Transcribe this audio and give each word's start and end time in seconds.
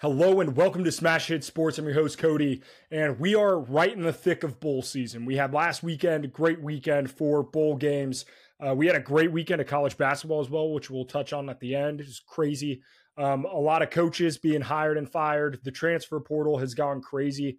Hello 0.00 0.40
and 0.40 0.54
welcome 0.54 0.84
to 0.84 0.92
Smash 0.92 1.26
Hit 1.26 1.42
Sports. 1.42 1.76
I'm 1.76 1.84
your 1.84 1.94
host, 1.94 2.18
Cody, 2.18 2.62
and 2.88 3.18
we 3.18 3.34
are 3.34 3.58
right 3.58 3.92
in 3.92 4.02
the 4.02 4.12
thick 4.12 4.44
of 4.44 4.60
bowl 4.60 4.80
season. 4.80 5.24
We 5.24 5.34
had 5.34 5.52
last 5.52 5.82
weekend, 5.82 6.24
a 6.24 6.28
great 6.28 6.62
weekend 6.62 7.10
for 7.10 7.42
bowl 7.42 7.74
games. 7.74 8.24
Uh, 8.64 8.76
we 8.76 8.86
had 8.86 8.94
a 8.94 9.00
great 9.00 9.32
weekend 9.32 9.60
of 9.60 9.66
college 9.66 9.96
basketball 9.96 10.38
as 10.38 10.48
well, 10.48 10.70
which 10.70 10.88
we'll 10.88 11.04
touch 11.04 11.32
on 11.32 11.50
at 11.50 11.58
the 11.58 11.74
end. 11.74 12.00
It's 12.00 12.20
crazy. 12.20 12.80
Um, 13.16 13.44
a 13.44 13.58
lot 13.58 13.82
of 13.82 13.90
coaches 13.90 14.38
being 14.38 14.60
hired 14.60 14.98
and 14.98 15.10
fired. 15.10 15.58
The 15.64 15.72
transfer 15.72 16.20
portal 16.20 16.58
has 16.58 16.74
gone 16.74 17.00
crazy. 17.00 17.58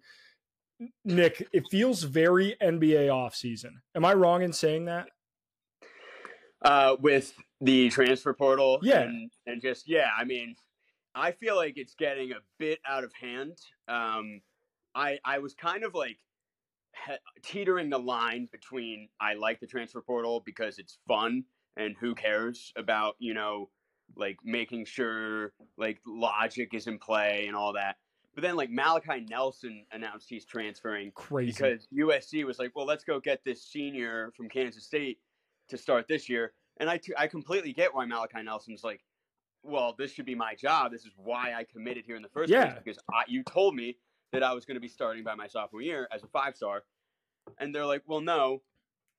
Nick, 1.04 1.46
it 1.52 1.64
feels 1.70 2.04
very 2.04 2.56
NBA 2.62 3.08
offseason. 3.08 3.72
Am 3.94 4.06
I 4.06 4.14
wrong 4.14 4.40
in 4.40 4.54
saying 4.54 4.86
that? 4.86 5.08
Uh, 6.62 6.96
with 7.00 7.34
the 7.60 7.90
transfer 7.90 8.32
portal, 8.32 8.78
yeah, 8.80 9.02
and, 9.02 9.30
and 9.46 9.60
just 9.60 9.86
yeah, 9.86 10.08
I 10.18 10.24
mean, 10.24 10.56
I 11.14 11.32
feel 11.32 11.56
like 11.56 11.74
it's 11.76 11.94
getting 11.94 12.32
a 12.32 12.40
bit 12.58 12.78
out 12.88 13.04
of 13.04 13.12
hand. 13.12 13.58
Um, 13.88 14.40
I 14.94 15.18
I 15.24 15.38
was 15.38 15.54
kind 15.54 15.84
of 15.84 15.94
like 15.94 16.18
he- 17.06 17.42
teetering 17.42 17.90
the 17.90 17.98
line 17.98 18.48
between 18.52 19.08
I 19.20 19.34
like 19.34 19.60
the 19.60 19.66
transfer 19.66 20.00
portal 20.00 20.42
because 20.44 20.78
it's 20.78 20.98
fun 21.08 21.44
and 21.76 21.96
who 22.00 22.14
cares 22.14 22.72
about 22.76 23.16
you 23.18 23.34
know 23.34 23.70
like 24.16 24.38
making 24.44 24.84
sure 24.84 25.52
like 25.76 26.00
logic 26.06 26.74
is 26.74 26.86
in 26.86 26.98
play 26.98 27.44
and 27.46 27.56
all 27.56 27.72
that. 27.74 27.96
But 28.34 28.42
then 28.42 28.56
like 28.56 28.70
Malachi 28.70 29.26
Nelson 29.28 29.84
announced 29.92 30.28
he's 30.28 30.44
transferring 30.44 31.10
Crazy. 31.12 31.52
because 31.52 31.88
USC 31.96 32.44
was 32.44 32.58
like, 32.58 32.72
well, 32.74 32.86
let's 32.86 33.04
go 33.04 33.20
get 33.20 33.40
this 33.44 33.62
senior 33.64 34.32
from 34.36 34.48
Kansas 34.48 34.84
State 34.84 35.18
to 35.68 35.76
start 35.76 36.06
this 36.08 36.28
year. 36.28 36.52
And 36.78 36.88
I, 36.88 36.96
t- 36.96 37.12
I 37.18 37.26
completely 37.26 37.72
get 37.72 37.94
why 37.94 38.06
Malachi 38.06 38.42
Nelson's 38.42 38.84
like, 38.84 39.00
well, 39.62 39.94
this 39.96 40.12
should 40.12 40.26
be 40.26 40.34
my 40.34 40.54
job. 40.54 40.92
This 40.92 41.04
is 41.04 41.12
why 41.16 41.54
I 41.54 41.64
committed 41.64 42.04
here 42.06 42.16
in 42.16 42.22
the 42.22 42.28
first 42.28 42.50
Yeah. 42.50 42.58
place 42.58 42.74
because 42.82 42.98
I, 43.12 43.24
you 43.28 43.42
told 43.44 43.74
me 43.74 43.98
that 44.32 44.42
I 44.42 44.52
was 44.52 44.64
going 44.64 44.76
to 44.76 44.80
be 44.80 44.88
starting 44.88 45.24
by 45.24 45.34
my 45.34 45.46
sophomore 45.46 45.82
year 45.82 46.08
as 46.12 46.22
a 46.22 46.28
five 46.28 46.56
star. 46.56 46.84
And 47.58 47.74
they're 47.74 47.86
like, 47.86 48.04
well, 48.06 48.20
no. 48.20 48.62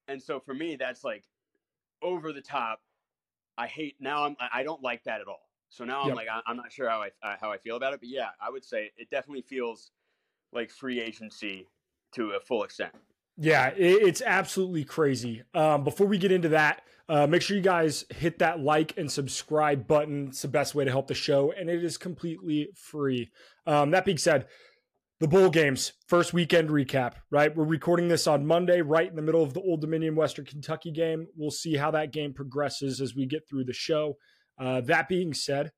And 0.08 0.22
so 0.22 0.40
for 0.40 0.54
me, 0.54 0.76
that's 0.76 1.04
like 1.04 1.26
over 2.02 2.34
the 2.34 2.42
top. 2.42 2.82
I 3.58 3.68
hate 3.68 3.98
now. 4.00 4.26
I'm 4.26 4.36
I 4.40 4.64
don't 4.64 4.82
like 4.82 5.04
that 5.04 5.22
at 5.22 5.28
all. 5.28 5.50
So 5.70 5.86
now 5.86 6.04
I'm 6.04 6.08
Yep. 6.08 6.16
like 6.16 6.28
I, 6.30 6.42
I'm 6.48 6.58
not 6.58 6.72
sure 6.72 6.90
how 6.90 7.04
I 7.04 7.12
uh, 7.22 7.38
how 7.40 7.52
I 7.52 7.58
feel 7.58 7.76
about 7.76 7.94
it. 7.94 8.00
But 8.00 8.10
yeah, 8.10 8.32
I 8.40 8.50
would 8.50 8.66
say 8.66 8.92
it 8.98 9.10
definitely 9.10 9.44
feels 9.44 9.92
like 10.52 10.72
free 10.72 11.02
agency 11.02 11.68
to 12.14 12.32
a 12.32 12.40
full 12.40 12.64
extent. 12.64 12.96
Yeah, 13.42 13.70
it, 13.70 14.04
it's 14.04 14.22
absolutely 14.24 14.84
crazy. 14.84 15.42
Um, 15.56 15.84
before 15.84 16.06
we 16.06 16.20
get 16.20 16.32
into 16.32 16.50
that, 16.50 16.84
uh, 17.10 17.26
make 17.26 17.42
sure 17.42 17.58
you 17.58 17.64
guys 17.64 18.06
hit 18.12 18.38
that 18.38 18.60
like 18.60 18.96
and 18.98 19.12
subscribe 19.12 19.88
button. 19.88 20.28
It's 20.28 20.44
the 20.44 20.48
best 20.48 20.76
way 20.76 20.86
to 20.86 20.92
help 20.92 21.08
the 21.08 21.16
show, 21.16 21.52
and 21.52 21.68
it 21.68 21.84
is 21.84 21.98
completely 21.98 22.70
free. 22.76 23.32
Um, 23.66 23.90
that 23.92 24.06
being 24.06 24.20
said, 24.20 24.46
the 25.20 25.28
bowl 25.28 25.50
games, 25.50 25.94
first 26.08 26.34
weekend 26.34 26.70
recap, 26.70 27.14
right? 27.32 27.56
We're 27.56 27.64
recording 27.64 28.10
this 28.10 28.28
on 28.28 28.46
Monday, 28.46 28.82
right 28.82 29.10
in 29.10 29.16
the 29.16 29.24
middle 29.24 29.42
of 29.42 29.56
the 29.56 29.62
Old 29.62 29.82
Dominion 29.82 30.16
Western 30.16 30.46
Kentucky 30.46 30.92
game. 30.92 31.26
We'll 31.36 31.50
see 31.50 31.76
how 31.76 31.90
that 31.92 32.14
game 32.14 32.36
progresses 32.36 33.02
as 33.02 33.16
we 33.16 33.26
get 33.26 33.50
through 33.50 33.64
the 33.64 33.74
show. 33.74 34.18
Uh, 34.60 34.82
that 34.82 35.10
being 35.10 35.34
said, 35.34 35.72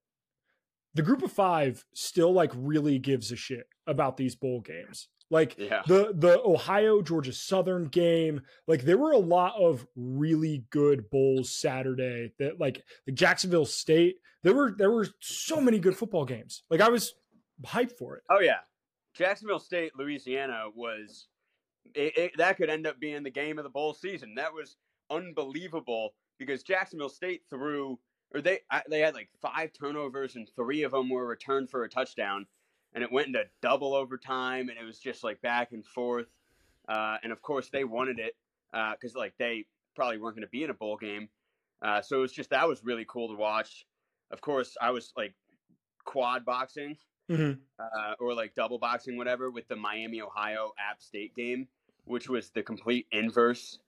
the 0.95 1.01
group 1.01 1.23
of 1.23 1.31
five 1.31 1.85
still 1.95 2.33
like 2.33 2.51
really 2.55 2.99
gives 2.99 3.31
a 3.31 3.37
shit 3.37 3.67
about 3.87 4.17
these 4.17 4.35
bowl 4.35 4.59
games. 4.59 5.07
Like 5.29 5.57
Yeah. 5.57 5.81
the 5.87 6.13
the 6.15 6.41
Ohio 6.43 7.01
Georgia 7.01 7.33
Southern 7.33 7.85
game, 7.85 8.41
like 8.67 8.83
there 8.83 8.97
were 8.97 9.11
a 9.11 9.17
lot 9.17 9.55
of 9.59 9.87
really 9.95 10.65
good 10.69 11.09
bowls 11.09 11.49
Saturday. 11.49 12.33
That 12.39 12.59
like 12.59 12.83
the 13.05 13.11
Jacksonville 13.11 13.65
State, 13.65 14.17
there 14.43 14.53
were 14.53 14.75
there 14.77 14.91
were 14.91 15.07
so 15.19 15.59
many 15.59 15.79
good 15.79 15.95
football 15.97 16.25
games. 16.25 16.63
Like 16.69 16.81
I 16.81 16.89
was 16.89 17.13
hyped 17.65 17.97
for 17.97 18.17
it. 18.17 18.23
Oh 18.29 18.39
yeah, 18.41 18.59
Jacksonville 19.15 19.59
State, 19.59 19.93
Louisiana 19.97 20.65
was 20.75 21.27
it, 21.95 22.17
it, 22.17 22.31
that 22.37 22.57
could 22.57 22.69
end 22.69 22.85
up 22.87 22.99
being 22.99 23.23
the 23.23 23.29
game 23.29 23.57
of 23.57 23.63
the 23.63 23.69
bowl 23.69 23.93
season. 23.93 24.35
That 24.35 24.53
was 24.53 24.77
unbelievable 25.09 26.13
because 26.39 26.63
Jacksonville 26.63 27.09
State 27.09 27.41
threw 27.49 27.99
or 28.33 28.41
they 28.41 28.59
they 28.89 28.99
had 28.99 29.13
like 29.13 29.29
five 29.41 29.71
turnovers 29.79 30.35
and 30.35 30.47
three 30.55 30.83
of 30.83 30.91
them 30.91 31.09
were 31.09 31.25
returned 31.27 31.69
for 31.69 31.83
a 31.83 31.89
touchdown, 31.89 32.45
and 32.93 33.03
it 33.03 33.11
went 33.11 33.27
into 33.27 33.43
double 33.61 33.93
overtime 33.95 34.69
and 34.69 34.77
it 34.77 34.83
was 34.83 34.99
just 34.99 35.23
like 35.23 35.41
back 35.41 35.71
and 35.71 35.85
forth. 35.85 36.27
Uh, 36.87 37.17
and 37.23 37.31
of 37.31 37.41
course 37.41 37.69
they 37.69 37.83
wanted 37.83 38.19
it 38.19 38.35
because 38.71 39.15
like 39.15 39.33
they 39.37 39.65
probably 39.95 40.17
weren't 40.17 40.35
going 40.35 40.45
to 40.45 40.49
be 40.51 40.63
in 40.63 40.69
a 40.69 40.73
bowl 40.73 40.97
game. 40.97 41.29
Uh, 41.81 42.01
so 42.01 42.17
it 42.17 42.21
was 42.21 42.33
just 42.33 42.49
that 42.49 42.67
was 42.67 42.83
really 42.83 43.05
cool 43.07 43.27
to 43.29 43.35
watch. 43.35 43.85
Of 44.31 44.41
course, 44.41 44.75
I 44.81 44.91
was 44.91 45.13
like 45.17 45.35
quad 46.05 46.45
boxing 46.45 46.97
Mhm. 47.29 47.59
uh, 47.79 48.15
or 48.19 48.33
like 48.33 48.53
double 48.55 48.77
boxing, 48.79 49.15
whatever, 49.17 49.49
with 49.49 49.67
the 49.67 49.75
Miami, 49.75 50.21
Ohio 50.21 50.73
App 50.77 51.01
State 51.01 51.33
game, 51.35 51.67
which 52.05 52.27
was 52.29 52.49
the 52.51 52.61
complete 52.63 53.07
inverse. 53.11 53.79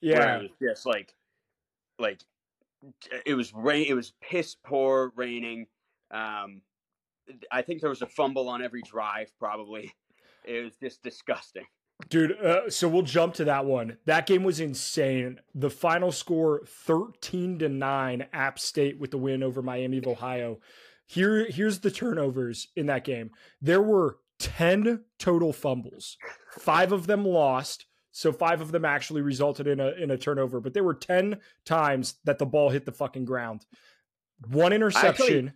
Yeah, 0.00 0.38
it 0.38 0.42
was 0.42 0.50
just 0.60 0.86
like, 0.86 1.14
like 1.98 2.22
it 3.26 3.34
was 3.34 3.52
rain. 3.52 3.86
It 3.88 3.94
was 3.94 4.12
piss 4.20 4.54
poor 4.54 5.12
raining. 5.14 5.68
Um, 6.10 6.62
I 7.50 7.62
think 7.62 7.80
there 7.80 7.90
was 7.90 8.02
a 8.02 8.06
fumble 8.06 8.48
on 8.48 8.62
every 8.62 8.82
drive. 8.82 9.30
Probably, 9.38 9.92
it 10.44 10.64
was 10.64 10.76
just 10.76 11.02
disgusting. 11.02 11.64
dude. 12.08 12.32
Uh, 12.40 12.70
so 12.70 12.88
we'll 12.88 13.02
jump 13.02 13.34
to 13.34 13.44
that 13.44 13.64
one. 13.66 13.96
That 14.06 14.26
game 14.26 14.42
was 14.42 14.60
insane. 14.60 15.40
The 15.54 15.70
final 15.70 16.12
score 16.12 16.62
thirteen 16.66 17.58
to 17.58 17.68
nine. 17.68 18.26
App 18.32 18.58
State 18.58 18.98
with 18.98 19.10
the 19.10 19.18
win 19.18 19.42
over 19.42 19.62
Miami 19.62 19.98
of 19.98 20.06
Ohio. 20.06 20.60
Here, 21.06 21.46
here's 21.50 21.80
the 21.80 21.90
turnovers 21.90 22.68
in 22.76 22.86
that 22.86 23.04
game. 23.04 23.30
There 23.60 23.82
were 23.82 24.18
ten 24.38 25.04
total 25.18 25.52
fumbles. 25.52 26.16
Five 26.58 26.92
of 26.92 27.06
them 27.06 27.24
lost. 27.24 27.86
So 28.12 28.32
five 28.32 28.60
of 28.60 28.72
them 28.72 28.84
actually 28.84 29.22
resulted 29.22 29.66
in 29.66 29.78
a 29.80 29.90
in 29.92 30.10
a 30.10 30.18
turnover, 30.18 30.60
but 30.60 30.74
there 30.74 30.84
were 30.84 30.94
ten 30.94 31.38
times 31.64 32.14
that 32.24 32.38
the 32.38 32.46
ball 32.46 32.70
hit 32.70 32.84
the 32.84 32.92
fucking 32.92 33.24
ground. 33.24 33.66
One 34.48 34.72
interception. 34.72 35.52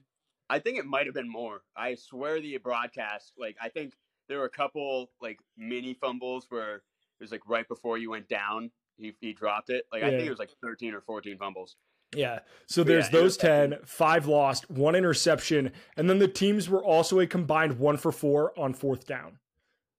I 0.51 0.59
think 0.59 0.79
it 0.79 0.87
might 0.87 1.07
have 1.07 1.15
been 1.15 1.31
more. 1.31 1.63
I 1.77 1.95
swear 1.95 2.41
the 2.41 2.57
broadcast, 2.59 3.33
like 3.39 3.57
I 3.61 3.69
think 3.69 3.95
there 4.29 4.39
were 4.39 4.45
a 4.45 4.51
couple 4.51 5.11
like 5.21 5.39
mini 5.57 5.95
fumbles 5.95 6.47
where 6.49 6.77
it 6.77 6.83
was 7.21 7.31
like 7.31 7.49
right 7.49 7.67
before 7.67 7.99
you 7.99 8.11
went 8.11 8.29
down, 8.29 8.71
he 8.97 9.15
he 9.21 9.33
dropped 9.33 9.71
it. 9.71 9.85
Like 9.93 10.03
I 10.03 10.11
think 10.11 10.25
it 10.25 10.31
was 10.31 10.39
like 10.39 10.51
thirteen 10.63 10.95
or 10.95 11.01
fourteen 11.01 11.39
fumbles. 11.39 11.77
Yeah. 12.15 12.41
So 12.67 12.85
there's 12.85 13.07
yeah, 13.07 13.11
those 13.11 13.37
interception. 13.37 13.71
10, 13.71 13.87
five 13.87 14.27
lost, 14.27 14.71
one 14.71 14.95
interception, 14.95 15.73
and 15.97 16.09
then 16.09 16.19
the 16.19 16.29
teams 16.29 16.69
were 16.69 16.85
also 16.85 17.21
a 17.21 17.27
combined 17.27 17.79
one 17.79 17.97
for 17.97 18.13
four 18.13 18.59
on 18.59 18.73
fourth 18.75 19.07
down. 19.07 19.39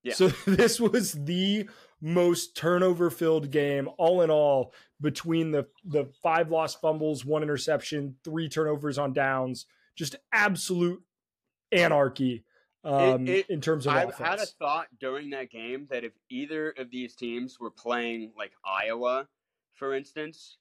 Yeah. 0.04 0.14
So 0.14 0.28
this 0.46 0.80
was 0.80 1.14
the 1.14 1.70
most 2.02 2.56
turnover 2.56 3.10
filled 3.10 3.52
game 3.52 3.90
all 3.98 4.22
in 4.22 4.30
all 4.30 4.74
between 5.02 5.52
the 5.52 5.68
the 5.84 6.06
five 6.24 6.52
lost 6.52 6.80
fumbles, 6.82 7.26
one 7.26 7.44
interception, 7.44 8.16
three 8.24 8.48
turnovers 8.48 8.98
on 8.98 9.14
downs, 9.14 9.66
just 9.96 10.16
absolute 10.32 11.02
anarchy 11.72 12.44
um, 12.84 13.28
it- 13.28 13.50
in 13.50 13.62
terms 13.62 13.88
of 13.88 13.94
I 13.94 14.04
offense. 14.04 14.18
had 14.18 14.40
a 14.40 14.46
thought 14.46 14.88
during 15.00 15.32
that 15.32 15.50
game 15.50 15.88
that 15.90 16.04
if 16.04 16.14
either 16.30 16.70
of 16.78 16.92
these 16.92 17.16
teams 17.16 17.60
were 17.60 17.72
playing 17.72 18.32
like 18.38 18.52
Iowa, 18.64 19.28
for 19.74 19.94
instance, 19.96 20.58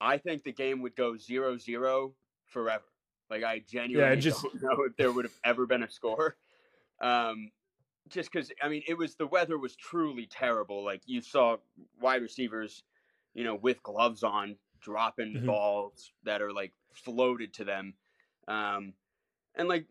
I 0.00 0.16
think 0.16 0.42
the 0.44 0.52
game 0.52 0.80
would 0.82 0.96
go 0.96 1.12
0-0 1.12 2.12
forever. 2.46 2.84
Like 3.28 3.44
I 3.44 3.60
genuinely 3.68 4.16
just- 4.20 4.42
don't 4.42 4.62
know 4.62 4.84
if 4.88 4.96
there 4.96 5.12
would 5.12 5.24
have 5.26 5.38
ever 5.44 5.66
been 5.66 5.82
a 5.82 5.90
score. 5.90 6.36
Um, 7.02 7.50
just 8.08 8.32
because 8.32 8.50
I 8.62 8.68
mean, 8.68 8.82
it 8.88 8.96
was 8.96 9.14
the 9.16 9.26
weather 9.26 9.58
was 9.58 9.76
truly 9.76 10.26
terrible. 10.26 10.82
Like 10.84 11.02
you 11.06 11.20
saw 11.20 11.58
wide 12.00 12.22
receivers, 12.22 12.82
you 13.34 13.44
know, 13.44 13.54
with 13.54 13.82
gloves 13.82 14.22
on, 14.22 14.56
dropping 14.80 15.34
Mhm. 15.34 15.46
balls 15.46 16.10
that 16.24 16.40
are 16.42 16.52
like 16.52 16.72
floated 16.94 17.52
to 17.54 17.64
them. 17.64 17.94
Um, 18.50 18.94
and 19.54 19.68
like, 19.68 19.86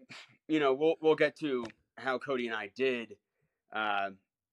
you 0.48 0.60
know, 0.60 0.74
we'll 0.74 0.96
we'll 1.02 1.16
get 1.16 1.38
to 1.38 1.66
how 1.96 2.18
Cody 2.18 2.48
and 2.48 2.56
I 2.56 2.72
did 2.76 3.16
uh, 3.74 4.10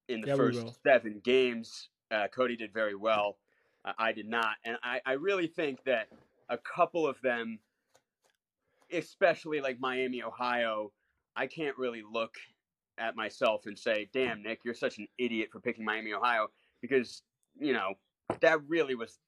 in 0.07 0.21
the 0.21 0.27
Yeah, 0.27 0.35
first 0.35 0.79
seven 0.83 1.21
games. 1.23 1.89
Uh, 2.09 2.27
Cody 2.33 2.55
did 2.55 2.73
very 2.73 2.95
well. 2.95 3.37
Uh, 3.83 3.91
I 3.99 4.13
did 4.13 4.27
not, 4.27 4.55
and 4.63 4.77
I, 4.81 5.01
I 5.05 5.13
really 5.13 5.47
think 5.47 5.83
that 5.85 6.07
a 6.49 6.57
couple 6.57 7.05
of 7.05 7.19
them, 7.21 7.59
especially 8.91 9.59
like 9.59 9.79
Miami, 9.79 10.23
Ohio, 10.23 10.93
I 11.35 11.47
can't 11.47 11.77
really 11.77 12.03
look 12.09 12.35
at 12.97 13.15
myself 13.15 13.65
and 13.65 13.77
say, 13.77 14.09
"Damn, 14.13 14.41
Nick, 14.41 14.61
you're 14.63 14.73
such 14.73 14.97
an 14.99 15.07
idiot 15.17 15.49
for 15.51 15.59
picking 15.59 15.83
Miami, 15.83 16.13
Ohio," 16.13 16.47
because 16.81 17.23
you 17.59 17.73
know 17.73 17.95
that 18.39 18.59
really 18.67 18.95
was 18.95 19.19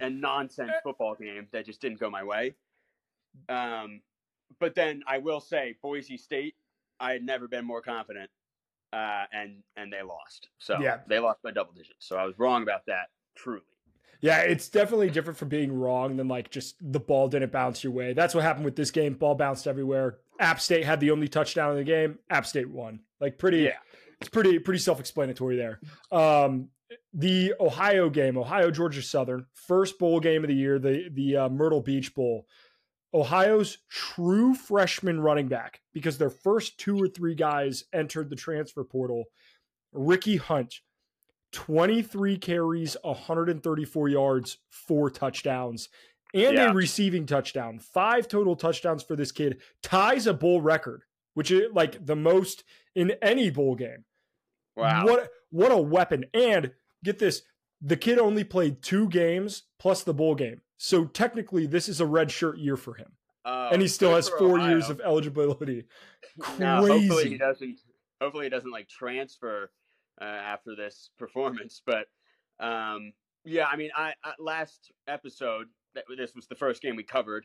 a 0.00 0.08
nonsense 0.08 0.72
football 0.84 1.16
game 1.16 1.48
that 1.52 1.66
just 1.66 1.80
didn't 1.80 1.98
go 1.98 2.08
my 2.08 2.22
way. 2.22 2.54
Um, 3.48 4.00
but 4.58 4.74
then 4.74 5.02
I 5.06 5.18
will 5.18 5.40
say, 5.40 5.76
Boise 5.82 6.16
State, 6.16 6.54
I 6.98 7.12
had 7.12 7.22
never 7.24 7.48
been 7.48 7.64
more 7.64 7.80
confident, 7.82 8.30
uh, 8.92 9.24
and 9.32 9.62
and 9.76 9.92
they 9.92 10.02
lost. 10.02 10.48
So 10.58 10.78
Yeah. 10.80 11.00
they 11.08 11.18
lost 11.18 11.42
by 11.42 11.50
double 11.52 11.72
digits. 11.72 12.06
So 12.06 12.16
I 12.16 12.24
was 12.24 12.38
wrong 12.38 12.62
about 12.62 12.86
that. 12.86 13.08
Truly. 13.36 13.62
Yeah, 14.22 14.40
it's 14.40 14.68
definitely 14.68 15.08
different 15.08 15.38
from 15.38 15.48
being 15.48 15.72
wrong 15.72 16.16
than 16.18 16.28
like 16.28 16.50
just 16.50 16.76
the 16.80 17.00
ball 17.00 17.28
didn't 17.28 17.52
bounce 17.52 17.82
your 17.82 17.92
way. 17.94 18.12
That's 18.12 18.34
what 18.34 18.44
happened 18.44 18.66
with 18.66 18.76
this 18.76 18.90
game. 18.90 19.14
Ball 19.14 19.34
bounced 19.34 19.66
everywhere. 19.66 20.18
App 20.38 20.60
State 20.60 20.84
had 20.84 21.00
the 21.00 21.10
only 21.10 21.26
touchdown 21.28 21.70
in 21.72 21.78
the 21.78 21.84
game. 21.84 22.18
App 22.28 22.46
State 22.46 22.68
won. 22.68 23.00
Like 23.18 23.38
pretty, 23.38 23.60
Yeah. 23.62 23.78
it's 24.20 24.28
pretty 24.28 24.58
pretty 24.58 24.80
self 24.80 25.00
explanatory 25.00 25.56
there. 25.56 25.80
Um, 26.12 26.68
the 27.14 27.54
Ohio 27.60 28.10
game, 28.10 28.36
Ohio 28.36 28.70
Georgia 28.70 29.00
Southern, 29.00 29.46
first 29.54 29.98
bowl 29.98 30.20
game 30.20 30.44
of 30.44 30.48
the 30.48 30.54
year, 30.54 30.78
the 30.78 31.08
the 31.10 31.36
uh, 31.36 31.48
Myrtle 31.48 31.80
Beach 31.80 32.14
Bowl. 32.14 32.46
Ohio's 33.12 33.78
true 33.88 34.54
freshman 34.54 35.20
running 35.20 35.48
back, 35.48 35.80
because 35.92 36.18
their 36.18 36.30
first 36.30 36.78
two 36.78 36.96
or 37.02 37.08
three 37.08 37.34
guys 37.34 37.84
entered 37.92 38.30
the 38.30 38.36
transfer 38.36 38.84
portal. 38.84 39.24
Ricky 39.92 40.36
Hunt, 40.36 40.80
23 41.52 42.38
carries, 42.38 42.96
134 43.02 44.08
yards, 44.08 44.58
four 44.68 45.10
touchdowns, 45.10 45.88
and 46.32 46.56
Yeah. 46.56 46.70
a 46.70 46.74
receiving 46.74 47.26
touchdown. 47.26 47.80
Five 47.80 48.28
total 48.28 48.54
touchdowns 48.54 49.02
for 49.02 49.16
this 49.16 49.32
kid. 49.32 49.60
Ties 49.82 50.28
a 50.28 50.34
bowl 50.34 50.60
record, 50.60 51.02
which 51.34 51.50
is 51.50 51.72
like 51.72 52.04
the 52.06 52.14
most 52.16 52.62
in 52.94 53.12
any 53.22 53.50
bowl 53.50 53.74
game. 53.74 54.04
Wow. 54.76 55.04
What 55.04 55.30
what 55.50 55.72
a 55.72 55.78
weapon. 55.78 56.26
And 56.32 56.72
get 57.02 57.18
this, 57.18 57.42
the 57.80 57.96
kid 57.96 58.20
only 58.20 58.44
played 58.44 58.82
two 58.82 59.08
games 59.08 59.64
plus 59.80 60.04
the 60.04 60.14
bowl 60.14 60.36
game. 60.36 60.60
So 60.82 61.04
technically 61.04 61.66
this 61.66 61.90
is 61.90 62.00
a 62.00 62.06
red 62.06 62.30
shirt 62.30 62.56
year 62.56 62.74
for 62.74 62.94
him. 62.94 63.12
Uh, 63.44 63.68
and 63.70 63.82
he 63.82 63.88
still 63.88 64.14
has 64.14 64.30
four 64.30 64.58
Ohio. 64.58 64.70
years 64.70 64.88
of 64.88 65.00
eligibility. 65.00 65.84
Now, 66.58 66.86
hopefully 66.86 67.28
he 67.28 67.36
doesn't. 67.36 67.80
Hopefully 68.20 68.46
he 68.46 68.50
doesn't 68.50 68.70
like 68.70 68.88
transfer 68.88 69.70
uh, 70.20 70.24
after 70.24 70.74
this 70.74 71.10
performance. 71.18 71.82
But 71.84 72.06
um, 72.60 73.12
yeah, 73.44 73.66
I 73.66 73.76
mean, 73.76 73.90
I, 73.94 74.14
I 74.24 74.32
last 74.38 74.90
episode 75.06 75.66
that 75.94 76.04
this 76.16 76.34
was 76.34 76.46
the 76.46 76.54
first 76.54 76.80
game 76.80 76.96
we 76.96 77.02
covered, 77.02 77.44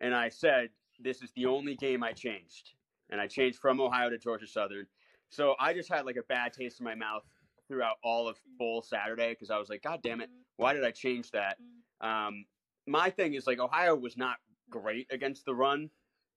and 0.00 0.14
I 0.14 0.28
said 0.28 0.68
this 0.98 1.22
is 1.22 1.30
the 1.36 1.46
only 1.46 1.76
game 1.76 2.02
I 2.02 2.12
changed, 2.12 2.72
and 3.08 3.18
I 3.18 3.28
changed 3.28 3.60
from 3.60 3.80
Ohio 3.80 4.10
to 4.10 4.18
Georgia 4.18 4.46
Southern. 4.46 4.86
So 5.30 5.54
I 5.58 5.72
just 5.72 5.90
had 5.90 6.04
like 6.04 6.16
a 6.16 6.24
bad 6.28 6.52
taste 6.52 6.80
in 6.80 6.84
my 6.84 6.94
mouth 6.94 7.24
throughout 7.66 7.96
all 8.02 8.28
of 8.28 8.36
bowl 8.58 8.82
Saturday 8.82 9.30
because 9.30 9.50
I 9.50 9.58
was 9.58 9.70
like, 9.70 9.82
God 9.82 10.00
damn 10.02 10.20
it, 10.20 10.28
why 10.56 10.74
did 10.74 10.84
I 10.84 10.90
change 10.90 11.30
that? 11.30 11.56
Um, 12.02 12.44
my 12.86 13.10
thing 13.10 13.34
is 13.34 13.46
like 13.46 13.58
Ohio 13.58 13.94
was 13.94 14.16
not 14.16 14.36
great 14.70 15.06
against 15.10 15.44
the 15.44 15.54
run 15.54 15.90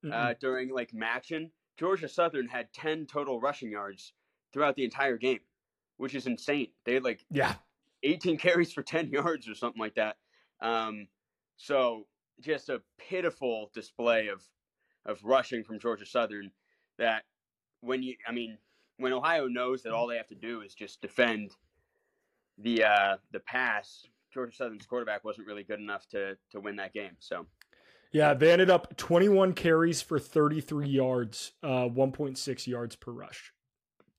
Mm-mm. 0.03 0.13
uh, 0.13 0.33
during 0.39 0.69
like 0.69 0.93
matching. 0.93 1.51
Georgia 1.77 2.07
Southern 2.07 2.47
had 2.47 2.73
10 2.73 3.05
total 3.05 3.39
rushing 3.39 3.71
yards 3.71 4.13
throughout 4.51 4.75
the 4.75 4.83
entire 4.83 5.17
game, 5.17 5.39
which 5.97 6.15
is 6.15 6.25
insane. 6.25 6.69
They 6.85 6.95
had 6.95 7.03
like 7.03 7.23
yeah. 7.29 7.55
18 8.03 8.37
carries 8.37 8.71
for 8.71 8.83
10 8.83 9.09
yards 9.11 9.47
or 9.47 9.55
something 9.55 9.79
like 9.79 9.95
that. 9.95 10.17
Um, 10.61 11.07
so 11.57 12.05
just 12.41 12.69
a 12.69 12.81
pitiful 12.97 13.71
display 13.73 14.27
of 14.27 14.43
of 15.05 15.23
rushing 15.23 15.63
from 15.63 15.79
Georgia 15.79 16.05
Southern 16.05 16.51
that 16.97 17.23
when 17.81 18.03
you 18.03 18.15
I 18.27 18.31
mean 18.31 18.57
when 18.97 19.13
Ohio 19.13 19.47
knows 19.47 19.83
that 19.83 19.93
all 19.93 20.07
they 20.07 20.17
have 20.17 20.27
to 20.27 20.35
do 20.35 20.61
is 20.61 20.73
just 20.73 21.01
defend 21.01 21.51
the 22.57 22.83
uh 22.83 23.17
the 23.31 23.39
pass, 23.39 24.05
Georgia 24.37 24.55
Southern's 24.55 24.85
quarterback 24.85 25.23
wasn't 25.23 25.47
really 25.47 25.63
good 25.63 25.79
enough 25.79 26.07
to 26.09 26.37
to 26.51 26.59
win 26.59 26.75
that 26.75 26.93
game. 26.93 27.13
So 27.17 27.47
Yeah, 28.11 28.35
they 28.35 28.51
ended 28.51 28.69
up 28.69 28.95
21 28.95 29.53
carries 29.53 30.01
for 30.03 30.19
33 30.19 30.87
yards, 30.87 31.53
uh, 31.63 31.87
1.6 31.89 32.67
yards 32.67 32.95
per 32.95 33.11
rush. 33.11 33.51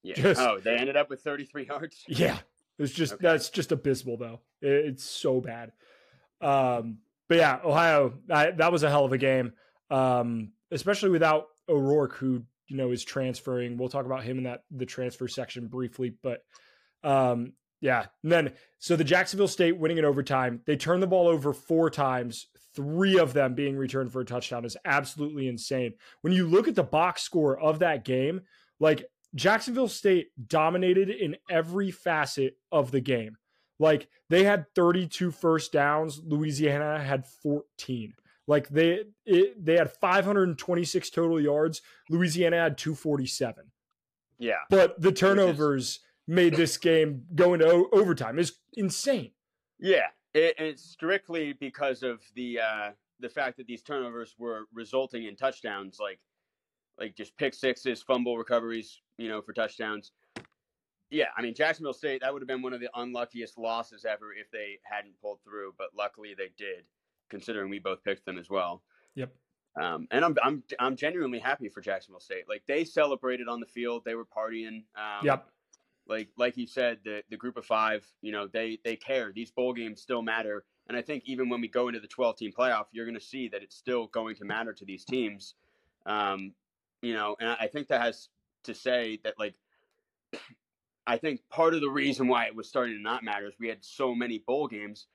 yeah. 0.03 0.15
Just- 0.17 0.41
oh, 0.41 0.59
they 0.59 0.77
ended 0.77 0.97
up 0.97 1.09
with 1.09 1.23
33 1.23 1.67
yards. 1.67 2.05
Yeah, 2.09 2.39
it's 2.81 2.93
just 2.93 3.13
Okay. 3.15 3.23
that's 3.23 3.49
just 3.51 3.71
abysmal 3.71 4.17
though. 4.17 4.41
It- 4.61 4.87
it's 4.87 5.05
so 5.05 5.41
bad. 5.41 5.71
Um, 6.41 6.99
but 7.29 7.37
yeah, 7.39 7.61
Ohio 7.65 8.19
that, 8.27 8.57
that 8.57 8.73
was 8.73 8.83
a 8.83 8.91
hell 8.91 9.05
of 9.05 9.13
a 9.13 9.19
game, 9.19 9.53
um, 9.91 10.53
especially 10.73 11.11
without 11.11 11.47
O'Rourke, 11.69 12.17
who 12.17 12.43
you 12.67 12.77
know 12.77 12.91
is 12.91 13.05
transferring. 13.05 13.77
We'll 13.77 13.89
talk 13.89 14.05
about 14.07 14.25
him 14.25 14.39
in 14.39 14.45
that 14.45 14.65
the 14.73 14.85
transfer 14.87 15.29
section 15.29 15.69
briefly, 15.69 16.11
but 16.23 16.43
um, 17.05 17.53
yeah. 17.81 18.07
And 18.23 18.33
then 18.33 18.53
so 18.79 18.97
the 18.97 19.05
Jacksonville 19.05 19.49
State 19.49 19.79
winning 19.79 19.99
in 19.99 20.05
overtime, 20.05 20.61
they 20.67 20.77
turned 20.77 21.03
the 21.03 21.07
ball 21.07 21.29
over 21.29 21.53
four 21.53 21.91
times. 21.91 22.47
Three 22.75 23.19
of 23.19 23.33
them 23.33 23.55
being 23.55 23.77
returned 23.77 24.13
for 24.13 24.21
a 24.21 24.25
touchdown 24.25 24.65
is 24.65 24.77
absolutely 24.85 25.49
insane. 25.49 25.95
When 26.21 26.33
you 26.33 26.47
look 26.47 26.69
at 26.69 26.75
the 26.75 26.83
box 26.83 27.23
score 27.23 27.59
of 27.59 27.81
that 27.81 28.05
game, 28.05 28.43
like 28.79 29.05
Jacksonville 29.35 29.89
State 29.89 30.29
dominated 30.47 31.11
in 31.11 31.37
every 31.51 31.91
facet 31.91 32.57
of 32.71 32.91
the 32.91 33.01
game. 33.01 33.37
Like 33.79 34.09
they 34.29 34.45
had 34.45 34.67
32 34.75 35.31
first 35.31 35.73
downs, 35.73 36.21
Louisiana 36.25 37.03
had 37.03 37.27
14. 37.43 38.15
Like 38.47 38.69
they 38.69 39.05
it, 39.27 39.65
they 39.65 39.77
had 39.77 39.93
526 39.93 41.11
total 41.11 41.41
yards, 41.41 41.83
Louisiana 42.11 42.57
had 42.57 42.79
247. 42.79 43.65
Yeah. 44.39 44.55
But 44.71 45.01
the 45.01 45.13
turnovers 45.13 46.01
made 46.29 46.55
this 46.55 46.77
game 46.77 47.25
go 47.35 47.55
into 47.55 47.67
o- 47.67 47.89
overtime. 47.93 48.39
Is 48.39 48.59
insane. 48.75 49.33
Yeah, 49.81 50.07
it, 50.35 50.55
it's 50.59 50.85
strictly 50.85 51.55
because 51.55 52.03
of 52.05 52.21
the 52.37 52.61
uh, 52.61 52.91
the 53.19 53.29
fact 53.29 53.57
that 53.57 53.67
these 53.67 53.83
turnovers 53.83 54.37
were 54.39 54.67
resulting 54.73 55.25
in 55.25 55.35
touchdowns, 55.35 55.99
like 56.01 56.21
like 57.01 57.17
just 57.17 57.37
pick 57.37 57.55
sixes, 57.55 58.03
fumble 58.03 58.37
recoveries, 58.39 59.01
you 59.17 59.29
know, 59.29 59.41
for 59.41 59.53
touchdowns. 59.53 60.13
Yeah, 61.11 61.27
I 61.37 61.43
mean 61.43 61.55
Jacksonville 61.55 61.95
State 61.95 62.21
that 62.21 62.33
would 62.33 62.43
have 62.43 62.49
been 62.49 62.63
one 62.63 62.75
of 62.75 62.81
the 62.81 62.91
unluckiest 62.95 63.57
losses 63.57 64.05
ever 64.05 64.33
if 64.39 64.51
they 64.51 64.79
hadn't 64.83 65.19
pulled 65.23 65.41
through, 65.43 65.75
but 65.79 65.89
luckily 65.97 66.35
they 66.37 66.51
did, 66.59 66.85
considering 67.31 67.71
we 67.71 67.79
both 67.79 68.05
picked 68.05 68.27
them 68.27 68.37
as 68.37 68.51
well. 68.51 68.83
Yep. 69.15 69.33
Um, 69.81 70.07
and 70.11 70.25
I'm 70.25 70.37
I'm 70.43 70.63
I'm 70.79 70.97
genuinely 70.97 71.39
happy 71.39 71.69
for 71.71 71.81
Jacksonville 71.81 72.21
State. 72.21 72.45
Like 72.49 72.63
they 72.67 72.85
celebrated 72.85 73.49
on 73.49 73.61
the 73.61 73.67
field, 73.67 74.03
they 74.05 74.15
were 74.17 74.27
partying. 74.27 74.83
Um, 74.97 75.25
Yep. 75.25 75.49
Like 76.09 76.31
like 76.37 76.57
you 76.57 76.67
said, 76.67 77.01
the 77.05 77.25
the 77.31 77.37
group 77.37 77.57
of 77.57 77.67
five, 77.67 78.11
you 78.23 78.33
know, 78.33 78.47
they 78.49 78.79
they 78.85 78.97
care. 78.97 79.33
These 79.33 79.51
bowl 79.51 79.73
games 79.75 80.01
still 80.03 80.23
matter, 80.23 80.67
and 80.89 80.97
I 80.97 81.03
think 81.03 81.25
even 81.27 81.49
when 81.49 81.61
we 81.61 81.69
go 81.69 81.89
into 81.89 82.01
the 82.01 82.09
twelve 82.09 82.37
team 82.37 82.53
playoff, 82.53 82.87
you're 82.93 83.07
going 83.07 83.15
to 83.15 83.21
see 83.21 83.49
that 83.49 83.63
it's 83.63 83.77
still 83.77 84.07
going 84.09 84.37
to 84.37 84.45
matter 84.45 84.73
to 84.75 84.85
these 84.85 85.05
teams. 85.05 85.55
Um, 86.07 86.55
you 87.03 87.15
know, 87.15 87.37
and 87.41 87.51
I 87.51 87.69
think 87.69 87.89
that 87.89 88.01
has 88.03 88.31
to 88.65 88.75
say 88.75 89.19
that 89.25 89.39
like. 89.39 89.57
I 91.07 91.17
think 91.17 91.49
part 91.49 91.75
of 91.75 91.81
the 91.81 91.91
reason 91.91 92.29
why 92.29 92.47
it 92.47 92.55
was 92.55 92.69
starting 92.69 92.95
to 92.97 93.03
not 93.03 93.25
matter 93.25 93.47
is 93.47 93.59
we 93.59 93.69
had 93.69 93.85
so 93.85 94.15
many 94.15 94.39
bowl 94.39 94.69
games. 94.69 95.09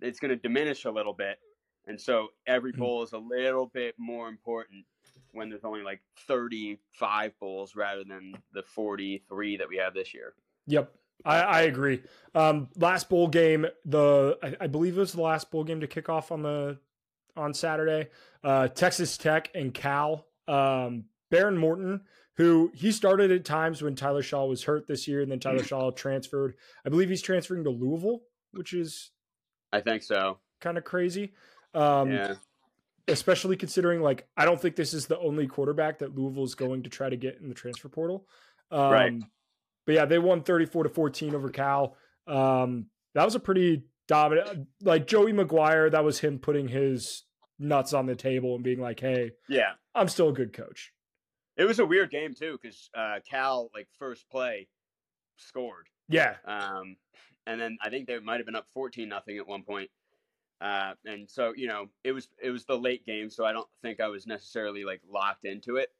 It's 0.00 0.20
going 0.20 0.30
to 0.30 0.36
diminish 0.36 0.84
a 0.84 0.90
little 0.90 1.14
bit, 1.14 1.40
and 1.86 2.00
so 2.00 2.28
every 2.46 2.72
Mhm. 2.72 2.78
bowl 2.78 3.02
is 3.02 3.12
a 3.12 3.18
little 3.18 3.66
bit 3.66 3.94
more 3.98 4.28
important 4.28 4.86
when 5.32 5.48
there's 5.48 5.64
only 5.64 5.82
like 5.82 6.00
35 6.26 7.32
bowls 7.38 7.74
rather 7.76 8.04
than 8.04 8.34
the 8.52 8.62
43 8.62 9.56
that 9.58 9.68
we 9.68 9.76
have 9.76 9.94
this 9.94 10.14
year. 10.14 10.34
Yep. 10.66 10.92
I, 11.24 11.40
I 11.40 11.60
agree. 11.62 12.02
Um, 12.34 12.68
last 12.76 13.08
bowl 13.08 13.28
game, 13.28 13.66
the 13.84 14.38
I, 14.42 14.64
I 14.64 14.66
believe 14.68 14.96
it 14.96 15.00
was 15.00 15.12
the 15.12 15.22
last 15.22 15.50
bowl 15.50 15.64
game 15.64 15.80
to 15.80 15.86
kick 15.86 16.08
off 16.08 16.30
on 16.30 16.42
the 16.42 16.78
on 17.36 17.54
Saturday. 17.54 18.08
Uh, 18.44 18.68
Texas 18.68 19.16
Tech 19.16 19.50
and 19.54 19.74
Cal. 19.74 20.26
Um, 20.46 21.04
Behren 21.30 21.56
Morton, 21.56 22.02
who 22.36 22.70
he 22.74 22.92
started 22.92 23.30
at 23.30 23.44
times 23.44 23.82
when 23.82 23.94
Tyler 23.94 24.22
Shaw 24.22 24.46
was 24.46 24.64
hurt 24.64 24.86
this 24.86 25.06
year, 25.06 25.20
and 25.20 25.30
then 25.30 25.40
Tyler 25.40 25.62
Shaw 25.64 25.90
transferred. 25.90 26.54
I 26.86 26.88
believe 26.88 27.08
he's 27.10 27.22
transferring 27.22 27.64
to 27.64 27.70
Louisville, 27.70 28.20
which 28.52 28.72
is 28.72 29.10
I 29.72 29.80
think 29.80 30.02
so. 30.02 30.38
kind 30.60 30.78
of 30.78 30.84
crazy. 30.84 31.32
Um, 31.74 32.10
yeah. 32.10 32.34
Especially 33.08 33.56
considering 33.56 34.00
like 34.00 34.26
I 34.36 34.44
don't 34.44 34.60
think 34.60 34.76
this 34.76 34.94
is 34.94 35.06
the 35.06 35.18
only 35.18 35.46
quarterback 35.46 35.98
that 35.98 36.14
Louisville 36.16 36.44
is 36.44 36.54
going 36.54 36.82
to 36.84 36.90
try 36.90 37.08
to 37.08 37.16
get 37.16 37.38
in 37.40 37.48
the 37.48 37.54
transfer 37.54 37.88
portal. 37.88 38.26
Um, 38.70 38.90
Right. 38.92 39.12
But 39.86 39.94
yeah, 39.94 40.04
they 40.04 40.18
won 40.18 40.42
34 40.42 40.82
to 40.84 40.88
14 40.90 41.34
over 41.34 41.48
Cal. 41.48 41.96
Um, 42.26 42.86
that 43.14 43.24
was 43.24 43.34
a 43.34 43.40
pretty 43.40 43.84
dominant 44.06 44.68
like 44.82 45.06
Joey 45.06 45.32
McGuire, 45.32 45.90
that 45.90 46.04
was 46.04 46.18
him 46.20 46.38
putting 46.38 46.68
his 46.68 47.24
nuts 47.58 47.92
on 47.94 48.04
the 48.06 48.14
table 48.14 48.54
and 48.54 48.62
being 48.62 48.80
like, 48.80 49.00
"Hey, 49.00 49.32
Yeah. 49.48 49.72
I'm 49.94 50.08
still 50.08 50.28
a 50.28 50.32
good 50.32 50.52
coach." 50.52 50.92
It 51.56 51.64
was 51.64 51.78
a 51.78 51.86
weird 51.86 52.10
game 52.10 52.34
too 52.34 52.58
because 52.60 52.88
uh, 52.94 53.20
Cal 53.28 53.70
like 53.74 53.88
first 53.98 54.28
play 54.30 54.68
scored, 55.36 55.86
Yeah. 56.08 56.36
um, 56.44 56.96
and 57.46 57.60
then 57.60 57.78
I 57.82 57.88
think 57.90 58.06
they 58.06 58.18
might 58.20 58.36
have 58.36 58.46
been 58.46 58.54
up 58.56 58.66
fourteen 58.72 59.08
nothing 59.08 59.38
at 59.38 59.46
one 59.48 59.62
point. 59.64 59.90
Uh, 60.60 60.94
and 61.04 61.28
so 61.28 61.52
you 61.56 61.68
know 61.68 61.86
it 62.04 62.12
was 62.12 62.28
it 62.42 62.50
was 62.50 62.64
the 62.64 62.76
late 62.76 63.06
game, 63.06 63.30
so 63.30 63.44
I 63.44 63.52
don't 63.52 63.68
think 63.82 64.00
I 64.00 64.08
was 64.08 64.26
necessarily 64.26 64.84
like 64.84 65.00
locked 65.10 65.44
into 65.44 65.76
it, 65.76 65.90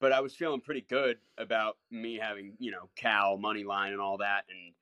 but 0.00 0.12
I 0.12 0.20
was 0.20 0.34
feeling 0.34 0.60
pretty 0.60 0.86
good 0.88 1.18
about 1.38 1.76
me 1.90 2.18
having 2.20 2.54
you 2.58 2.70
know 2.70 2.88
Cal 2.96 3.36
money 3.36 3.64
line 3.64 3.92
and 3.92 4.00
all 4.00 4.18
that, 4.18 4.44
and 4.48 4.74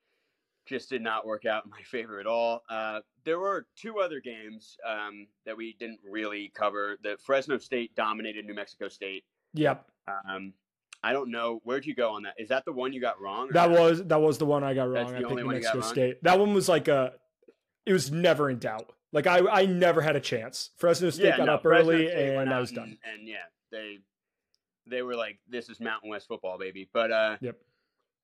just 0.65 0.89
did 0.89 1.01
not 1.01 1.25
work 1.25 1.45
out 1.45 1.65
in 1.65 1.71
my 1.71 1.81
favor 1.85 2.19
at 2.19 2.27
all. 2.27 2.63
Uh, 2.69 3.01
there 3.25 3.39
were 3.39 3.67
two 3.75 3.99
other 3.99 4.21
games 4.21 4.77
um, 4.87 5.27
that 5.45 5.57
we 5.57 5.75
didn't 5.79 5.99
really 6.09 6.51
cover. 6.55 6.97
The 7.03 7.17
Fresno 7.23 7.57
State 7.57 7.95
dominated 7.95 8.45
New 8.45 8.53
Mexico 8.53 8.87
State. 8.87 9.25
Yep. 9.53 9.85
Um, 10.07 10.53
I 11.03 11.13
don't 11.13 11.31
know 11.31 11.59
where'd 11.63 11.85
you 11.85 11.95
go 11.95 12.11
on 12.11 12.23
that. 12.23 12.35
Is 12.37 12.49
that 12.49 12.63
the 12.63 12.71
one 12.71 12.93
you 12.93 13.01
got 13.01 13.19
wrong? 13.19 13.49
That 13.51 13.71
not? 13.71 13.79
was 13.79 14.03
that 14.05 14.21
was 14.21 14.37
the 14.37 14.45
one 14.45 14.63
I 14.63 14.73
got 14.73 14.89
wrong. 14.89 15.13
I 15.13 15.19
picked 15.19 15.31
New 15.31 15.45
Mexico? 15.45 15.81
State. 15.81 16.23
That 16.23 16.39
one 16.39 16.53
was 16.53 16.69
like 16.69 16.87
a 16.87 17.13
it 17.85 17.93
was 17.93 18.11
never 18.11 18.49
in 18.49 18.59
doubt. 18.59 18.91
Like 19.13 19.27
I, 19.27 19.39
I 19.47 19.65
never 19.65 20.01
had 20.01 20.15
a 20.15 20.19
chance. 20.21 20.69
Fresno 20.77 21.09
State 21.09 21.25
yeah, 21.25 21.37
got 21.37 21.45
no, 21.47 21.53
up 21.55 21.61
Fresno 21.63 21.91
early 21.93 22.07
State 22.07 22.35
and 22.35 22.53
I 22.53 22.59
was 22.59 22.71
done. 22.71 22.97
And, 23.03 23.19
and 23.19 23.27
yeah, 23.27 23.35
they 23.71 23.97
they 24.87 25.01
were 25.01 25.15
like, 25.15 25.39
"This 25.47 25.69
is 25.69 25.79
Mountain 25.79 26.09
West 26.09 26.27
football, 26.27 26.57
baby." 26.57 26.89
But 26.93 27.11
uh, 27.11 27.37
Yep. 27.41 27.57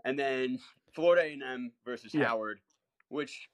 And 0.06 0.18
then 0.18 0.60
Florida 0.94 1.24
A&M 1.24 1.72
versus 1.86 2.14
Yeah. 2.14 2.26
Howard, 2.26 2.60
which 3.10 3.50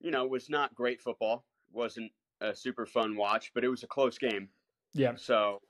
you 0.00 0.10
know 0.10 0.26
was 0.26 0.50
not 0.50 0.74
great 0.74 1.00
football. 1.00 1.44
wasn't 1.72 2.12
a 2.42 2.54
super 2.54 2.84
fun 2.86 3.16
watch, 3.16 3.52
but 3.54 3.64
it 3.64 3.68
was 3.68 3.82
a 3.82 3.86
close 3.86 4.18
game. 4.18 4.48
Yeah. 4.92 5.12
So 5.16 5.60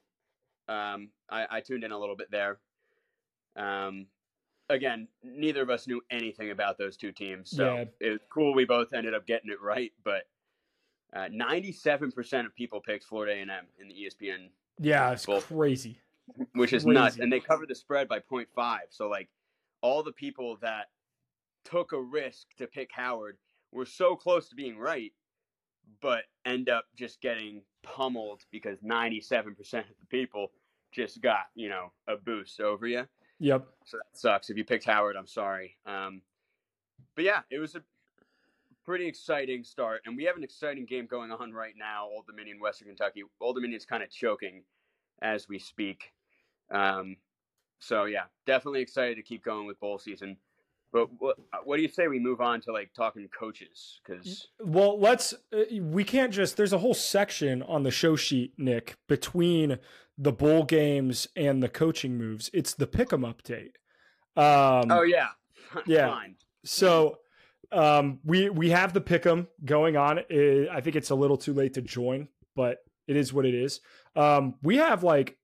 um, 0.69 1.11
I, 1.29 1.47
I 1.51 1.61
tuned 1.61 1.85
in 1.85 1.93
a 1.93 1.99
little 1.99 2.17
bit 2.17 2.31
there. 2.31 2.59
Um, 3.57 4.07
again, 4.69 5.09
neither 5.23 5.63
of 5.63 5.71
us 5.71 5.87
knew 5.89 6.01
anything 6.11 6.51
about 6.51 6.79
those 6.79 6.97
two 6.97 7.13
teams, 7.13 7.51
so 7.51 7.75
Yeah. 7.75 7.85
it 8.01 8.11
was 8.11 8.21
cool. 8.33 8.55
We 8.55 8.65
both 8.65 8.93
ended 8.93 9.15
up 9.15 9.27
getting 9.27 9.51
it 9.51 9.61
right, 9.61 9.93
but 10.05 10.23
uh, 11.15 11.29
ninety-seven 11.31 12.13
percent 12.13 12.47
of 12.47 12.55
people 12.55 12.81
picked 12.81 13.05
Florida 13.05 13.33
A&M 13.33 13.67
in 13.81 13.89
the 13.89 13.95
ESPN, 13.95 14.49
Yeah, 14.79 15.11
it's 15.13 15.27
Well, 15.27 15.41
crazy. 15.41 15.99
which 16.55 16.73
is 16.73 16.87
nuts, 16.87 17.19
and 17.19 17.33
they 17.33 17.41
covered 17.41 17.69
the 17.69 17.75
spread 17.75 18.09
by 18.09 18.21
0.5. 18.21 18.79
So 18.91 19.09
like 19.09 19.29
all 19.83 20.03
the 20.03 20.13
people 20.13 20.57
that 20.63 20.87
took 21.65 21.93
a 21.93 22.01
risk 22.01 22.47
to 22.59 22.67
pick 22.67 22.91
Howard 22.93 23.37
were 23.73 23.87
so 23.87 24.15
close 24.17 24.49
to 24.49 24.55
being 24.55 24.79
right, 24.79 25.13
but 26.01 26.23
end 26.45 26.69
up 26.69 26.85
just 26.97 27.21
getting 27.21 27.63
pummeled 27.83 28.43
because 28.53 28.79
97% 28.81 29.49
of 29.59 29.85
the 30.01 30.07
people 30.09 30.53
just 30.93 31.21
got, 31.21 31.47
you 31.55 31.69
know, 31.69 31.93
a 32.09 32.17
boost 32.17 32.61
over 32.61 32.87
you. 32.87 33.07
Yep. 33.41 33.67
So 33.87 33.97
that 33.97 34.19
sucks. 34.19 34.51
If 34.51 34.57
you 34.57 34.65
picked 34.65 34.85
Howard, 34.85 35.17
I'm 35.17 35.27
sorry. 35.27 35.77
Um, 35.87 36.23
but 37.17 37.25
yeah, 37.25 37.41
it 37.51 37.59
was 37.59 37.75
a 37.75 37.83
pretty 38.85 39.07
exciting 39.07 39.65
start, 39.65 40.03
and 40.07 40.17
we 40.17 40.25
have 40.25 40.37
an 40.37 40.45
exciting 40.45 40.87
game 40.87 41.07
going 41.07 41.31
on 41.31 41.53
right 41.53 41.75
now. 41.77 42.09
Old 42.11 42.27
Dominion, 42.27 42.59
Western 42.61 42.89
Kentucky. 42.89 43.23
Old 43.41 43.57
Dominion's 43.57 43.85
kind 43.85 44.03
of 44.03 44.11
choking 44.11 44.63
as 45.23 45.49
we 45.49 45.59
speak. 45.59 46.13
Um, 46.71 47.17
so 47.81 48.05
yeah, 48.05 48.25
definitely 48.47 48.81
excited 48.81 49.17
to 49.17 49.23
keep 49.23 49.45
going 49.45 49.67
with 49.67 49.81
bowl 49.81 49.99
season. 49.99 50.37
But 50.93 51.09
what 51.19 51.37
what 51.65 51.77
do 51.77 51.83
you 51.83 51.89
say 51.89 52.09
we 52.09 52.19
move 52.19 52.41
on 52.41 52.61
to 52.63 52.73
like 52.73 52.93
talking 52.95 53.29
coaches? 53.29 54.01
Because 54.05 54.49
Well, 54.59 54.99
let's. 54.99 55.35
Uh, 55.53 55.63
we 55.81 56.03
can't 56.03 56.33
just. 56.33 56.57
There's 56.57 56.73
a 56.73 56.79
whole 56.79 56.95
section 56.95 57.63
on 57.63 57.85
the 57.85 57.91
show 57.91 58.17
sheet, 58.17 58.55
Nick, 58.59 58.97
between 59.09 59.79
the 60.19 60.33
bowl 60.33 60.65
games 60.65 61.29
and 61.37 61.63
the 61.63 61.69
coaching 61.69 62.19
moves. 62.19 62.51
It's 62.53 62.75
the 62.75 62.87
pick'em 62.87 63.23
update. 63.23 63.75
Um, 64.37 64.91
oh 64.91 65.03
yeah, 65.03 65.29
yeah. 65.87 66.09
fine. 66.09 66.37
So 66.65 67.19
um, 67.73 68.19
we 68.25 68.51
we 68.51 68.71
have 68.71 68.93
the 68.93 69.01
pick'em 69.01 69.47
going 69.65 69.97
on. 69.97 70.19
I 70.21 70.81
think 70.81 70.97
it's 70.97 71.11
a 71.11 71.15
little 71.15 71.37
too 71.37 71.53
late 71.55 71.75
to 71.75 71.83
join, 71.83 72.29
but 72.57 72.79
it 73.07 73.17
is 73.17 73.33
what 73.33 73.47
it 73.47 73.55
is. 73.55 73.81
Um, 74.17 74.55
we 74.63 74.77
have 74.77 75.03
like 75.03 75.37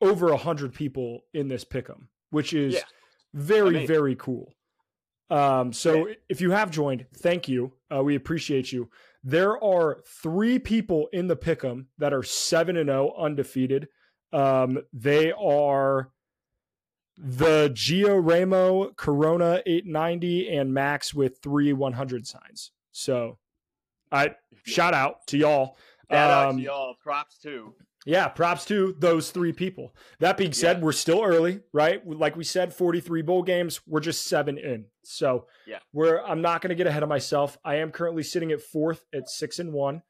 over 0.00 0.28
a 0.30 0.36
hundred 0.36 0.74
people 0.74 1.20
in 1.32 1.48
this 1.48 1.64
pick'em, 1.64 2.08
which 2.30 2.52
is 2.52 2.74
Yeah. 2.74 2.80
very 3.34 3.68
Amazing. 3.70 3.86
very 3.86 4.16
cool. 4.16 4.52
Um, 5.30 5.72
so 5.72 6.08
if 6.28 6.40
you 6.40 6.52
have 6.52 6.70
joined, 6.70 7.06
thank 7.16 7.48
you. 7.48 7.72
Uh, 7.92 8.02
we 8.04 8.14
appreciate 8.14 8.70
you. 8.72 8.88
There 9.24 9.62
are 9.62 9.98
three 10.22 10.58
people 10.60 11.08
in 11.12 11.26
the 11.26 11.36
pick'em 11.36 11.86
that 11.98 12.12
are 12.12 12.22
seven 12.22 12.76
and 12.76 12.88
zero 12.88 13.12
undefeated. 13.18 13.88
Um, 14.32 14.78
they 14.92 15.32
are 15.32 16.12
the 17.18 17.70
Gio 17.74 18.20
Ramo, 18.22 18.90
Corona 18.96 19.62
890, 19.66 20.48
and 20.56 20.72
Max 20.72 21.14
with 21.14 21.38
three 21.42 21.72
100 21.72 22.26
signs. 22.26 22.72
So, 22.92 23.38
I 24.12 24.34
shout 24.64 24.94
out 24.94 25.26
to 25.28 25.38
y'all. 25.38 25.76
Shout 26.10 26.30
out 26.30 26.48
Um, 26.50 26.56
to 26.58 26.62
y'all. 26.62 26.94
Props 27.02 27.38
too. 27.38 27.74
Yeah, 28.04 28.28
props 28.28 28.64
to 28.66 28.94
those 29.00 29.32
three 29.32 29.52
people. 29.52 29.92
That 30.20 30.36
being 30.36 30.52
said, 30.52 30.76
Yeah. 30.78 30.84
we're 30.84 30.92
still 30.92 31.24
early, 31.24 31.60
right? 31.72 32.06
Like 32.06 32.36
we 32.36 32.44
said, 32.44 32.72
43 32.72 33.20
bowl 33.22 33.42
games. 33.42 33.80
We're 33.84 33.98
just 33.98 34.24
seven 34.28 34.58
in. 34.58 34.86
So 35.02 35.48
Yeah. 35.66 35.80
we're 35.92 36.20
I'm 36.20 36.40
not 36.40 36.60
gonna 36.62 36.76
get 36.76 36.86
ahead 36.86 37.02
of 37.02 37.08
myself. 37.08 37.58
I 37.64 37.76
am 37.76 37.90
currently 37.90 38.22
sitting 38.22 38.52
at 38.52 38.60
fourth 38.60 39.04
at 39.12 39.28
six 39.28 39.58
and 39.58 39.72
one. 39.72 40.02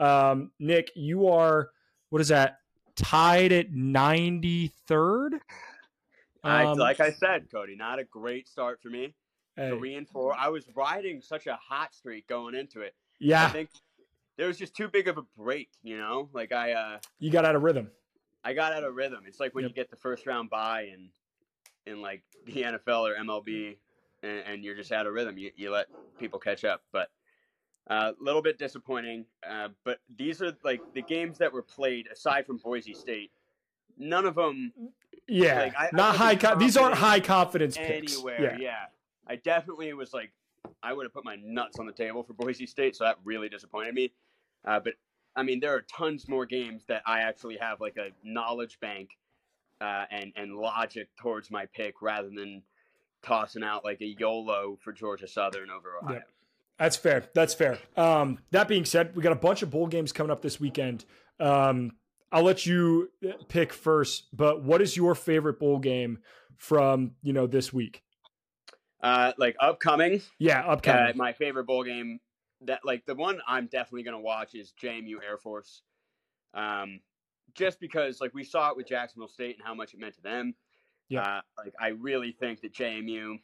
Um, 0.00 0.52
Nick, 0.58 0.92
you 0.94 1.28
are 1.28 1.70
what 2.08 2.22
is 2.22 2.28
that? 2.28 2.56
Tied 2.96 3.52
at 3.52 3.70
93rd? 3.72 5.40
I, 6.44 6.64
Um, 6.64 6.78
like 6.78 7.00
I 7.00 7.12
said, 7.12 7.50
Cody, 7.50 7.76
not 7.76 7.98
a 7.98 8.04
great 8.04 8.48
start 8.48 8.80
for 8.82 8.88
me. 8.88 9.14
hey, 9.56 9.70
Three 9.70 9.94
and 9.94 10.08
four. 10.08 10.34
I 10.34 10.48
was 10.48 10.64
riding 10.74 11.20
such 11.20 11.46
a 11.46 11.56
hot 11.56 11.94
streak 11.94 12.26
going 12.26 12.54
into 12.54 12.80
it. 12.80 12.94
Yeah. 13.18 13.46
I 13.46 13.50
think 13.50 13.70
there 14.36 14.46
was 14.48 14.58
just 14.58 14.74
too 14.74 14.88
big 14.88 15.08
of 15.08 15.18
a 15.18 15.22
break, 15.36 15.70
you 15.82 15.96
know? 15.98 16.28
Like 16.32 16.52
I 16.52 16.72
uh 16.72 16.98
you 17.18 17.30
got 17.30 17.44
out 17.44 17.54
of 17.54 17.62
rhythm. 17.62 17.90
I 18.44 18.54
got 18.54 18.72
out 18.72 18.82
of 18.82 18.94
rhythm. 18.94 19.24
It's 19.26 19.38
like 19.38 19.54
when 19.54 19.62
Yep. 19.62 19.70
you 19.70 19.74
get 19.74 19.90
the 19.90 19.96
first 19.96 20.26
round 20.26 20.50
bye 20.50 20.82
in 20.92 21.10
in 21.86 22.00
like 22.02 22.22
the 22.46 22.62
NFL 22.62 23.08
or 23.08 23.14
MLB 23.14 23.76
and, 24.22 24.38
and 24.46 24.64
you're 24.64 24.74
just 24.74 24.90
out 24.90 25.06
of 25.06 25.12
rhythm. 25.14 25.38
You 25.38 25.50
you 25.54 25.70
let 25.70 25.86
people 26.18 26.38
catch 26.40 26.64
up. 26.64 26.82
But 26.92 27.10
a 27.88 27.92
uh, 27.94 28.12
little 28.20 28.42
bit 28.42 28.58
disappointing. 28.58 29.26
Uh, 29.48 29.68
but 29.84 29.98
these 30.16 30.40
are 30.40 30.52
like 30.64 30.80
the 30.94 31.02
games 31.02 31.38
that 31.38 31.52
were 31.52 31.62
played 31.62 32.06
aside 32.12 32.46
from 32.46 32.56
Boise 32.58 32.94
State. 32.94 33.32
None 33.98 34.24
of 34.24 34.34
them 34.36 34.72
Yeah, 35.28 35.58
Like, 35.60 35.76
I- 35.76 35.84
I 35.86 35.90
not 35.92 35.98
wasn't 36.12 36.16
high. 36.18 36.34
Co- 36.36 36.58
these 36.58 36.76
aren't 36.76 36.96
high 36.96 37.20
confidence 37.20 37.76
picks. 37.76 38.14
anywhere. 38.14 38.54
Yeah, 38.54 38.58
Yeah. 38.60 38.86
I 39.26 39.36
definitely 39.36 39.92
was 39.92 40.12
like, 40.12 40.32
I 40.82 40.92
would 40.92 41.04
have 41.06 41.12
put 41.12 41.24
my 41.24 41.36
nuts 41.36 41.78
on 41.78 41.86
the 41.86 41.92
table 41.92 42.22
for 42.22 42.32
Boise 42.34 42.66
State, 42.66 42.96
so 42.96 43.04
that 43.04 43.18
really 43.24 43.48
disappointed 43.48 43.94
me. 43.94 44.12
Uh, 44.64 44.80
but 44.80 44.94
I 45.36 45.42
mean, 45.42 45.60
there 45.60 45.74
are 45.74 45.82
tons 45.82 46.28
more 46.28 46.44
games 46.44 46.84
that 46.88 47.02
I 47.06 47.20
actually 47.20 47.56
have 47.56 47.80
like 47.80 47.96
a 47.96 48.10
knowledge 48.22 48.78
bank 48.80 49.10
uh, 49.80 50.04
and 50.10 50.32
and 50.36 50.54
logic 50.56 51.08
towards 51.18 51.50
my 51.50 51.66
pick 51.66 52.02
rather 52.02 52.28
than 52.28 52.62
tossing 53.22 53.62
out 53.64 53.84
like 53.84 54.00
a 54.00 54.14
YOLO 54.18 54.76
for 54.82 54.92
Georgia 54.92 55.26
Southern 55.28 55.70
over 55.70 55.96
Ohio. 56.02 56.16
Yeah. 56.16 56.22
That's 56.78 56.96
fair. 56.96 57.24
That's 57.34 57.54
fair. 57.54 57.78
Um, 57.96 58.38
that 58.50 58.66
being 58.68 58.84
said, 58.84 59.14
we 59.14 59.22
got 59.22 59.32
a 59.32 59.36
bunch 59.36 59.62
of 59.62 59.70
bowl 59.70 59.86
games 59.86 60.12
coming 60.12 60.30
up 60.32 60.42
this 60.42 60.58
weekend. 60.60 61.04
Um, 61.38 61.92
I'll 62.32 62.42
let 62.42 62.64
you 62.66 63.10
uh, 63.26 63.32
pick 63.48 63.72
first, 63.72 64.34
but 64.36 64.62
what 64.62 64.80
is 64.80 64.96
your 64.96 65.14
favorite 65.14 65.58
bowl 65.58 65.78
game 65.78 66.18
from 66.56 67.12
you 67.22 67.32
know 67.32 67.46
this 67.46 67.72
week? 67.72 68.02
Uh, 69.02 69.32
like 69.36 69.56
upcoming, 69.60 70.22
Yeah, 70.38 70.60
uh, 70.60 70.72
upcoming. 70.72 71.16
my 71.16 71.32
favorite 71.32 71.66
bowl 71.66 71.82
game 71.84 72.20
that 72.62 72.80
like 72.84 73.04
the 73.04 73.14
one 73.14 73.40
I'm 73.46 73.66
definitely 73.66 74.04
gonna 74.04 74.20
watch 74.20 74.54
is 74.54 74.72
JMU 74.82 75.16
Air 75.28 75.36
Force. 75.38 75.82
Um, 76.54 77.00
just 77.54 77.80
because 77.80 78.20
like 78.20 78.32
we 78.32 78.44
saw 78.44 78.70
it 78.70 78.76
with 78.76 78.86
Jacksonville 78.88 79.28
State 79.28 79.56
and 79.58 79.66
how 79.66 79.74
much 79.74 79.92
it 79.92 80.00
meant 80.00 80.14
to 80.14 80.22
them. 80.22 80.54
Yeah. 81.08 81.22
Uh, 81.22 81.40
like 81.58 81.74
I 81.80 81.88
really 81.88 82.32
think 82.32 82.60
that 82.62 82.72
JMU, 82.72 83.36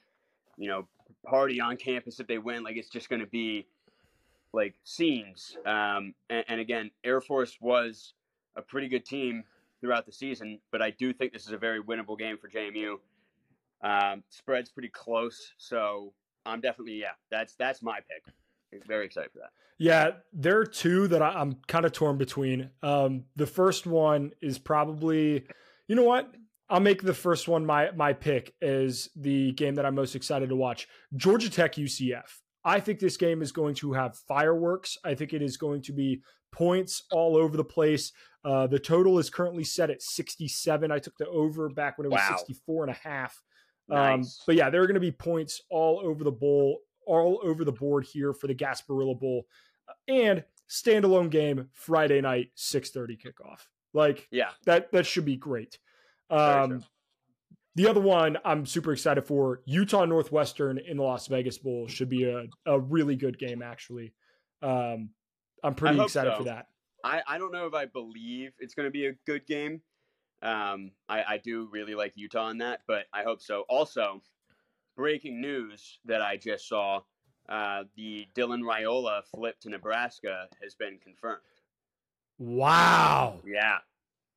you 0.57 0.69
know, 0.69 0.89
party 1.27 1.61
on 1.61 1.77
campus 1.77 2.21
if 2.21 2.27
they 2.27 2.39
win, 2.39 2.63
like 2.63 2.77
it's 2.77 2.89
just 2.89 3.11
gonna 3.11 3.27
be 3.27 3.67
like 4.55 4.77
scenes. 4.85 5.57
Um, 5.67 6.15
and, 6.31 6.45
and 6.49 6.61
again, 6.61 6.91
Air 7.05 7.21
Force 7.21 7.59
was 7.61 8.15
a 8.59 8.63
pretty 8.63 8.89
good 8.89 9.05
team 9.05 9.45
throughout 9.81 10.05
the 10.05 10.13
season, 10.13 10.59
but 10.73 10.83
I 10.83 10.91
do 10.91 11.13
think 11.13 11.33
this 11.33 11.47
is 11.47 11.53
a 11.53 11.59
very 11.59 11.81
winnable 11.81 12.19
game 12.19 12.37
for 12.37 12.49
JMU. 12.49 12.97
Um, 13.83 14.25
spread's 14.29 14.71
pretty 14.71 14.89
close, 14.89 15.53
so 15.57 16.13
I'm 16.45 16.61
definitely 16.61 17.01
yeah. 17.01 17.13
That's 17.31 17.55
that's 17.55 17.83
my 17.83 18.01
pick. 18.01 18.85
Very 18.87 19.07
excited 19.07 19.31
for 19.33 19.39
that. 19.39 19.51
Yeah, 19.79 20.11
there 20.33 20.59
are 20.59 20.67
two 20.67 21.07
that 21.09 21.23
I, 21.23 21.29
I'm 21.29 21.55
kind 21.69 21.87
of 21.87 21.93
torn 21.93 22.19
between. 22.19 22.71
Um, 22.83 23.25
the 23.37 23.47
first 23.47 23.87
one 23.87 24.33
is 24.43 24.59
probably, 24.59 25.47
you 25.87 25.95
know 25.95 26.03
what? 26.03 26.35
I'll 26.69 26.81
make 26.81 27.03
the 27.03 27.15
first 27.15 27.49
one 27.49 27.65
my 27.65 27.93
my 27.93 28.13
pick 28.13 28.55
as 28.61 29.09
the 29.17 29.53
game 29.53 29.77
that 29.77 29.87
I'm 29.87 29.95
most 29.95 30.17
excited 30.17 30.49
to 30.49 30.57
watch. 30.57 30.89
Georgia 31.17 31.49
Tech 31.49 31.77
UCF. 31.77 32.41
I 32.65 32.81
think 32.81 32.99
this 32.99 33.17
game 33.17 33.41
is 33.41 33.53
going 33.53 33.77
to 33.77 33.93
have 33.93 34.17
fireworks. 34.17 34.99
I 35.05 35.15
think 35.15 35.33
it 35.33 35.41
is 35.41 35.57
going 35.57 35.81
to 35.83 35.93
be 35.93 36.21
points 36.53 37.05
all 37.11 37.37
over 37.37 37.57
the 37.57 37.65
place. 37.65 38.13
Uh, 38.49 38.67
the 38.67 38.79
total 38.79 39.19
is 39.19 39.29
currently 39.29 39.63
set 39.63 39.91
at 39.91 40.01
67. 40.01 40.91
I 40.91 40.99
took 40.99 41.19
the 41.19 41.29
over 41.29 41.69
back 41.69 41.99
when 41.99 42.07
it 42.07 42.11
was 42.11 42.23
Wow. 42.31 42.37
64 42.39 42.85
and 42.85 42.91
a 42.91 42.95
half. 42.95 43.43
Um, 43.91 44.21
Nice. 44.21 44.43
but 44.47 44.55
yeah, 44.57 44.71
there 44.71 44.83
are 44.83 44.87
going 44.87 44.95
to 44.95 45.01
be 45.01 45.13
points 45.13 45.61
all 45.69 46.01
over 46.03 46.25
the 46.25 46.33
bowl, 46.33 46.81
all 47.07 47.41
over 47.43 47.63
the 47.63 47.73
board 47.73 48.07
here 48.07 48.33
for 48.33 48.47
the 48.47 48.55
Gasparilla 48.55 49.21
Bowl, 49.21 49.47
and 50.09 50.45
standalone 50.67 51.29
game 51.29 51.69
Friday 51.75 52.23
night, 52.23 52.51
six 52.55 52.89
thirty 52.89 53.19
kickoff. 53.19 53.67
Like 53.93 54.27
yeah, 54.31 54.51
that, 54.65 54.93
that 54.93 55.05
should 55.05 55.27
be 55.27 55.37
great. 55.37 55.79
Um, 56.31 56.85
the 57.75 57.87
other 57.87 58.01
one 58.01 58.39
I'm 58.47 58.65
super 58.65 58.93
excited 58.95 59.27
for 59.27 59.61
Utah 59.67 60.07
Northwestern 60.07 60.79
in 60.79 60.97
the 60.97 61.03
Las 61.03 61.27
Vegas 61.27 61.59
Bowl 61.59 61.87
should 61.87 62.09
be 62.09 62.25
a, 62.25 62.45
a 62.65 62.81
really 62.81 63.17
good 63.17 63.39
game. 63.39 63.61
Actually, 63.61 64.15
um, 64.63 65.11
I'm 65.63 65.75
pretty 65.75 66.01
excited 66.01 66.33
so. 66.33 66.39
for 66.39 66.45
that. 66.45 66.67
I, 67.05 67.23
I 67.27 67.39
don't 67.39 67.53
know 67.53 67.67
if 67.67 67.75
I 67.75 67.87
believe 67.87 68.53
it's 68.59 68.75
going 68.75 68.87
to 68.87 68.91
be 68.91 69.07
a 69.07 69.13
good 69.27 69.47
game. 69.47 69.81
Um, 70.43 70.93
I, 71.09 71.25
I 71.29 71.39
do 71.39 71.69
really 71.71 71.95
like 71.95 72.13
Utah 72.17 72.51
in 72.51 72.59
that, 72.59 72.81
but 72.87 73.07
I 73.13 73.23
hope 73.23 73.41
so. 73.41 73.65
Also, 73.69 74.23
breaking 74.97 75.41
news 75.41 75.99
that 76.05 76.23
I 76.23 76.37
just 76.37 76.69
saw 76.69 77.01
uh, 77.49 77.85
the 77.97 78.27
Dylan 78.37 78.63
Raiola 78.63 79.23
flip 79.35 79.59
to 79.61 79.71
Nebraska 79.71 80.49
has 80.63 80.75
been 80.75 80.99
confirmed. 81.03 81.41
Wow. 82.39 83.41
Yeah. 83.47 83.79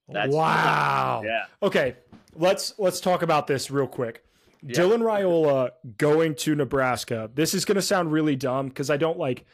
That's 0.08 0.34
wow. 0.34 1.22
Yeah. 1.26 1.46
Okay, 1.62 1.96
let's 2.36 2.74
let's 2.78 3.00
talk 3.00 3.22
about 3.22 3.48
this 3.48 3.70
real 3.70 3.88
quick. 3.88 4.24
Yeah. 4.64 4.76
Dylan 4.76 5.02
Raiola 5.02 5.72
going 5.98 6.36
to 6.36 6.56
Nebraska. 6.56 7.30
This 7.34 7.54
is 7.54 7.66
going 7.66 7.76
to 7.76 7.82
sound 7.82 8.12
really 8.12 8.36
dumb 8.36 8.68
because 8.70 8.90
I 8.90 8.98
don't 8.98 9.18
like. 9.18 9.46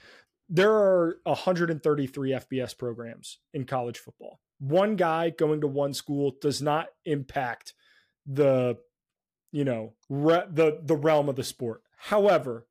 There 0.50 0.74
are 0.74 1.18
133 1.24 2.32
FBS 2.32 2.77
programs 2.77 3.39
in 3.54 3.66
college 3.66 3.98
football. 4.00 4.39
One 4.60 4.96
guy 4.96 5.30
going 5.30 5.62
to 5.62 5.68
one 5.68 5.94
school 5.94 6.36
does 6.42 6.62
not 6.62 6.88
impact 7.06 7.74
the, 8.25 8.77
you 9.51 9.66
know, 9.66 9.94
re- 10.10 10.48
the 10.50 10.80
the 10.82 10.96
realm 10.96 11.30
of 11.30 11.36
the 11.36 11.44
sport. 11.44 11.84
However, 11.98 12.66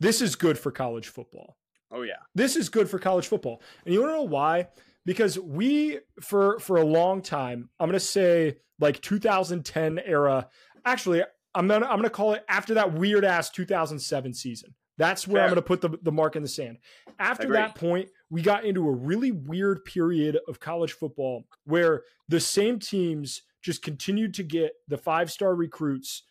this 0.00 0.20
is 0.20 0.34
good 0.34 0.58
for 0.58 0.70
college 0.70 1.08
football. 1.08 1.56
Oh 1.90 2.02
yeah. 2.02 2.20
This 2.34 2.56
is 2.56 2.68
good 2.68 2.88
for 2.88 2.98
college 2.98 3.26
football. 3.26 3.62
And 3.84 3.94
you 3.94 4.00
want 4.00 4.12
to 4.12 4.16
know 4.16 4.22
why? 4.22 4.68
Because 5.06 5.38
we 5.38 6.00
for 6.20 6.58
for 6.58 6.76
a 6.76 6.84
long 6.84 7.22
time, 7.22 7.70
I'm 7.80 7.88
going 7.88 7.98
to 7.98 8.00
say 8.00 8.56
like 8.78 9.00
2010 9.00 10.00
era. 10.04 10.48
Actually, 10.84 11.22
I'm 11.54 11.66
going 11.66 11.80
to 11.80 11.88
I'm 11.88 11.96
going 11.96 12.04
to 12.04 12.10
call 12.10 12.34
it 12.34 12.44
after 12.48 12.74
that 12.74 12.92
weird 12.92 13.24
ass 13.24 13.50
2007 13.50 14.34
season. 14.34 14.74
That's 14.98 15.26
where 15.28 15.42
I'm 15.42 15.48
going 15.48 15.56
to 15.56 15.62
put 15.62 15.80
the, 15.80 15.96
the 16.02 16.12
mark 16.12 16.36
in 16.36 16.42
the 16.42 16.48
sand. 16.48 16.78
After 17.18 17.52
that 17.52 17.76
point, 17.76 18.10
we 18.30 18.42
got 18.42 18.64
into 18.64 18.86
a 18.86 18.92
really 18.92 19.30
weird 19.30 19.84
period 19.84 20.38
of 20.48 20.60
college 20.60 20.92
football 20.92 21.44
where 21.64 22.02
the 22.28 22.40
same 22.40 22.80
teams 22.80 23.42
just 23.62 23.82
continued 23.82 24.34
to 24.34 24.42
get 24.42 24.72
the 24.88 24.98
five 24.98 25.30
star 25.30 25.54
recruits. 25.54 26.24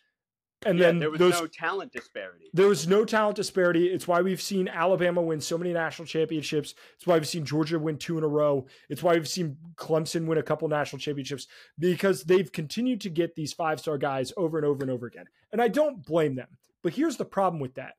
And 0.66 0.78
yeah, 0.78 0.86
then 0.86 0.98
there 0.98 1.10
was 1.10 1.18
those 1.20 1.40
no 1.40 1.46
talent 1.46 1.92
disparity. 1.92 2.46
there 2.52 2.66
was 2.66 2.88
no 2.88 3.04
talent 3.04 3.36
disparity. 3.36 3.86
It's 3.86 4.08
why 4.08 4.22
we've 4.22 4.42
seen 4.42 4.66
Alabama 4.66 5.22
win 5.22 5.40
so 5.40 5.56
many 5.56 5.72
national 5.72 6.06
championships. 6.06 6.74
It's 6.96 7.06
why 7.06 7.14
we've 7.14 7.28
seen 7.28 7.44
Georgia 7.44 7.78
win 7.78 7.96
two 7.96 8.18
in 8.18 8.24
a 8.24 8.28
row. 8.28 8.66
It's 8.90 9.02
why 9.02 9.14
we've 9.14 9.28
seen 9.28 9.56
Clemson 9.76 10.26
win 10.26 10.36
a 10.36 10.42
couple 10.42 10.68
national 10.68 10.98
championships 10.98 11.46
because 11.78 12.24
they've 12.24 12.50
continued 12.50 13.00
to 13.02 13.08
get 13.08 13.36
these 13.36 13.52
five 13.52 13.78
star 13.78 13.98
guys 13.98 14.32
over 14.36 14.58
and 14.58 14.66
over 14.66 14.82
and 14.82 14.90
over 14.90 15.06
again. 15.06 15.26
And 15.52 15.62
I 15.62 15.68
don't 15.68 16.04
blame 16.04 16.34
them. 16.34 16.48
But 16.82 16.92
here's 16.94 17.16
the 17.16 17.24
problem 17.24 17.60
with 17.60 17.74
that 17.74 17.94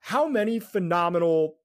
how 0.00 0.28
many 0.28 0.58
phenomenal 0.58 1.56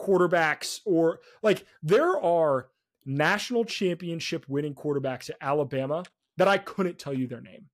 quarterbacks, 0.00 0.80
or 0.84 1.20
like 1.42 1.64
there 1.82 2.20
are 2.20 2.68
national 3.04 3.64
championship 3.64 4.44
winning 4.48 4.74
quarterbacks 4.74 5.30
at 5.30 5.36
Alabama 5.40 6.04
that 6.36 6.48
I 6.48 6.58
couldn't 6.58 6.98
tell 6.98 7.14
you 7.14 7.26
their 7.26 7.40
name. 7.40 7.66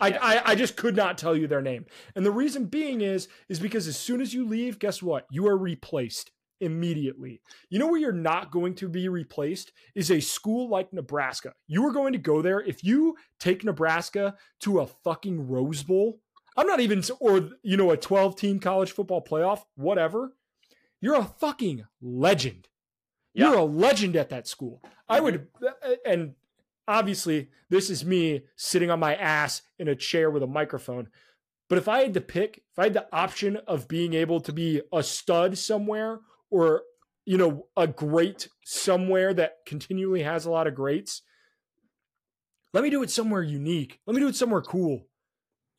I, 0.00 0.12
I 0.12 0.42
I 0.52 0.54
just 0.54 0.76
could 0.76 0.94
not 0.94 1.18
tell 1.18 1.36
you 1.36 1.48
their 1.48 1.62
name, 1.62 1.86
and 2.14 2.24
the 2.24 2.30
reason 2.30 2.66
being 2.66 3.00
is 3.00 3.28
is 3.48 3.58
because 3.58 3.88
as 3.88 3.96
soon 3.96 4.20
as 4.20 4.32
you 4.32 4.46
leave, 4.46 4.78
guess 4.78 5.02
what? 5.02 5.26
You 5.30 5.48
are 5.48 5.58
replaced 5.58 6.30
immediately. 6.60 7.40
You 7.70 7.78
know 7.78 7.88
where 7.88 8.00
you're 8.00 8.12
not 8.12 8.52
going 8.52 8.74
to 8.76 8.88
be 8.88 9.08
replaced 9.08 9.72
is 9.94 10.10
a 10.10 10.20
school 10.20 10.68
like 10.68 10.92
Nebraska. 10.92 11.54
You 11.66 11.86
are 11.86 11.92
going 11.92 12.12
to 12.12 12.18
go 12.18 12.42
there 12.42 12.60
if 12.60 12.84
you 12.84 13.16
take 13.38 13.64
Nebraska 13.64 14.36
to 14.60 14.80
a 14.80 14.86
fucking 14.86 15.48
Rose 15.48 15.82
Bowl. 15.82 16.20
I'm 16.56 16.66
not 16.66 16.80
even 16.80 17.02
or 17.20 17.50
you 17.62 17.76
know 17.76 17.90
a 17.90 17.96
12 17.96 18.36
team 18.36 18.60
college 18.60 18.92
football 18.92 19.22
playoff, 19.22 19.62
whatever. 19.76 20.34
You're 21.00 21.16
a 21.16 21.24
fucking 21.24 21.84
legend. 22.00 22.68
Yeah. 23.32 23.50
You're 23.50 23.58
a 23.60 23.64
legend 23.64 24.16
at 24.16 24.28
that 24.30 24.46
school. 24.46 24.82
I 25.08 25.16
mm-hmm. 25.16 25.24
would 25.24 25.46
uh, 25.62 25.88
uh, 25.88 25.94
and 26.04 26.34
obviously 26.86 27.48
this 27.68 27.88
is 27.90 28.04
me 28.04 28.42
sitting 28.56 28.90
on 28.90 29.00
my 29.00 29.14
ass 29.14 29.62
in 29.78 29.88
a 29.88 29.94
chair 29.94 30.30
with 30.30 30.42
a 30.42 30.48
microphone. 30.48 31.08
But 31.68 31.78
if 31.78 31.88
I 31.88 32.02
had 32.02 32.14
to 32.14 32.20
pick, 32.20 32.64
if 32.72 32.78
I 32.78 32.84
had 32.84 32.94
the 32.94 33.06
option 33.12 33.56
of 33.68 33.86
being 33.86 34.14
able 34.14 34.40
to 34.40 34.52
be 34.52 34.82
a 34.92 35.02
stud 35.02 35.56
somewhere 35.56 36.18
or 36.50 36.82
you 37.24 37.38
know 37.38 37.66
a 37.76 37.86
great 37.86 38.48
somewhere 38.64 39.32
that 39.34 39.58
continually 39.66 40.22
has 40.22 40.44
a 40.44 40.50
lot 40.50 40.66
of 40.66 40.74
greats, 40.74 41.22
let 42.72 42.82
me 42.82 42.90
do 42.90 43.02
it 43.02 43.10
somewhere 43.10 43.42
unique. 43.42 44.00
Let 44.06 44.14
me 44.14 44.20
do 44.20 44.28
it 44.28 44.36
somewhere 44.36 44.62
cool. 44.62 45.06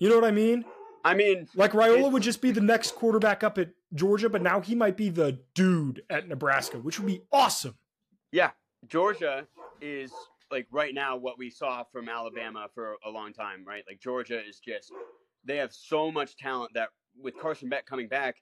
You 0.01 0.09
know 0.09 0.15
what 0.15 0.25
I 0.25 0.31
mean? 0.31 0.65
I 1.05 1.13
mean, 1.13 1.47
Like 1.53 1.73
Raiola 1.73 2.11
would 2.11 2.23
just 2.23 2.41
be 2.41 2.49
the 2.49 2.59
next 2.59 2.95
quarterback 2.95 3.43
up 3.43 3.59
at 3.59 3.69
Georgia, 3.93 4.29
but 4.29 4.41
now 4.41 4.59
he 4.59 4.73
might 4.73 4.97
be 4.97 5.09
the 5.09 5.37
dude 5.53 6.01
at 6.09 6.27
Nebraska, 6.27 6.79
which 6.79 6.99
would 6.99 7.05
be 7.05 7.21
awesome. 7.31 7.75
yeah, 8.31 8.49
Georgia 8.87 9.45
is 9.79 10.11
like 10.49 10.65
right 10.71 10.95
now 10.95 11.17
what 11.17 11.37
we 11.37 11.51
saw 11.51 11.83
from 11.83 12.09
Alabama 12.09 12.67
for 12.73 12.95
a 13.05 13.11
long 13.11 13.31
time, 13.31 13.63
right? 13.63 13.83
Like 13.87 13.99
Georgia 13.99 14.41
is 14.43 14.59
just 14.59 14.91
they 15.45 15.57
have 15.57 15.71
so 15.71 16.11
much 16.11 16.35
talent 16.35 16.71
that 16.73 16.89
with 17.19 17.37
Carson 17.37 17.69
Beck 17.69 17.85
coming 17.85 18.07
back 18.07 18.37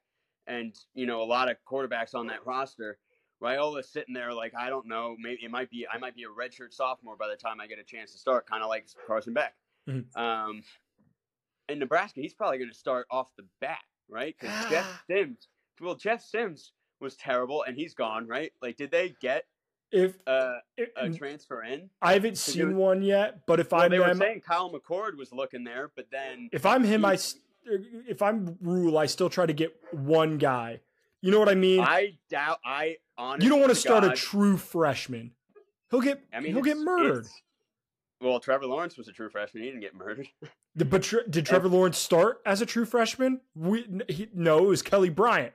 and 0.48 0.74
you 0.93 1.06
know 1.06 1.22
a 1.22 1.26
lot 1.26 1.52
of 1.52 1.58
quarterbacks 1.69 2.15
on 2.15 2.28
that 2.28 2.45
roster, 2.45 2.98
Raiola's 3.43 3.89
sitting 3.89 4.13
there 4.13 4.34
like 4.34 4.54
I 4.58 4.69
don't 4.69 4.88
know, 4.88 5.17
maybe 5.19 5.43
it 5.43 5.52
might 5.52 5.69
be 5.69 5.86
I 5.93 5.98
might 5.98 6.15
be 6.15 6.24
a 6.24 6.28
redshirt 6.28 6.72
sophomore 6.74 7.17
by 7.17 7.28
the 7.28 7.36
time 7.36 7.60
I 7.60 7.67
get 7.67 7.80
a 7.80 7.84
chance 7.84 8.13
to 8.13 8.17
start, 8.17 8.48
kind 8.48 8.63
of 8.63 8.69
like 8.69 8.88
Carson 9.06 9.34
Beck. 9.34 9.56
Mhm. 9.89 10.15
Um, 10.15 10.63
in 11.69 11.79
Nebraska, 11.79 12.21
he's 12.21 12.34
probably 12.34 12.58
going 12.58 12.69
to 12.71 12.75
start 12.77 13.08
off 13.12 13.29
the 13.38 13.45
bat, 13.62 13.79
right? 14.10 14.36
Because 14.39 14.53
Jeff 14.69 15.03
Sims, 15.10 15.47
well, 15.82 15.95
Jeff 15.95 16.21
Sims 16.23 16.71
was 16.99 17.15
terrible, 17.15 17.63
and 17.63 17.75
he's 17.77 17.93
gone, 17.93 18.27
right? 18.27 18.51
Like, 18.62 18.75
did 18.77 18.91
they 18.91 19.15
get 19.21 19.45
If 19.91 20.17
uh, 20.27 20.55
it- 20.77 20.91
a 20.97 21.10
transfer 21.10 21.63
in? 21.63 21.89
I 22.01 22.13
haven't 22.13 22.38
seen 22.38 22.67
was- 22.69 22.75
one 22.75 23.01
yet, 23.01 23.45
but 23.45 23.60
if 23.60 23.71
Well, 23.71 23.82
I'm 23.82 23.91
they 23.91 23.99
were 23.99 24.08
them, 24.08 24.17
saying 24.17 24.41
Kyle 24.41 24.71
McCord 24.71 25.15
was 25.17 25.32
looking 25.32 25.63
there, 25.63 25.91
but 25.95 26.08
then 26.12 26.49
if 26.51 26.65
I'm 26.65 26.84
him, 26.84 27.05
I 27.05 27.17
if 28.08 28.21
I'm 28.21 28.58
Rhule, 28.62 28.97
I 28.97 29.05
still 29.05 29.29
try 29.29 29.45
to 29.45 29.53
get 29.53 29.71
one 29.91 30.38
guy. 30.38 30.79
You 31.21 31.32
know 31.32 31.39
what 31.39 31.49
I 31.49 31.55
mean? 31.55 31.82
I 31.82 32.17
doubt. 32.29 32.60
I 32.65 32.97
honestly, 33.17 33.45
you 33.45 33.49
don't 33.51 33.60
want 33.60 33.71
to 33.71 33.75
start 33.79 34.03
God, 34.03 34.13
a 34.13 34.15
true 34.15 34.58
freshman. 34.58 35.32
He'll 35.91 36.01
get 36.01 36.23
I 36.34 36.39
mean, 36.39 36.53
he'll 36.53 36.63
get 36.63 36.77
murdered. 36.77 37.25
it's- 37.25 37.41
Well, 38.21 38.39
Trevor 38.39 38.65
Lawrence 38.65 38.97
was 38.97 39.08
a 39.08 39.13
true 39.13 39.29
freshman. 39.29 39.63
He 39.63 39.69
didn't 39.69 39.82
get 39.82 39.95
murdered. 39.95 40.27
But 40.75 41.03
Tre- 41.03 41.23
did 41.29 41.45
Trevor 41.45 41.67
Lawrence 41.69 41.97
start 41.97 42.41
as 42.45 42.62
a 42.62 42.65
true 42.65 42.86
freshman? 42.86 43.41
We 43.55 43.86
he, 44.10 44.27
no, 44.34 44.60
it 44.60 44.67
was 44.67 44.82
Kelly 44.82 45.10
Bryant. 45.10 45.53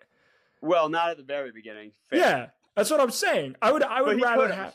well, 0.63 0.89
not 0.89 1.11
at 1.11 1.17
the 1.17 1.23
very 1.23 1.51
beginning. 1.53 1.93
Fair. 2.11 2.19
Yeah, 2.19 2.47
that's 2.77 2.91
what 2.91 3.01
I'm 3.01 3.11
saying. 3.11 3.57
I 3.63 3.71
would 3.73 3.83
I 3.83 4.03
would 4.03 4.21
rather 4.21 4.49
could've. 4.49 4.75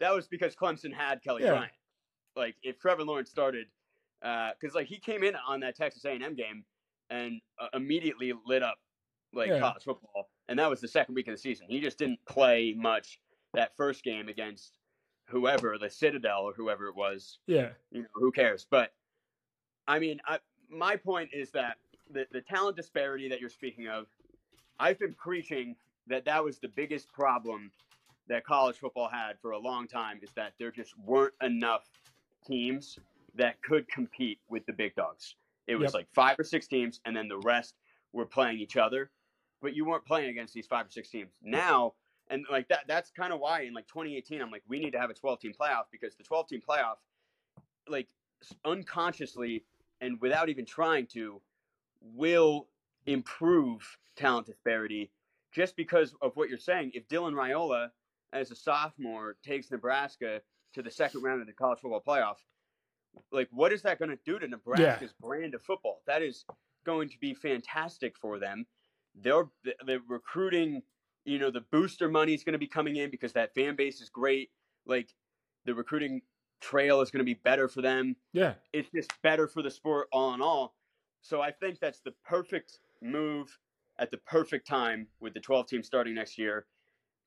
that 0.00 0.14
was 0.14 0.26
because 0.26 0.54
Clemson 0.56 0.92
had 0.92 1.22
Kelly 1.22 1.42
Yeah. 1.44 1.50
Bryant. 1.50 1.72
Like 2.36 2.56
if 2.62 2.78
Trevor 2.78 3.04
Lawrence 3.04 3.30
started, 3.30 3.66
because 4.20 4.74
like 4.74 4.86
he 4.86 4.98
came 4.98 5.22
in 5.22 5.34
on 5.46 5.60
that 5.60 5.76
Texas 5.76 6.04
A&M 6.04 6.34
game 6.34 6.64
and 7.10 7.40
uh, 7.60 7.66
immediately 7.74 8.32
lit 8.46 8.62
up 8.62 8.78
like 9.34 9.48
Yeah. 9.48 9.60
college 9.60 9.84
football, 9.84 10.28
and 10.48 10.58
that 10.58 10.68
was 10.70 10.80
the 10.80 10.88
second 10.88 11.14
week 11.14 11.28
of 11.28 11.34
the 11.34 11.38
season. 11.38 11.66
He 11.68 11.80
just 11.80 11.98
didn't 11.98 12.20
play 12.28 12.74
much 12.76 13.20
that 13.54 13.76
first 13.76 14.02
game 14.04 14.28
against 14.28 14.77
whoever 15.28 15.76
the 15.78 15.90
Citadel 15.90 16.42
or 16.42 16.52
whoever 16.54 16.88
it 16.88 16.96
was. 16.96 17.38
Yeah, 17.46 17.70
You 17.90 18.02
know 18.02 18.08
who 18.14 18.32
cares? 18.32 18.66
But 18.68 18.92
I 19.86 19.98
mean, 19.98 20.20
I, 20.26 20.38
my 20.68 20.96
point 20.96 21.30
is 21.32 21.50
that 21.52 21.76
the 22.10 22.26
the 22.32 22.40
talent 22.40 22.76
disparity 22.76 23.28
that 23.28 23.40
you're 23.40 23.50
speaking 23.50 23.88
of, 23.88 24.06
I've 24.80 24.98
been 24.98 25.14
preaching 25.14 25.76
that 26.06 26.24
that 26.24 26.42
was 26.42 26.58
the 26.58 26.68
biggest 26.68 27.12
problem 27.12 27.70
that 28.28 28.44
college 28.44 28.76
football 28.76 29.08
had 29.08 29.38
for 29.40 29.52
a 29.52 29.58
long 29.58 29.86
time 29.86 30.20
is 30.22 30.30
that 30.36 30.52
there 30.58 30.70
just 30.70 30.98
weren't 30.98 31.34
enough 31.42 31.88
teams 32.46 32.98
that 33.34 33.60
could 33.62 33.88
compete 33.88 34.38
with 34.48 34.64
the 34.66 34.72
big 34.72 34.94
dogs. 34.94 35.36
It 35.66 35.76
was 35.76 35.88
Yep. 35.88 35.94
like 35.94 36.08
five 36.14 36.38
or 36.38 36.44
six 36.44 36.66
teams, 36.66 37.00
and 37.04 37.14
then 37.16 37.28
the 37.28 37.38
rest 37.38 37.74
were 38.12 38.26
playing 38.26 38.58
each 38.58 38.76
other, 38.76 39.10
but 39.60 39.74
you 39.74 39.84
weren't 39.84 40.04
playing 40.06 40.30
against 40.30 40.54
these 40.54 40.66
five 40.66 40.86
or 40.86 40.90
six 40.90 41.10
teams. 41.10 41.32
Now, 41.42 41.94
and 42.30 42.44
like 42.50 42.68
that, 42.68 42.80
that's 42.86 43.10
kind 43.10 43.32
of 43.32 43.40
why 43.40 43.62
in 43.62 43.74
like 43.74 43.86
2018, 43.86 44.40
I'm 44.40 44.50
like, 44.50 44.62
we 44.68 44.78
need 44.78 44.92
to 44.92 44.98
have 45.00 45.10
a 45.10 45.14
12 45.14 45.40
team 45.40 45.52
playoff 45.58 45.84
because 45.90 46.14
the 46.14 46.24
12 46.24 46.48
team 46.48 46.62
playoff, 46.66 46.96
like 47.88 48.08
unconsciously 48.64 49.64
and 50.00 50.20
without 50.20 50.48
even 50.48 50.64
trying 50.64 51.06
to, 51.06 51.40
will 52.00 52.68
improve 53.06 53.98
talent 54.16 54.46
disparity 54.46 55.10
just 55.52 55.76
because 55.76 56.14
of 56.22 56.36
what 56.36 56.48
you're 56.48 56.58
saying. 56.58 56.92
If 56.94 57.08
Dylan 57.08 57.32
Raiola, 57.32 57.90
as 58.32 58.50
a 58.50 58.54
sophomore, 58.54 59.36
takes 59.42 59.70
Nebraska 59.70 60.40
to 60.74 60.82
the 60.82 60.90
second 60.90 61.22
round 61.22 61.40
of 61.40 61.46
the 61.46 61.52
college 61.52 61.80
football 61.80 62.02
playoff, 62.06 62.36
like 63.32 63.48
what 63.50 63.72
is 63.72 63.82
that 63.82 63.98
going 63.98 64.10
to 64.10 64.18
do 64.24 64.38
to 64.38 64.46
Nebraska's 64.46 65.14
brand 65.20 65.54
of 65.54 65.62
football? 65.62 66.02
That 66.06 66.22
is 66.22 66.44
going 66.84 67.08
to 67.08 67.18
be 67.18 67.34
fantastic 67.34 68.16
for 68.16 68.38
them. 68.38 68.66
They're 69.14 69.48
the, 69.64 69.74
the 69.84 70.00
recruiting, 70.06 70.82
you 71.28 71.38
know, 71.38 71.50
the 71.50 71.60
booster 71.72 72.08
money 72.08 72.34
is 72.34 72.42
going 72.42 72.54
to 72.54 72.58
be 72.58 72.66
coming 72.66 72.96
in 72.96 73.10
because 73.10 73.32
that 73.34 73.54
fan 73.54 73.76
base 73.76 74.00
is 74.00 74.08
great. 74.08 74.50
Like 74.86 75.10
the 75.64 75.74
recruiting 75.74 76.22
trail 76.60 77.00
is 77.00 77.10
going 77.10 77.20
to 77.20 77.24
be 77.24 77.38
better 77.44 77.68
for 77.68 77.82
them 77.82 78.16
yeah. 78.32 78.54
it's 78.72 78.90
just 78.90 79.12
better 79.22 79.46
for 79.46 79.62
the 79.62 79.70
sport 79.70 80.08
all 80.12 80.34
in 80.34 80.42
all. 80.42 80.74
So 81.20 81.40
I 81.40 81.52
think 81.52 81.78
that's 81.78 82.00
the 82.00 82.12
perfect 82.24 82.80
move 83.02 83.56
at 83.98 84.10
the 84.10 84.16
perfect 84.18 84.66
time 84.66 85.06
with 85.20 85.34
the 85.34 85.40
12 85.40 85.68
team 85.68 85.82
starting 85.82 86.14
next 86.14 86.38
year. 86.38 86.66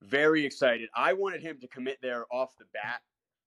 Very 0.02 0.46
excited. 0.46 0.90
I 0.96 1.14
wanted 1.14 1.42
him 1.42 1.60
to 1.62 1.68
commit 1.68 2.00
there 2.02 2.26
off 2.32 2.58
the 2.58 2.66
bat. 2.74 3.02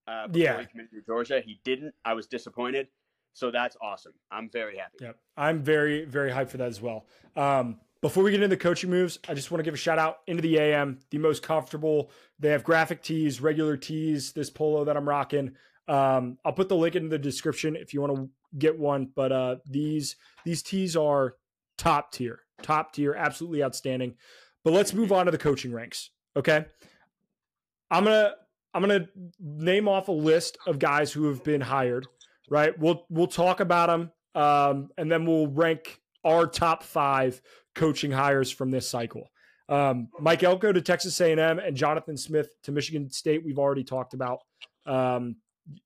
Uh, 0.07 0.27
before 0.29 0.43
Yeah. 0.43 0.61
he 0.61 0.67
committed 0.67 0.91
to 0.93 1.03
Georgia. 1.03 1.43
He 1.45 1.61
didn't. 1.65 1.95
I 2.05 2.13
was 2.13 2.27
disappointed. 2.27 2.89
So 3.33 3.51
that's 3.51 3.77
awesome. 3.83 4.13
I'm 4.31 4.49
very 4.51 4.77
happy. 4.77 4.99
Yep. 5.01 5.19
I'm 5.37 5.63
very, 5.63 6.05
very 6.05 6.31
hyped 6.31 6.51
for 6.51 6.59
that 6.59 6.69
as 6.69 6.81
well. 6.81 7.07
Um, 7.37 7.81
before 8.05 8.23
we 8.23 8.31
get 8.31 8.43
into 8.43 8.49
the 8.49 8.57
coaching 8.59 8.91
moves, 8.91 9.19
I 9.27 9.33
just 9.33 9.51
want 9.51 9.61
to 9.61 9.63
give 9.63 9.73
a 9.73 9.79
shout 9.79 9.99
out 9.99 10.19
into 10.27 10.43
the 10.43 10.59
AM, 10.59 10.99
the 11.09 11.17
most 11.17 11.43
comfortable. 11.43 12.11
They 12.39 12.51
have 12.51 12.63
graphic 12.63 13.03
tees, 13.03 13.41
regular 13.41 13.79
tees, 13.79 14.33
this 14.33 14.51
polo 14.51 14.85
that 14.85 14.95
I'm 14.95 15.09
rocking. 15.09 15.53
Um, 15.89 16.37
I'll 16.45 16.53
put 16.53 16.69
the 16.69 16.77
link 16.77 16.97
in 16.97 17.09
the 17.09 17.19
description 17.19 17.77
if 17.77 17.95
you 17.95 18.03
want 18.03 18.15
to 18.15 18.29
get 18.59 18.79
one. 18.79 19.09
But 19.17 19.33
uh, 19.33 19.57
these 19.65 20.17
these 20.45 20.63
tees 20.63 20.97
are 20.97 21.37
top 21.79 22.13
tier, 22.13 22.41
top 22.61 22.93
tier, 22.93 23.15
absolutely 23.15 23.65
outstanding. 23.65 24.17
But 24.65 24.75
let's 24.75 24.93
move 24.93 25.11
on 25.11 25.25
to 25.25 25.33
the 25.33 25.39
coaching 25.39 25.73
ranks. 25.73 26.11
Okay, 26.37 26.67
I'm 27.91 28.05
gonna 28.05 28.35
I'm 28.75 28.83
gonna 28.83 29.09
name 29.41 29.89
off 29.89 30.09
a 30.09 30.13
list 30.13 30.59
of 30.67 30.79
guys 30.79 31.11
who 31.11 31.29
have 31.29 31.43
been 31.43 31.63
hired. 31.63 32.07
Right, 32.51 32.79
we'll 32.79 33.07
we'll 33.09 33.29
talk 33.29 33.61
about 33.61 33.87
them, 33.87 34.13
um, 34.35 34.91
and 34.99 35.11
then 35.11 35.25
we'll 35.25 35.47
rank 35.47 36.03
our 36.23 36.47
top 36.47 36.83
five 36.83 37.41
coaching 37.75 38.11
hires 38.11 38.51
from 38.51 38.71
this 38.71 38.89
cycle. 38.89 39.31
Um, 39.69 40.09
Mike 40.21 40.43
Elko 40.43 40.73
to 40.73 40.81
Texas 40.83 41.21
A&M 41.21 41.59
and 41.59 41.77
Jonathan 41.77 42.17
Smith 42.17 42.49
to 42.65 42.73
Michigan 42.73 43.11
State. 43.11 43.45
We've 43.45 43.59
already 43.59 43.85
talked 43.85 44.15
about. 44.15 44.41
Um, 44.87 45.37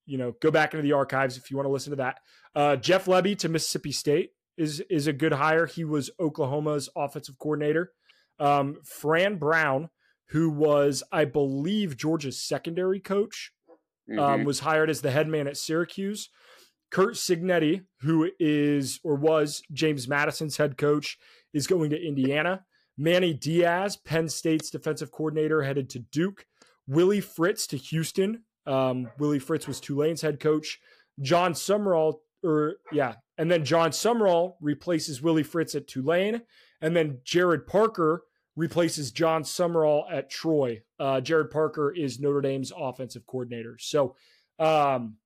you 0.07 0.19
know, 0.19 0.35
go 0.41 0.51
back 0.51 0.75
into 0.75 0.83
the 0.83 0.93
archives 0.93 1.37
if 1.37 1.51
you 1.51 1.57
want 1.57 1.67
to 1.67 1.73
listen 1.73 1.91
to 1.91 1.97
that. 1.97 2.19
Uh, 2.55 2.77
Jeff 2.77 3.07
Lebby 3.07 3.39
to 3.39 3.49
Mississippi 3.49 3.93
State 3.93 4.31
is 4.57 4.81
is 4.91 5.07
a 5.07 5.13
good 5.13 5.33
hire. 5.33 5.67
He 5.67 5.85
was 5.85 6.11
Oklahoma's 6.19 6.89
offensive 6.97 7.39
coordinator. 7.39 7.93
Um, 8.41 8.79
Fran 8.85 9.37
Brown, 9.37 9.91
who 10.31 10.51
was, 10.51 11.03
I 11.13 11.25
believe, 11.25 11.97
Georgia's 11.97 12.43
secondary 12.43 13.01
coach, 13.01 13.53
um, 14.11 14.17
mm-hmm. 14.17 14.19
um, 14.19 14.45
was 14.45 14.61
hired 14.61 14.91
as 14.91 15.01
the 15.01 15.11
head 15.11 15.29
man 15.29 15.47
at 15.47 15.57
Syracuse. 15.57 16.29
Curt 16.91 17.15
Cignetti, 17.15 17.85
who 18.01 18.31
is 18.41 18.99
or 19.05 19.15
was 19.15 19.63
James 19.73 20.09
Madison's 20.09 20.57
head 20.57 20.79
coach, 20.79 21.19
is 21.53 21.67
going 21.67 21.91
to 21.91 22.01
Indiana. 22.01 22.65
Manny 22.97 23.33
Diaz, 23.33 23.97
Penn 23.97 24.29
State's 24.29 24.71
defensive 24.71 25.13
coordinator, 25.13 25.63
headed 25.63 25.89
to 25.91 26.01
Duke. 26.01 26.47
Willie 26.87 27.21
Fritz 27.21 27.67
to 27.69 27.77
Houston. 27.77 28.43
Um, 28.67 29.11
Willie 29.19 29.39
Fritz 29.39 29.67
was 29.67 29.81
Tulane's 29.81 30.23
head 30.23 30.41
coach. 30.41 30.81
Jon 31.21 31.53
Sumrall, 31.53 32.15
or 32.45 32.75
yeah, 32.93 33.15
and 33.37 33.51
then 33.51 33.65
Jon 33.65 33.91
Sumrall 33.91 34.55
replaces 34.61 35.23
Willie 35.23 35.43
Fritz 35.43 35.75
at 35.75 35.87
Tulane, 35.87 36.43
and 36.81 36.97
then 36.97 37.19
Gerad 37.25 37.67
Parker 37.67 38.25
replaces 38.57 39.13
Jon 39.13 39.43
Sumrall 39.43 40.05
at 40.11 40.31
Troy. 40.31 40.83
Uh, 40.99 41.21
Gerad 41.21 41.51
Parker 41.51 41.93
is 41.93 42.19
Notre 42.19 42.41
Dame's 42.41 42.73
offensive 42.77 43.27
coordinator. 43.27 43.77
So, 43.79 44.17
um, 44.59 45.17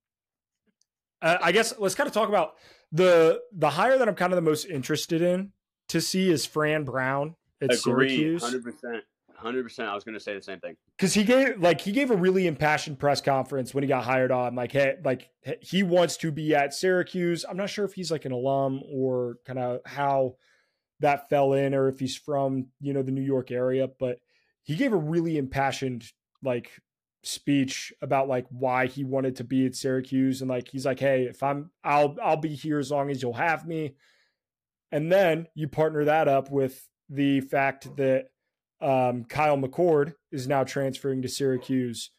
I 1.23 1.53
guess 1.53 1.73
let's 1.79 1.95
kind 1.95 2.09
of 2.09 2.13
talk 2.13 2.29
about 2.29 2.55
the 2.91 3.41
the 3.57 3.71
hire 3.71 3.97
that 3.97 4.09
I'm 4.09 4.15
kind 4.15 4.33
of 4.33 4.37
the 4.37 4.43
most 4.43 4.67
interested 4.67 5.23
in 5.23 5.53
to 5.93 6.01
see 6.01 6.31
is 6.31 6.45
Fran 6.45 6.85
Brown 6.85 7.37
at 7.61 7.67
Agree, 7.67 7.77
Syracuse. 7.79 8.43
Hundred 8.43 8.65
percent. 8.65 9.05
Hundred 9.35 9.65
percent. 9.65 9.89
I 9.89 9.95
was 9.95 10.05
going 10.05 10.15
to 10.15 10.21
say 10.21 10.35
the 10.35 10.43
same 10.43 10.61
thing 10.61 10.77
because 10.97 11.15
he 11.15 11.25
gave 11.25 11.61
like 11.61 11.81
he 11.81 11.93
gave 11.93 12.11
a 12.11 12.17
really 12.17 12.47
impassioned 12.47 12.99
press 12.99 13.21
conference 13.21 13.75
when 13.75 13.83
he 13.83 13.89
got 13.89 14.05
hired 14.05 14.31
on. 14.31 14.55
Like, 14.55 14.73
hey, 14.73 14.97
like 15.05 15.31
he 15.61 15.83
wants 15.83 16.17
to 16.19 16.31
be 16.31 16.55
at 16.55 16.75
Syracuse. 16.75 17.45
I'm 17.49 17.57
not 17.57 17.71
sure 17.71 17.85
if 17.85 17.93
he's 17.93 18.11
like 18.11 18.25
an 18.25 18.33
alum 18.33 18.83
or 18.91 19.37
kind 19.45 19.59
of 19.59 19.81
how 19.85 20.37
that 21.01 21.29
fell 21.29 21.55
in, 21.55 21.75
or 21.75 21.89
if 21.89 21.99
he's 21.99 22.17
from 22.17 22.69
you 22.81 22.93
know 22.93 23.03
the 23.03 23.11
New 23.11 23.23
York 23.23 23.51
area. 23.51 23.89
But 23.99 24.19
he 24.63 24.77
gave 24.77 24.93
a 24.93 24.97
really 24.97 25.37
impassioned 25.37 26.05
like 26.43 26.71
speech 27.25 27.93
about 28.01 28.29
like 28.29 28.47
why 28.51 28.87
he 28.87 29.05
wanted 29.05 29.37
to 29.37 29.45
be 29.45 29.67
at 29.67 29.75
Syracuse 29.75 30.41
and 30.41 30.51
like 30.51 30.69
he's 30.69 30.87
like, 30.87 31.01
hey, 31.01 31.25
if 31.25 31.43
I'm 31.43 31.71
I'll 31.83 32.17
I'll 32.23 32.37
be 32.37 32.55
here 32.55 32.79
as 32.79 32.91
long 32.91 33.11
as 33.11 33.23
you'll 33.23 33.33
have 33.35 33.67
me. 33.67 33.97
And 34.93 35.11
then 35.11 35.49
you 35.55 35.69
partner 35.69 36.05
that 36.05 36.29
up 36.29 36.51
with 36.51 36.87
the 37.09 37.41
fact 37.41 37.97
that 37.97 38.27
um, 38.81 39.25
Kyle 39.25 39.57
McCord 39.57 40.15
is 40.31 40.47
now 40.47 40.65
transferring 40.65 41.23
to 41.23 41.29
Syracuse. 41.29 42.11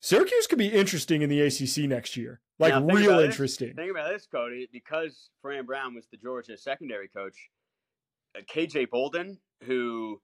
Syracuse 0.00 0.46
could 0.46 0.58
be 0.58 0.68
interesting 0.68 1.22
in 1.22 1.28
the 1.28 1.40
ACC 1.40 1.88
next 1.88 2.16
year, 2.16 2.40
like 2.58 2.72
now, 2.72 2.82
real 2.82 3.18
interesting. 3.18 3.68
This, 3.68 3.76
think 3.76 3.90
about 3.90 4.10
this, 4.10 4.26
Cody, 4.30 4.68
because 4.72 5.30
Fran 5.42 5.66
Brown 5.66 5.94
was 5.94 6.06
the 6.10 6.16
Georgia 6.16 6.56
secondary 6.56 7.08
coach. 7.08 7.36
Uh, 8.36 8.40
KJ 8.42 8.90
Bolden, 8.90 9.38
who 9.64 10.20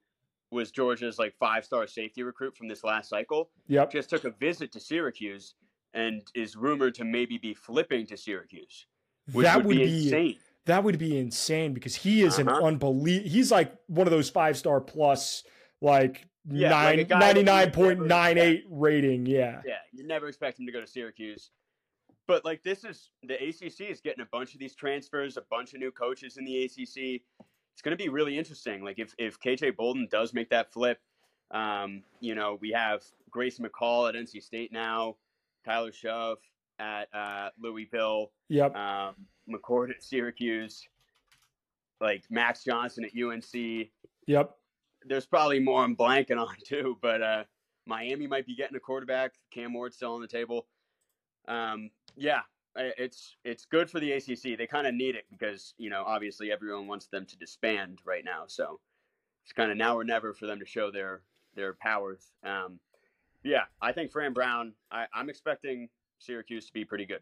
was 0.50 0.70
Georgia's 0.70 1.18
like 1.18 1.34
five 1.38 1.64
star 1.64 1.86
safety 1.86 2.22
recruit 2.22 2.56
from 2.56 2.68
this 2.68 2.84
last 2.84 3.08
cycle, 3.08 3.50
yep. 3.66 3.90
just 3.90 4.10
took 4.10 4.24
a 4.24 4.30
visit 4.30 4.70
to 4.72 4.80
Syracuse 4.80 5.54
and 5.94 6.22
is 6.34 6.56
rumored 6.56 6.94
to 6.94 7.04
maybe 7.04 7.38
be 7.38 7.52
flipping 7.54 8.06
to 8.06 8.16
Syracuse, 8.16 8.86
which 9.32 9.44
that 9.44 9.56
would, 9.56 9.66
would 9.66 9.76
be 9.76 10.04
insane. 10.04 10.38
That 10.66 10.84
would 10.84 10.98
be 10.98 11.18
insane 11.18 11.74
because 11.74 11.94
he 11.94 12.22
is 12.22 12.38
uh-huh. 12.38 12.56
an 12.56 12.64
unbelievable. 12.64 13.28
He's 13.28 13.50
like 13.50 13.74
one 13.88 14.06
of 14.06 14.12
those 14.12 14.30
five 14.30 14.56
star 14.56 14.80
plus, 14.80 15.42
like 15.80 16.26
yeah, 16.48 16.68
nine 16.68 17.06
ninety 17.08 17.42
nine 17.42 17.70
point 17.70 18.06
nine 18.06 18.38
eight 18.38 18.64
rating. 18.70 19.26
Yeah, 19.26 19.60
yeah. 19.66 19.78
You 19.92 20.06
never 20.06 20.28
expect 20.28 20.60
him 20.60 20.66
to 20.66 20.72
go 20.72 20.80
to 20.80 20.86
Syracuse, 20.86 21.50
but 22.26 22.44
like 22.44 22.62
this 22.62 22.84
is 22.84 23.10
the 23.22 23.34
ACC 23.34 23.90
is 23.90 24.00
getting 24.00 24.22
a 24.22 24.28
bunch 24.30 24.54
of 24.54 24.60
these 24.60 24.74
transfers, 24.74 25.36
a 25.36 25.42
bunch 25.50 25.74
of 25.74 25.80
new 25.80 25.90
coaches 25.90 26.36
in 26.36 26.44
the 26.44 26.64
ACC. 26.64 27.22
It's 27.72 27.82
going 27.82 27.96
to 27.96 28.02
be 28.02 28.08
really 28.08 28.38
interesting. 28.38 28.84
Like 28.84 28.98
if 28.98 29.14
if 29.18 29.40
KJ 29.40 29.76
Bolden 29.76 30.06
does 30.10 30.32
make 30.32 30.50
that 30.50 30.72
flip, 30.72 31.00
um, 31.50 32.02
you 32.20 32.34
know 32.34 32.58
we 32.60 32.70
have 32.70 33.02
Grayson 33.30 33.64
McCall 33.64 34.08
at 34.08 34.14
NC 34.14 34.42
State 34.42 34.72
now, 34.72 35.16
Tyler 35.64 35.90
Shough 35.90 36.36
at 36.78 37.08
uh, 37.14 37.50
Louisville. 37.60 38.30
Yep. 38.48 38.76
Um, 38.76 39.14
McCord 39.48 39.90
at 39.90 40.02
Syracuse, 40.02 40.86
like 42.00 42.24
Max 42.30 42.64
Johnson 42.64 43.04
at 43.04 43.10
UNC. 43.20 43.88
Yep. 44.26 44.50
There's 45.04 45.26
probably 45.26 45.60
more 45.60 45.82
I'm 45.82 45.96
blanking 45.96 46.38
on 46.38 46.54
too, 46.64 46.98
but 47.02 47.22
uh, 47.22 47.44
Miami 47.86 48.26
might 48.26 48.46
be 48.46 48.54
getting 48.54 48.76
a 48.76 48.80
quarterback. 48.80 49.34
Cam 49.50 49.72
Ward's 49.72 49.96
still 49.96 50.14
on 50.14 50.20
the 50.20 50.28
table. 50.28 50.66
Um, 51.48 51.90
yeah, 52.16 52.40
it's 52.76 53.36
it's 53.44 53.64
good 53.64 53.90
for 53.90 54.00
the 54.00 54.12
ACC. 54.12 54.56
They 54.56 54.66
kind 54.66 54.86
of 54.86 54.94
need 54.94 55.16
it 55.16 55.24
because 55.30 55.74
you 55.78 55.90
know 55.90 56.04
obviously 56.06 56.52
everyone 56.52 56.86
wants 56.86 57.06
them 57.06 57.26
to 57.26 57.36
disband 57.36 57.98
right 58.04 58.24
now. 58.24 58.44
So 58.46 58.80
it's 59.44 59.52
kind 59.52 59.70
of 59.70 59.76
now 59.76 59.96
or 59.96 60.04
never 60.04 60.32
for 60.32 60.46
them 60.46 60.58
to 60.60 60.66
show 60.66 60.90
their 60.90 61.22
their 61.54 61.74
powers. 61.74 62.32
Um, 62.44 62.78
yeah, 63.42 63.64
I 63.80 63.92
think 63.92 64.12
Fran 64.12 64.32
Brown. 64.32 64.72
I, 64.90 65.06
I'm 65.12 65.28
expecting 65.28 65.88
Syracuse 66.18 66.66
to 66.66 66.72
be 66.72 66.84
pretty 66.84 67.06
good. 67.06 67.20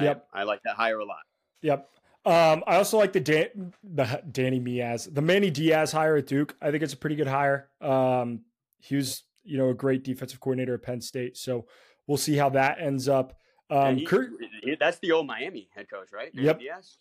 Yep, 0.00 0.26
I, 0.32 0.40
I 0.40 0.42
like 0.44 0.60
that 0.64 0.76
hire 0.76 0.98
a 0.98 1.04
lot. 1.04 1.22
Yep. 1.62 1.88
Um, 2.26 2.62
I 2.66 2.76
also 2.76 2.98
like 2.98 3.12
the 3.12 3.20
Dan, 3.20 3.72
the 3.82 4.22
Danny 4.30 4.60
Miaz, 4.60 5.12
the 5.12 5.22
Manny 5.22 5.50
Diaz 5.50 5.92
hire 5.92 6.16
at 6.16 6.26
Duke. 6.26 6.54
I 6.60 6.70
think 6.70 6.82
it's 6.82 6.92
a 6.92 6.96
pretty 6.96 7.16
good 7.16 7.26
hire. 7.26 7.68
Um, 7.80 8.42
he 8.78 8.96
was, 8.96 9.24
you 9.42 9.56
know, 9.56 9.70
a 9.70 9.74
great 9.74 10.04
defensive 10.04 10.40
coordinator 10.40 10.74
at 10.74 10.82
Penn 10.82 11.00
State. 11.00 11.36
So 11.36 11.66
we'll 12.06 12.18
see 12.18 12.36
how 12.36 12.50
that 12.50 12.78
ends 12.80 13.08
up. 13.08 13.38
Um, 13.70 13.96
he, 13.96 14.04
Kurt, 14.04 14.32
that's 14.78 14.98
the 14.98 15.12
old 15.12 15.26
Miami 15.26 15.70
head 15.74 15.88
coach, 15.88 16.12
right? 16.12 16.34
Danny 16.34 16.46
yep. 16.46 16.58
Diaz? 16.58 16.98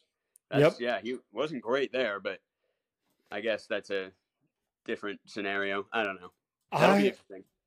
That's, 0.50 0.62
yep. 0.62 0.74
Yeah, 0.80 1.00
he 1.04 1.18
wasn't 1.34 1.62
great 1.62 1.92
there, 1.92 2.20
but 2.20 2.40
I 3.32 3.42
guess 3.42 3.68
that's 3.68 3.90
a 3.90 4.12
different 4.86 5.20
scenario. 5.26 5.86
I 5.92 6.04
don't 6.04 6.20
know. 6.20 6.32
I, 6.72 7.14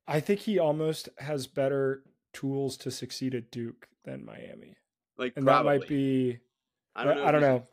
I 0.07 0.19
think 0.19 0.41
he 0.41 0.59
almost 0.59 1.09
has 1.17 1.47
better 1.47 2.03
tools 2.33 2.77
to 2.77 2.91
succeed 2.91 3.35
at 3.35 3.51
Duke 3.51 3.87
than 4.05 4.25
Miami. 4.25 4.75
Like, 5.17 5.33
and 5.35 5.45
probably. 5.45 5.71
that 5.71 5.79
might 5.79 5.87
be 5.87 6.39
I 6.95 7.03
don't 7.03 7.17
know. 7.17 7.25
I 7.25 7.31
don't 7.31 7.41
know. 7.41 7.63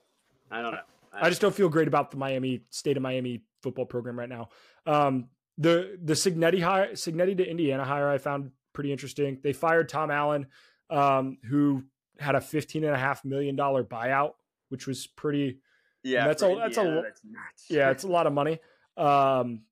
I 0.51 0.63
don't 0.63 0.73
know. 0.73 0.81
I, 1.13 1.29
just 1.29 1.41
don't 1.41 1.55
feel 1.55 1.69
great 1.69 1.89
about 1.89 2.11
the 2.11 2.17
Miami 2.17 2.63
state 2.71 2.97
of 2.97 3.03
Miami 3.03 3.43
football 3.63 3.85
program 3.85 4.19
right 4.19 4.29
now. 4.29 4.49
Um, 4.87 5.29
the 5.59 5.99
the 6.03 6.15
Cignetti 6.15 6.63
hire, 6.63 6.93
Cignetti 6.93 7.37
to 7.37 7.49
Indiana 7.49 7.85
hire, 7.85 8.09
I 8.09 8.19
found 8.19 8.51
pretty 8.73 8.93
interesting. 8.93 9.39
They 9.43 9.53
fired 9.53 9.89
Tom 9.89 10.11
Allen, 10.11 10.47
um, 10.89 11.39
who 11.45 11.85
had 12.19 12.35
a 12.35 12.41
fifteen 12.41 12.85
and 12.85 12.95
a 12.95 12.99
half 12.99 13.25
million 13.25 13.57
dollar 13.57 13.85
buyout, 13.85 14.33
which 14.71 14.87
was 14.87 15.07
pretty. 15.07 15.61
Yeah, 16.03 16.27
that's 16.27 16.43
a 16.43 16.55
that's 16.57 16.79
a 16.79 17.03
that's 17.05 17.65
yeah, 17.69 17.91
it's 17.91 18.05
a 18.05 18.09
lot 18.09 18.27
of 18.27 18.33
money. 18.33 18.59
Um, 18.97 19.63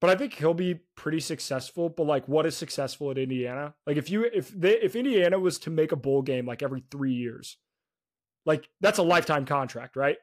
but 0.00 0.10
I 0.10 0.16
think 0.16 0.34
he'll 0.34 0.54
be 0.54 0.74
pretty 0.96 1.20
successful. 1.20 1.88
But 1.88 2.04
like, 2.04 2.26
what 2.26 2.46
is 2.46 2.56
successful 2.56 3.10
at 3.10 3.18
Indiana? 3.18 3.74
Like, 3.86 3.96
if 3.96 4.10
you 4.10 4.24
if 4.24 4.48
they 4.50 4.80
if 4.80 4.96
Indiana 4.96 5.38
was 5.38 5.58
to 5.60 5.70
make 5.70 5.92
a 5.92 5.96
bowl 5.96 6.22
game 6.22 6.46
like 6.46 6.62
every 6.62 6.82
three 6.90 7.12
years, 7.12 7.56
like 8.48 8.68
that's 8.80 8.98
a 8.98 9.02
lifetime 9.02 9.44
contract, 9.44 9.94
right? 9.94 10.16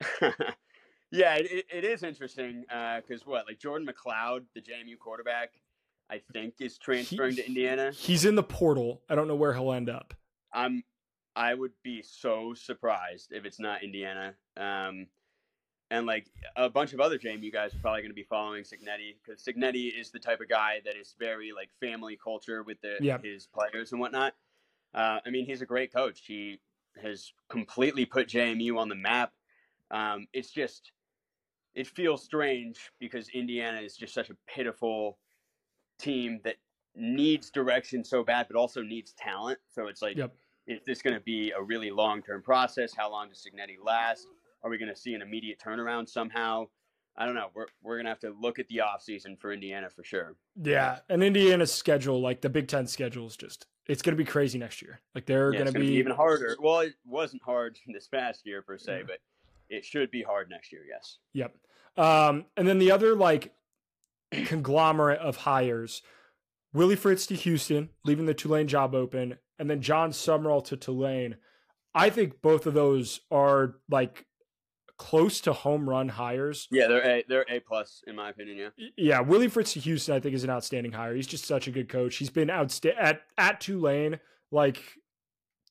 yeah, 1.10 1.34
it, 1.34 1.66
it 1.68 1.84
is 1.84 2.04
interesting 2.04 2.62
because 2.62 3.22
uh, 3.22 3.30
what 3.30 3.46
like 3.46 3.58
Jordan 3.58 3.86
McCloud, 3.86 4.44
the 4.54 4.60
JMU 4.60 4.96
quarterback, 4.98 5.50
I 6.08 6.22
think 6.32 6.54
is 6.60 6.78
transferring 6.78 7.32
he, 7.32 7.42
to 7.42 7.46
Indiana. 7.46 7.90
He's 7.90 8.24
in 8.24 8.36
the 8.36 8.44
portal. 8.44 9.02
I 9.10 9.16
don't 9.16 9.26
know 9.26 9.34
where 9.34 9.52
he'll 9.52 9.72
end 9.72 9.90
up. 9.90 10.14
I'm. 10.54 10.84
I 11.34 11.54
would 11.54 11.72
be 11.84 12.02
so 12.02 12.54
surprised 12.54 13.32
if 13.32 13.44
it's 13.44 13.60
not 13.60 13.82
Indiana. 13.82 14.34
Um, 14.56 15.06
and 15.90 16.06
like 16.06 16.26
a 16.56 16.68
bunch 16.68 16.92
of 16.92 17.00
other 17.00 17.18
JMU 17.18 17.52
guys 17.52 17.74
are 17.74 17.78
probably 17.78 18.02
going 18.02 18.10
to 18.10 18.14
be 18.14 18.24
following 18.24 18.62
Cignetti 18.62 19.16
because 19.22 19.42
Cignetti 19.42 19.90
is 19.98 20.10
the 20.10 20.18
type 20.18 20.40
of 20.40 20.48
guy 20.48 20.80
that 20.84 20.96
is 20.96 21.14
very 21.18 21.50
like 21.52 21.70
family 21.80 22.18
culture 22.22 22.62
with 22.62 22.80
the 22.82 22.96
yep. 23.00 23.24
his 23.24 23.46
players 23.46 23.92
and 23.92 24.00
whatnot. 24.00 24.34
Uh, 24.94 25.20
I 25.24 25.30
mean, 25.30 25.44
he's 25.44 25.62
a 25.62 25.66
great 25.66 25.92
coach. 25.92 26.22
He 26.26 26.60
has 27.02 27.32
completely 27.48 28.04
put 28.04 28.28
JMU 28.28 28.76
on 28.78 28.88
the 28.88 28.94
map. 28.94 29.32
Um, 29.90 30.26
it's 30.32 30.50
just 30.50 30.92
it 31.74 31.86
feels 31.86 32.24
strange 32.24 32.90
because 32.98 33.28
Indiana 33.30 33.80
is 33.80 33.96
just 33.96 34.12
such 34.12 34.30
a 34.30 34.36
pitiful 34.52 35.18
team 35.98 36.40
that 36.44 36.56
needs 36.96 37.50
direction 37.50 38.02
so 38.04 38.24
bad, 38.24 38.46
but 38.50 38.58
also 38.58 38.82
needs 38.82 39.12
talent. 39.12 39.58
So 39.68 39.86
it's 39.86 40.02
like, 40.02 40.16
Yep. 40.16 40.34
is 40.66 40.80
this 40.86 41.02
going 41.02 41.14
to 41.14 41.20
be 41.20 41.52
a 41.52 41.62
really 41.62 41.90
long 41.90 42.22
term 42.22 42.42
process? 42.42 42.92
How 42.96 43.10
long 43.10 43.28
does 43.28 43.46
Cignetti 43.46 43.76
last? 43.84 44.26
Are 44.62 44.70
we 44.70 44.78
going 44.78 44.92
to 44.92 44.96
see 45.00 45.14
an 45.14 45.22
immediate 45.22 45.60
turnaround 45.64 46.08
somehow? 46.08 46.66
I 47.16 47.26
don't 47.26 47.34
know. 47.34 47.48
We're, 47.54 47.66
we're 47.82 47.96
going 47.96 48.06
to 48.06 48.10
have 48.10 48.20
to 48.20 48.34
look 48.40 48.58
at 48.58 48.66
the 48.68 48.80
offseason 48.84 49.38
for 49.40 49.52
Indiana 49.52 49.88
for 49.90 50.04
sure. 50.04 50.34
Yeah, 50.60 51.00
and 51.08 51.22
Indiana's 51.22 51.72
schedule, 51.72 52.20
like 52.20 52.40
the 52.40 52.48
Big 52.50 52.68
Ten 52.68 52.86
schedule, 52.86 53.26
is 53.26 53.36
just 53.36 53.66
it's 53.88 54.02
going 54.02 54.16
to 54.16 54.22
be 54.22 54.28
crazy 54.30 54.58
next 54.58 54.82
year. 54.82 55.00
Like 55.14 55.26
they're 55.26 55.52
Yeah, 55.52 55.60
going 55.60 55.66
to 55.66 55.72
gonna 55.72 55.84
be, 55.84 55.92
even 55.94 56.12
harder. 56.12 56.56
Well, 56.60 56.80
it 56.80 56.92
wasn't 57.06 57.42
hard 57.42 57.78
this 57.88 58.06
past 58.06 58.46
year 58.46 58.62
per 58.62 58.78
se, 58.78 58.98
Yeah. 58.98 59.04
but 59.06 59.18
it 59.68 59.84
should 59.84 60.10
be 60.10 60.22
hard 60.22 60.48
next 60.50 60.72
year. 60.72 60.82
Yes. 60.88 61.18
Yep. 61.32 61.56
Um, 61.96 62.46
and 62.56 62.68
then 62.68 62.78
the 62.78 62.90
other 62.92 63.14
like 63.14 63.52
conglomerate 64.32 65.20
of 65.20 65.36
hires, 65.38 66.02
Willie 66.72 66.96
Fritz 66.96 67.26
to 67.26 67.34
Houston, 67.34 67.88
leaving 68.04 68.26
the 68.26 68.34
Tulane 68.34 68.68
job 68.68 68.94
open, 68.94 69.38
and 69.58 69.68
then 69.68 69.80
Jon 69.80 70.10
Sumrall 70.12 70.64
to 70.66 70.76
Tulane. 70.76 71.36
I 71.94 72.10
think 72.10 72.40
both 72.42 72.66
of 72.66 72.74
those 72.74 73.20
are 73.30 73.76
like 73.90 74.26
close 74.98 75.40
to 75.42 75.52
home 75.52 75.88
run 75.88 76.08
hires. 76.08 76.68
Yeah, 76.70 76.88
they're 76.88 77.06
a 77.18 77.24
they're 77.28 77.46
a 77.48 77.60
plus 77.60 78.02
in 78.06 78.16
my 78.16 78.30
opinion. 78.30 78.72
Yeah. 78.76 78.88
Yeah, 78.96 79.20
Willie 79.20 79.48
Fritz 79.48 79.72
to 79.74 79.80
Houston, 79.80 80.14
I 80.14 80.20
think, 80.20 80.34
is 80.34 80.44
an 80.44 80.50
outstanding 80.50 80.92
hire. 80.92 81.14
He's 81.14 81.26
just 81.26 81.44
such 81.46 81.66
a 81.68 81.70
good 81.70 81.88
coach. 81.88 82.16
He's 82.16 82.30
been 82.30 82.48
outsta- 82.48 82.94
at 82.98 83.22
at 83.38 83.60
Tulane, 83.60 84.18
like 84.50 84.82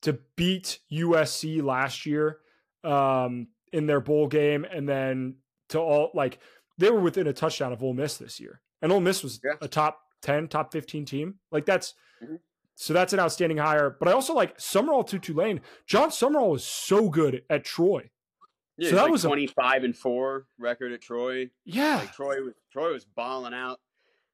to 0.01 0.17
beat 0.35 0.79
USC 0.91 1.61
last 1.61 2.05
year 2.05 2.39
um, 2.83 3.47
in 3.73 3.85
their 3.87 3.99
bowl 3.99 4.27
game, 4.27 4.65
and 4.65 4.87
then 4.87 5.35
to 5.69 5.79
all 5.79 6.11
like 6.13 6.39
they 6.77 6.89
were 6.89 7.01
within 7.01 7.27
a 7.27 7.33
touchdown 7.33 7.73
of 7.73 7.83
Ole 7.83 7.93
Miss 7.93 8.17
this 8.17 8.39
year, 8.39 8.61
and 8.81 8.91
Ole 8.91 9.01
Miss 9.01 9.23
was 9.23 9.39
Yeah. 9.43 9.53
a 9.61 9.67
top 9.67 9.99
ten, 10.21 10.47
top 10.47 10.71
fifteen 10.71 11.03
team. 11.05 11.35
Like 11.51 11.65
that's 11.65 11.93
Mhm. 12.23 12.39
so 12.75 12.93
that's 12.93 13.11
an 13.13 13.19
outstanding 13.19 13.57
hire. 13.57 13.89
But 13.99 14.07
I 14.07 14.13
also 14.13 14.33
like 14.33 14.57
Sumrall 14.57 15.05
to 15.07 15.19
Tulane. 15.19 15.61
Jon 15.85 16.09
Sumrall 16.11 16.51
was 16.51 16.63
so 16.63 17.09
good 17.09 17.43
at 17.49 17.65
Troy. 17.65 18.09
Yeah, 18.77 18.89
So 18.89 18.95
that 18.95 19.03
like 19.03 19.11
was 19.11 19.25
a- 19.25 19.27
twenty 19.27 19.47
five 19.47 19.83
and 19.83 19.95
four 19.95 20.45
record 20.59 20.91
at 20.91 21.01
Troy. 21.01 21.49
Yeah, 21.65 21.97
Like 21.97 22.13
Troy 22.13 22.43
was 22.43 22.53
Troy 22.71 22.93
was 22.93 23.05
balling 23.05 23.53
out. 23.53 23.79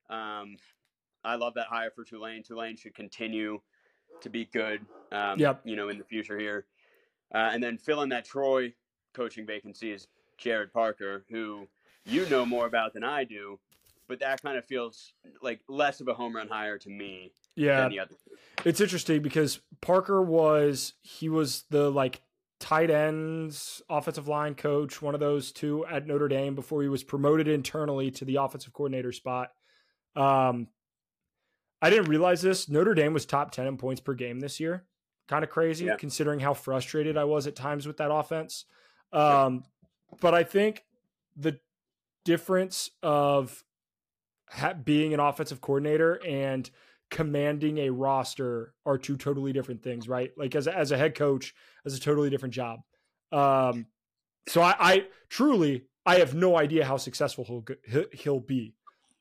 Um, 0.10 0.58
I 1.24 1.36
love 1.36 1.54
that 1.56 1.68
hire 1.68 1.92
for 1.96 2.04
Tulane. 2.04 2.44
Tulane 2.44 2.76
should 2.76 2.94
continue 2.94 3.62
to 4.22 4.30
be 4.30 4.46
good. 4.46 4.82
Um, 5.12 5.40
Yep. 5.40 5.62
You 5.64 5.76
know, 5.76 5.90
in 5.90 5.98
the 5.98 6.04
future 6.04 6.38
here, 6.38 6.66
uh, 7.34 7.50
and 7.54 7.64
then 7.64 7.78
filling 7.78 8.10
that 8.10 8.26
Troy 8.26 8.74
coaching 9.14 9.46
vacancy 9.46 9.92
is 9.92 10.08
Gerad 10.38 10.72
Parker, 10.74 11.24
who 11.30 11.68
you 12.06 12.28
know 12.30 12.46
more 12.46 12.66
about 12.68 12.94
than 12.94 13.04
I 13.04 13.24
do, 13.24 13.60
but 14.10 14.20
that 14.20 14.42
kind 14.42 14.58
of 14.58 14.66
feels 14.66 15.14
like 15.42 15.62
less 15.70 16.02
of 16.02 16.08
a 16.10 16.14
home 16.14 16.36
run 16.36 16.50
hire 16.50 16.78
to 16.80 16.90
me 16.90 17.32
yeah. 17.56 17.82
than 17.82 17.92
the 17.92 18.00
other. 18.00 18.16
It's 18.66 18.82
interesting 18.82 19.22
because 19.22 19.62
Parker 19.82 20.22
was 20.22 20.94
he 21.02 21.30
was 21.30 21.64
the 21.70 21.90
like 21.90 22.22
tight 22.64 22.90
ends 22.90 23.82
offensive 23.90 24.30
line 24.30 24.56
coach, 24.56 25.02
one 25.02 25.14
of 25.14 25.20
those 25.20 25.52
two 25.52 25.86
at 25.86 26.08
Notre 26.08 26.30
Dame 26.30 26.56
before 26.56 26.82
he 26.82 26.88
was 26.88 27.04
promoted 27.04 27.46
internally 27.50 28.10
to 28.12 28.24
the 28.24 28.38
offensive 28.38 28.72
coordinator 28.72 29.12
spot. 29.12 29.50
Um, 30.16 30.70
I 31.82 31.90
didn't 31.90 32.08
realize 32.08 32.42
this. 32.42 32.70
Notre 32.70 32.94
Dame 32.94 33.14
was 33.14 33.26
top 33.26 33.52
10 33.52 33.68
in 33.68 33.76
points 33.78 34.00
per 34.00 34.14
game 34.14 34.40
this 34.40 34.62
year. 34.62 34.86
Kind 35.28 35.44
of 35.44 35.50
crazy 35.50 35.86
Yeah. 35.86 35.98
considering 35.98 36.40
how 36.40 36.54
frustrated 36.54 37.18
I 37.18 37.26
was 37.26 37.48
at 37.48 37.56
times 37.58 37.86
with 37.86 37.98
that 37.98 38.12
offense. 38.14 38.64
Um, 39.12 39.66
but 40.22 40.34
I 40.34 40.44
think 40.44 40.86
the 41.36 41.60
difference 42.24 42.92
of 43.04 43.66
ha- 44.48 44.74
being 44.74 45.14
an 45.14 45.20
offensive 45.20 45.60
coordinator 45.60 46.26
and 46.26 46.70
commanding 47.14 47.78
a 47.78 47.90
roster 47.92 48.74
are 48.86 48.98
two 48.98 49.16
totally 49.16 49.54
different 49.54 49.82
things, 49.84 50.10
right? 50.10 50.32
Like 50.36 50.56
as 50.56 50.66
a, 50.68 50.76
as 50.76 50.92
a 50.92 50.98
head 50.98 51.14
coach, 51.16 51.54
as 51.86 51.96
a 51.96 52.00
totally 52.00 52.30
different 52.30 52.54
job. 52.54 52.80
Um, 53.32 53.86
so 54.48 54.62
I, 54.62 54.76
I 54.80 55.06
truly 55.30 55.86
I 56.06 56.16
have 56.16 56.34
no 56.34 56.58
idea 56.58 56.84
how 56.84 56.98
successful 56.98 57.46
he'll 57.86 58.06
he'll, 58.12 58.40
be. 58.40 58.74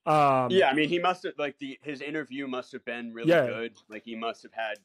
Um, 0.06 0.48
yeah, 0.50 0.68
I 0.68 0.74
mean, 0.74 0.88
he 0.88 0.98
must 0.98 1.22
have 1.24 1.34
like 1.38 1.56
the 1.60 1.78
his 1.82 2.00
interview 2.00 2.48
must 2.48 2.72
have 2.72 2.84
been 2.84 3.12
really 3.12 3.28
Yeah. 3.30 3.46
good. 3.46 3.74
Like 3.88 4.02
he 4.04 4.16
must 4.16 4.42
have 4.42 4.52
had 4.52 4.78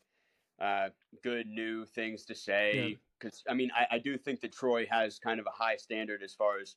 uh, 0.60 0.90
good 1.24 1.48
new 1.48 1.86
things 1.86 2.26
to 2.26 2.36
say. 2.36 3.00
Because 3.20 3.42
I 3.50 3.54
mean, 3.54 3.72
I, 3.76 3.96
I 3.96 4.00
do 4.00 4.18
think 4.18 4.42
that 4.42 4.52
Troy 4.52 4.86
has 4.92 5.18
kind 5.18 5.40
of 5.40 5.48
a 5.48 5.52
high 5.64 5.78
standard 5.78 6.22
as 6.22 6.34
far 6.36 6.60
as 6.60 6.76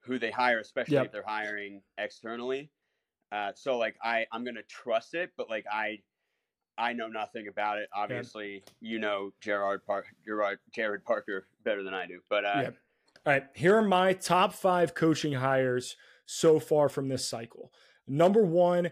who 0.00 0.18
they 0.18 0.30
hire, 0.30 0.58
especially 0.58 0.94
Yep. 0.94 1.06
if 1.06 1.12
they're 1.12 1.22
hiring 1.26 1.80
externally. 1.96 2.70
Uh, 3.32 3.52
so 3.54 3.78
like 3.78 3.96
I 4.02 4.26
I'm 4.32 4.44
gonna 4.44 4.62
trust 4.68 5.14
it, 5.14 5.30
but 5.36 5.48
like 5.48 5.64
I 5.70 5.98
I 6.78 6.92
know 6.92 7.08
nothing 7.08 7.48
about 7.48 7.78
it. 7.78 7.88
Obviously, 7.94 8.62
you 8.80 8.98
know 8.98 9.32
Gerard 9.40 9.84
Park 9.86 10.06
Gerard 10.24 10.58
Jared 10.74 11.04
Parker 11.04 11.46
better 11.64 11.82
than 11.82 11.94
I 11.94 12.06
do. 12.06 12.20
But 12.28 12.44
uh, 12.44 12.52
Yeah. 12.62 12.70
All 13.26 13.32
right, 13.34 13.44
here 13.54 13.76
are 13.76 13.82
my 13.82 14.14
top 14.14 14.54
five 14.54 14.94
coaching 14.94 15.34
hires 15.34 15.94
so 16.24 16.58
far 16.58 16.88
from 16.88 17.08
this 17.08 17.28
cycle. 17.28 17.70
Number 18.06 18.42
one, 18.42 18.90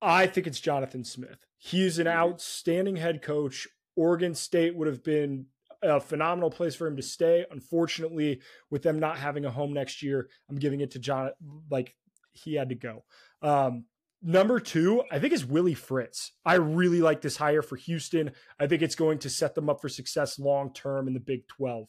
I 0.00 0.26
think 0.28 0.46
it's 0.46 0.60
Jonathan 0.60 1.02
Smith. 1.02 1.44
He's 1.58 1.98
an 1.98 2.06
Mhm. 2.06 2.12
outstanding 2.14 2.96
head 2.96 3.22
coach. 3.22 3.66
Oregon 3.96 4.34
State 4.34 4.76
would 4.76 4.86
have 4.86 5.02
been 5.02 5.46
a 5.82 6.00
phenomenal 6.00 6.50
place 6.50 6.76
for 6.76 6.86
him 6.86 6.96
to 6.96 7.02
stay. 7.02 7.44
Unfortunately, 7.50 8.40
with 8.70 8.82
them 8.82 9.00
not 9.00 9.18
having 9.18 9.44
a 9.44 9.50
home 9.50 9.72
next 9.72 10.00
year, 10.02 10.28
I'm 10.48 10.58
giving 10.58 10.80
it 10.80 10.92
to 10.92 10.98
John. 11.00 11.32
Like 11.68 11.96
he 12.36 12.54
had 12.54 12.68
to 12.68 12.74
go. 12.74 13.04
Um, 13.42 13.84
number 14.22 14.60
two, 14.60 15.02
I 15.10 15.18
think 15.18 15.32
is 15.32 15.44
Willie 15.44 15.74
Fritz. 15.74 16.32
I 16.44 16.54
really 16.54 17.00
like 17.00 17.20
this 17.20 17.36
hire 17.36 17.62
for 17.62 17.76
Houston. 17.76 18.32
I 18.58 18.66
think 18.66 18.82
it's 18.82 18.94
going 18.94 19.18
to 19.20 19.30
set 19.30 19.54
them 19.54 19.68
up 19.68 19.80
for 19.80 19.88
success 19.88 20.38
long 20.38 20.72
term 20.72 21.08
in 21.08 21.14
the 21.14 21.20
Big 21.20 21.46
12. 21.48 21.88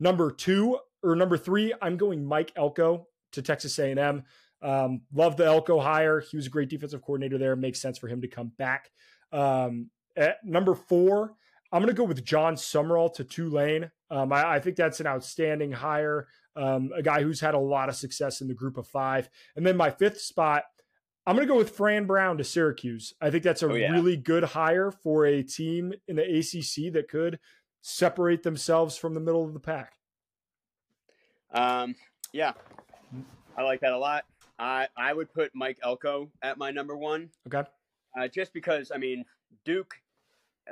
Number 0.00 0.30
two 0.30 0.78
or 1.02 1.14
number 1.14 1.36
three, 1.36 1.72
I'm 1.80 1.96
going 1.96 2.24
Mike 2.24 2.52
Elko 2.56 3.06
to 3.32 3.42
Texas 3.42 3.78
A&M. 3.78 4.24
Um, 4.62 5.02
love 5.12 5.36
the 5.36 5.44
Elko 5.44 5.78
hire. 5.78 6.20
He 6.20 6.36
was 6.36 6.46
a 6.46 6.50
great 6.50 6.70
defensive 6.70 7.02
coordinator 7.02 7.38
there. 7.38 7.54
Makes 7.54 7.80
sense 7.80 7.98
for 7.98 8.08
him 8.08 8.22
to 8.22 8.28
come 8.28 8.52
back. 8.56 8.90
Um, 9.30 9.90
at 10.16 10.38
number 10.44 10.74
four, 10.74 11.34
I'm 11.70 11.82
going 11.82 11.94
to 11.94 11.98
go 11.98 12.04
with 12.04 12.24
Jon 12.24 12.54
Sumrall 12.54 13.12
to 13.14 13.24
Tulane. 13.24 13.90
Um, 14.10 14.32
I, 14.32 14.54
I 14.54 14.60
think 14.60 14.76
that's 14.76 15.00
an 15.00 15.06
outstanding 15.06 15.72
hire. 15.72 16.28
Um, 16.56 16.90
a 16.94 17.02
guy 17.02 17.22
who's 17.22 17.40
had 17.40 17.54
a 17.54 17.58
lot 17.58 17.88
of 17.88 17.96
success 17.96 18.40
in 18.40 18.48
the 18.48 18.54
group 18.54 18.76
of 18.76 18.86
five. 18.86 19.28
And 19.56 19.66
then 19.66 19.76
my 19.76 19.90
fifth 19.90 20.20
spot, 20.20 20.64
I'm 21.26 21.34
going 21.36 21.46
to 21.48 21.52
go 21.52 21.58
with 21.58 21.70
Fran 21.76 22.06
Brown 22.06 22.38
to 22.38 22.44
Syracuse. 22.44 23.12
I 23.20 23.30
think 23.30 23.42
that's 23.42 23.62
a 23.62 23.68
Oh, 23.70 23.74
yeah. 23.74 23.90
really 23.90 24.16
good 24.16 24.44
hire 24.44 24.90
for 24.90 25.26
a 25.26 25.42
team 25.42 25.94
in 26.06 26.16
the 26.16 26.22
ACC 26.22 26.92
that 26.92 27.08
could 27.08 27.38
separate 27.80 28.42
themselves 28.42 28.96
from 28.96 29.14
the 29.14 29.20
middle 29.20 29.44
of 29.44 29.52
the 29.52 29.60
pack. 29.60 29.94
Um, 31.52 31.94
yeah, 32.32 32.52
I 33.56 33.62
like 33.62 33.80
that 33.80 33.92
a 33.92 33.98
lot. 33.98 34.24
I 34.58 34.88
I 34.96 35.12
would 35.12 35.32
put 35.32 35.52
Mike 35.54 35.78
Elko 35.82 36.30
at 36.42 36.58
my 36.58 36.70
number 36.70 36.96
one, 36.96 37.30
Okay. 37.46 37.68
uh, 38.18 38.28
just 38.28 38.52
because 38.52 38.90
I 38.94 38.98
mean 38.98 39.24
Duke. 39.64 39.94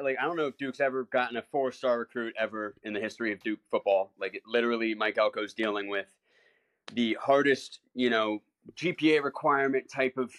Like 0.01 0.17
I 0.21 0.25
don't 0.25 0.37
know 0.37 0.47
if 0.47 0.57
Duke's 0.57 0.81
ever 0.81 1.05
gotten 1.05 1.37
a 1.37 1.43
four 1.43 1.73
star 1.73 1.99
recruit 1.99 2.35
ever 2.39 2.75
in 2.83 2.93
the 2.93 3.01
history 3.01 3.33
of 3.33 3.41
Duke 3.41 3.61
football. 3.71 4.13
Like 4.19 4.35
it, 4.35 4.43
literally, 4.47 4.95
Mike 4.95 5.19
Elko's 5.19 5.55
dealing 5.55 5.89
with 5.89 6.07
the 6.95 7.17
hardest, 7.21 7.81
you 7.95 8.11
know, 8.11 8.43
GPA 8.75 9.23
requirement 9.23 9.91
type 9.91 10.17
of 10.17 10.33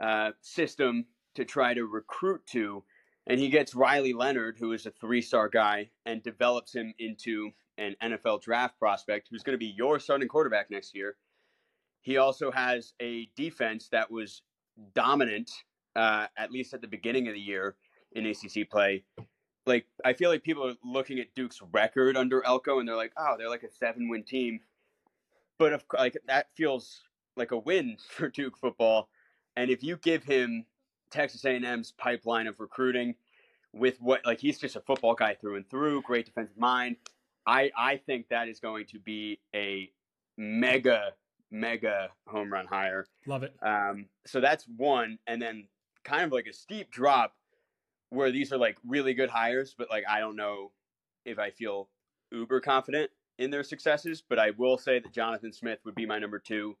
uh, 0.00 0.30
system 0.40 1.06
to 1.34 1.44
try 1.44 1.74
to 1.74 1.84
recruit 1.84 2.40
to, 2.48 2.82
and 3.26 3.38
he 3.38 3.48
gets 3.48 3.74
Riley 3.74 4.12
Leonard, 4.12 4.56
who 4.58 4.72
is 4.72 4.86
a 4.86 4.90
three 4.90 5.22
star 5.22 5.48
guy, 5.48 5.90
and 6.06 6.22
develops 6.22 6.74
him 6.74 6.94
into 6.98 7.50
an 7.78 7.96
NFL 8.02 8.42
draft 8.42 8.78
prospect 8.78 9.28
who's 9.30 9.42
going 9.42 9.54
to 9.54 9.58
be 9.58 9.74
your 9.76 9.98
starting 9.98 10.28
quarterback 10.28 10.70
next 10.70 10.94
year. 10.94 11.16
He 12.02 12.16
also 12.16 12.50
has 12.50 12.94
a 13.00 13.28
defense 13.36 13.88
that 13.92 14.10
was 14.10 14.42
dominant, 14.94 15.50
uh, 15.96 16.26
at 16.36 16.50
least 16.50 16.72
at 16.72 16.80
the 16.80 16.88
beginning 16.88 17.28
of 17.28 17.34
the 17.34 17.40
year 17.40 17.76
in 18.12 18.26
ACC 18.26 18.68
play. 18.70 19.04
Like 19.66 19.86
I 20.04 20.12
feel 20.12 20.30
like 20.30 20.42
people 20.42 20.66
are 20.66 20.74
looking 20.84 21.18
at 21.18 21.34
Duke's 21.34 21.60
record 21.72 22.16
under 22.16 22.44
Elko 22.44 22.78
and 22.78 22.88
they're 22.88 22.96
like, 22.96 23.12
oh, 23.16 23.36
they're 23.38 23.50
like 23.50 23.62
a 23.62 23.70
seven 23.70 24.08
win 24.08 24.24
team. 24.24 24.60
But 25.58 25.72
of 25.72 25.84
like 25.96 26.16
that 26.26 26.48
feels 26.56 27.02
like 27.36 27.50
a 27.52 27.58
win 27.58 27.96
for 28.08 28.28
Duke 28.28 28.56
football. 28.58 29.08
And 29.56 29.70
if 29.70 29.82
you 29.82 29.96
give 29.96 30.24
him 30.24 30.64
Texas 31.10 31.44
A&M's 31.44 31.92
pipeline 31.98 32.46
of 32.46 32.60
recruiting 32.60 33.16
with 33.72 34.00
what 34.00 34.24
like 34.24 34.40
he's 34.40 34.58
just 34.58 34.76
a 34.76 34.80
football 34.80 35.14
guy 35.14 35.34
through 35.34 35.56
and 35.56 35.68
through, 35.68 36.02
great 36.02 36.26
defensive 36.26 36.58
mind. 36.58 36.96
I 37.46 37.70
I 37.76 37.96
think 37.96 38.28
that 38.28 38.48
is 38.48 38.60
going 38.60 38.86
to 38.86 38.98
be 38.98 39.40
a 39.54 39.90
mega 40.36 41.12
mega 41.50 42.08
home 42.26 42.52
run 42.52 42.66
hire. 42.66 43.06
Love 43.26 43.42
it. 43.42 43.54
Um, 43.62 44.06
so 44.26 44.40
that's 44.40 44.64
one, 44.76 45.18
and 45.26 45.40
then 45.40 45.66
kind 46.04 46.22
of 46.22 46.32
like 46.32 46.46
a 46.46 46.52
steep 46.52 46.90
drop 46.90 47.34
where 48.10 48.30
these 48.30 48.52
are 48.52 48.58
like 48.58 48.76
really 48.86 49.14
good 49.14 49.30
hires, 49.30 49.74
but 49.76 49.88
like 49.90 50.04
I 50.08 50.20
don't 50.20 50.36
know 50.36 50.72
if 51.24 51.38
I 51.38 51.50
feel 51.50 51.88
uber 52.30 52.60
confident 52.60 53.10
in 53.38 53.50
their 53.50 53.62
successes, 53.62 54.22
but 54.28 54.38
I 54.38 54.50
will 54.50 54.76
say 54.76 54.98
that 55.00 55.12
Jonathan 55.12 55.52
Smith 55.52 55.78
would 55.84 55.94
be 55.94 56.06
my 56.06 56.18
number 56.18 56.38
two. 56.38 56.76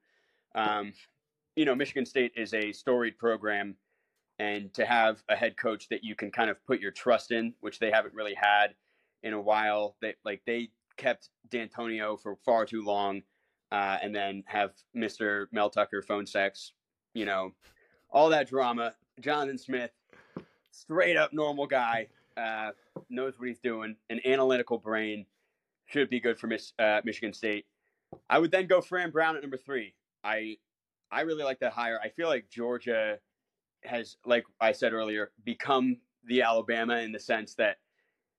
Um, 0.54 0.92
you 1.56 1.64
know, 1.64 1.74
Michigan 1.74 2.06
State 2.06 2.32
is 2.36 2.52
a 2.54 2.72
storied 2.72 3.18
program, 3.18 3.76
and 4.38 4.72
to 4.74 4.84
have 4.84 5.22
a 5.28 5.36
head 5.36 5.56
coach 5.56 5.88
that 5.88 6.04
you 6.04 6.14
can 6.14 6.30
kind 6.30 6.50
of 6.50 6.64
put 6.66 6.80
your 6.80 6.90
trust 6.90 7.30
in, 7.30 7.54
which 7.60 7.78
they 7.78 7.90
haven't 7.90 8.14
really 8.14 8.34
had 8.34 8.74
in 9.22 9.32
a 9.32 9.40
while. 9.40 9.96
They 10.02 10.14
like 10.24 10.42
they 10.46 10.70
kept 10.96 11.30
Dantonio 11.48 12.20
for 12.20 12.36
far 12.44 12.66
too 12.66 12.82
long, 12.82 13.22
uh, 13.72 13.98
and 14.02 14.14
then 14.14 14.44
have 14.46 14.72
Mr. 14.96 15.46
Mel 15.52 15.70
Tucker 15.70 16.02
phone 16.02 16.26
sex, 16.26 16.72
you 17.14 17.24
know, 17.24 17.52
all 18.10 18.28
that 18.30 18.48
drama. 18.48 18.94
Jonathan 19.20 19.58
Smith, 19.58 19.90
straight 20.70 21.16
up 21.16 21.32
normal 21.32 21.66
guy, 21.66 22.08
uh, 22.36 22.70
knows 23.08 23.38
what 23.38 23.48
he's 23.48 23.58
doing, 23.58 23.96
an 24.08 24.20
analytical 24.24 24.78
brain, 24.78 25.26
should 25.86 26.08
be 26.10 26.20
good 26.20 26.38
for 26.38 26.46
Miss, 26.46 26.72
uh, 26.78 27.00
Michigan 27.04 27.32
State. 27.32 27.66
I 28.28 28.38
would 28.38 28.50
then 28.50 28.66
go 28.66 28.80
Fran 28.80 29.10
Brown 29.10 29.36
at 29.36 29.42
number 29.42 29.56
three. 29.56 29.94
I 30.24 30.56
I 31.12 31.22
really 31.22 31.42
like 31.42 31.58
that 31.60 31.72
hire. 31.72 31.98
I 32.02 32.08
feel 32.08 32.28
like 32.28 32.48
Georgia 32.50 33.18
has, 33.84 34.16
like 34.24 34.44
I 34.60 34.70
said 34.72 34.92
earlier, 34.92 35.32
become 35.44 35.96
the 36.24 36.42
Alabama 36.42 36.98
in 36.98 37.10
the 37.10 37.18
sense 37.18 37.54
that 37.56 37.78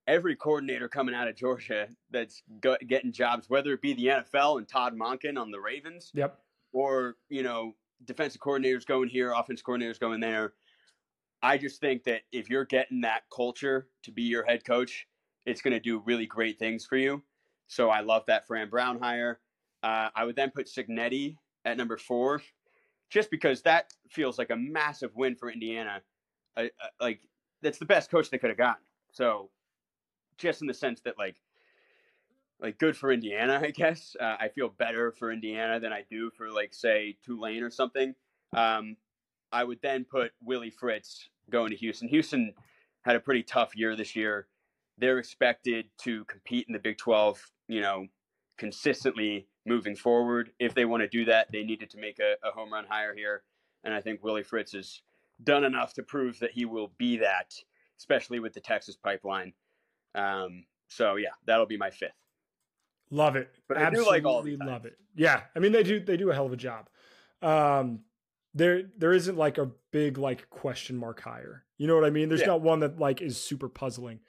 every 0.08 0.36
coordinator 0.38 0.88
coming 0.88 1.13
out 1.13 1.28
of 1.28 1.36
Georgia 1.36 1.88
that's 2.12 2.44
go- 2.62 2.78
getting 2.88 3.12
jobs, 3.12 3.50
whether 3.50 3.74
it 3.74 3.82
be 3.82 3.94
the 3.94 4.08
NFL 4.08 4.58
and 4.60 4.67
Todd 4.70 4.96
Monken 4.98 5.38
on 5.38 5.52
the 5.52 5.60
Ravens, 5.60 6.12
Yep. 6.13 6.39
or 6.72 7.17
you 7.30 7.44
know 7.44 7.76
defensive 8.06 8.39
coordinators 8.41 8.86
going 8.86 9.10
here, 9.10 9.34
offense 9.34 9.62
coordinators 9.62 10.00
going 10.00 10.20
there. 10.22 10.54
I 11.44 11.58
just 11.58 11.82
think 11.82 12.04
that 12.04 12.22
if 12.32 12.50
you're 12.50 12.66
getting 12.66 13.02
that 13.02 13.24
culture 13.34 13.88
to 14.04 14.12
be 14.12 14.24
your 14.24 14.44
head 14.44 14.64
coach, 14.66 15.08
it's 15.46 15.62
going 15.62 15.74
to 15.74 15.80
do 15.80 16.02
really 16.06 16.26
great 16.26 16.60
things 16.60 16.86
for 16.86 16.98
you. 16.98 17.24
So 17.68 17.90
I 17.90 18.02
love 18.02 18.24
that 18.28 18.46
Fran 18.46 18.70
Brown 18.70 19.00
hire. 19.00 19.40
Uh, 19.82 20.10
I 20.16 20.26
would 20.26 20.36
then 20.36 20.52
put 20.52 20.68
Cignetti 20.68 21.38
at 21.66 21.78
number 21.78 21.98
four, 21.98 22.42
just 23.10 23.32
because 23.32 23.62
that 23.64 23.94
feels 24.10 24.38
like 24.38 24.52
a 24.52 24.56
massive 24.56 25.16
win 25.16 25.36
for 25.36 25.50
Indiana. 25.50 26.02
Uh, 26.56 26.66
uh, 26.82 26.88
like 27.00 27.22
that's 27.62 27.80
the 27.80 27.86
best 27.86 28.12
coach 28.12 28.30
they 28.30 28.38
could 28.38 28.50
have 28.50 28.58
gotten. 28.58 28.84
So 29.12 29.50
just 30.38 30.62
in 30.62 30.68
the 30.68 30.74
sense 30.74 31.02
that 31.02 31.18
like 31.18 31.38
like 32.60 32.78
good 32.78 32.96
for 32.96 33.12
Indiana, 33.12 33.60
I 33.64 33.72
guess. 33.72 34.16
Uh, 34.20 34.36
I 34.40 34.50
feel 34.50 34.70
better 34.70 35.12
for 35.12 35.32
Indiana 35.32 35.80
than 35.80 35.92
I 35.92 36.04
do 36.10 36.30
for 36.30 36.52
like 36.52 36.74
say 36.74 37.18
Tulane 37.26 37.64
or 37.64 37.72
something. 37.72 38.14
Um, 38.54 38.98
I 39.52 39.64
would 39.64 39.80
then 39.82 40.06
put 40.06 40.32
Willie 40.42 40.70
Fritz 40.70 41.30
going 41.50 41.72
to 41.72 41.76
Houston. 41.78 42.08
Houston 42.08 42.54
had 43.02 43.16
a 43.16 43.20
pretty 43.20 43.44
tough 43.44 43.76
year 43.76 43.96
this 43.96 44.16
year. 44.16 44.48
They're 44.98 45.18
expected 45.18 45.88
to 46.04 46.26
compete 46.26 46.66
in 46.68 46.74
the 46.74 46.80
Big 46.80 46.98
12, 46.98 47.42
you 47.68 47.82
know, 47.82 48.08
consistently 48.58 49.48
moving 49.66 49.96
forward. 49.96 50.52
If 50.60 50.74
they 50.74 50.86
want 50.86 51.02
to 51.02 51.08
do 51.08 51.26
that, 51.26 51.52
they 51.52 51.64
needed 51.64 51.90
to 51.92 51.98
make 51.98 52.20
a, 52.20 52.36
a 52.48 52.52
home 52.52 52.72
run 52.72 52.86
hire 52.88 53.16
here. 53.16 53.44
And 53.84 53.94
I 53.94 54.02
think 54.02 54.24
Willie 54.24 54.44
Fritz 54.44 54.74
has 54.74 55.02
done 55.44 55.64
enough 55.64 55.94
to 55.96 56.04
prove 56.04 56.40
that 56.40 56.52
he 56.52 56.66
will 56.66 56.92
be 56.98 57.18
that, 57.18 57.54
especially 57.98 58.40
with 58.40 58.54
the 58.54 58.60
Texas 58.60 58.96
pipeline. 58.96 59.54
Um, 60.14 60.66
so 60.88 61.16
yeah, 61.16 61.30
that'll 61.46 61.66
be 61.66 61.78
my 61.78 61.90
fifth. 61.90 62.12
Love 63.10 63.36
it. 63.36 63.50
But 63.68 63.78
I 63.78 63.82
do 63.82 63.86
Absolutely 63.88 64.12
like 64.12 64.26
all 64.26 64.42
these 64.42 64.60
love 64.60 64.86
it. 64.86 64.98
Yeah, 65.16 65.42
I 65.56 65.60
mean 65.60 65.72
they 65.72 65.84
do 65.84 66.00
they 66.00 66.18
do 66.18 66.30
a 66.30 66.34
hell 66.34 66.46
of 66.46 66.54
a 66.54 66.58
job. 66.58 66.88
Um, 67.42 68.02
there 68.54 68.84
there 68.98 69.14
isn't 69.14 69.38
like 69.38 69.58
a 69.58 69.72
big 69.92 70.18
like 70.18 70.50
question 70.50 70.98
mark 70.98 71.22
higher. 71.22 71.66
You 71.78 71.88
know 71.88 71.96
what 71.96 72.06
I 72.06 72.10
mean? 72.10 72.30
There's 72.30 72.42
Yeah. 72.42 72.48
not 72.48 72.62
one 72.62 72.80
that 72.82 73.00
like 73.00 73.22
is 73.22 73.42
super 73.42 73.70
puzzling. 73.70 74.20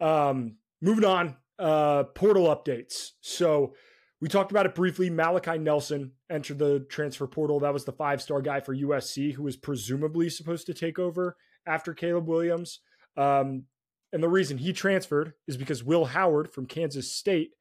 Um, 0.00 0.56
moving 0.80 1.04
on. 1.04 1.36
Uh, 1.58 2.02
portal 2.04 2.46
updates. 2.46 3.10
So 3.20 3.74
we 4.20 4.28
talked 4.28 4.50
about 4.50 4.66
it 4.66 4.74
briefly. 4.74 5.08
Malachi 5.08 5.56
Nelson 5.58 6.12
entered 6.28 6.58
the 6.58 6.80
transfer 6.88 7.26
portal. 7.28 7.60
That 7.60 7.72
was 7.72 7.84
the 7.84 7.92
five 7.92 8.20
star 8.20 8.42
guy 8.42 8.58
for 8.60 8.74
USC 8.74 9.32
who 9.32 9.44
was 9.44 9.56
presumably 9.56 10.28
supposed 10.30 10.66
to 10.66 10.74
take 10.74 10.98
over 10.98 11.36
after 11.66 11.94
Caleb 11.94 12.26
Williams. 12.26 12.80
Um, 13.16 13.64
and 14.12 14.22
the 14.22 14.28
reason 14.28 14.58
he 14.58 14.72
transferred 14.72 15.34
is 15.46 15.56
because 15.56 15.84
Will 15.84 16.06
Howard 16.06 16.50
from 16.52 16.66
Kansas 16.66 17.12
State 17.12 17.52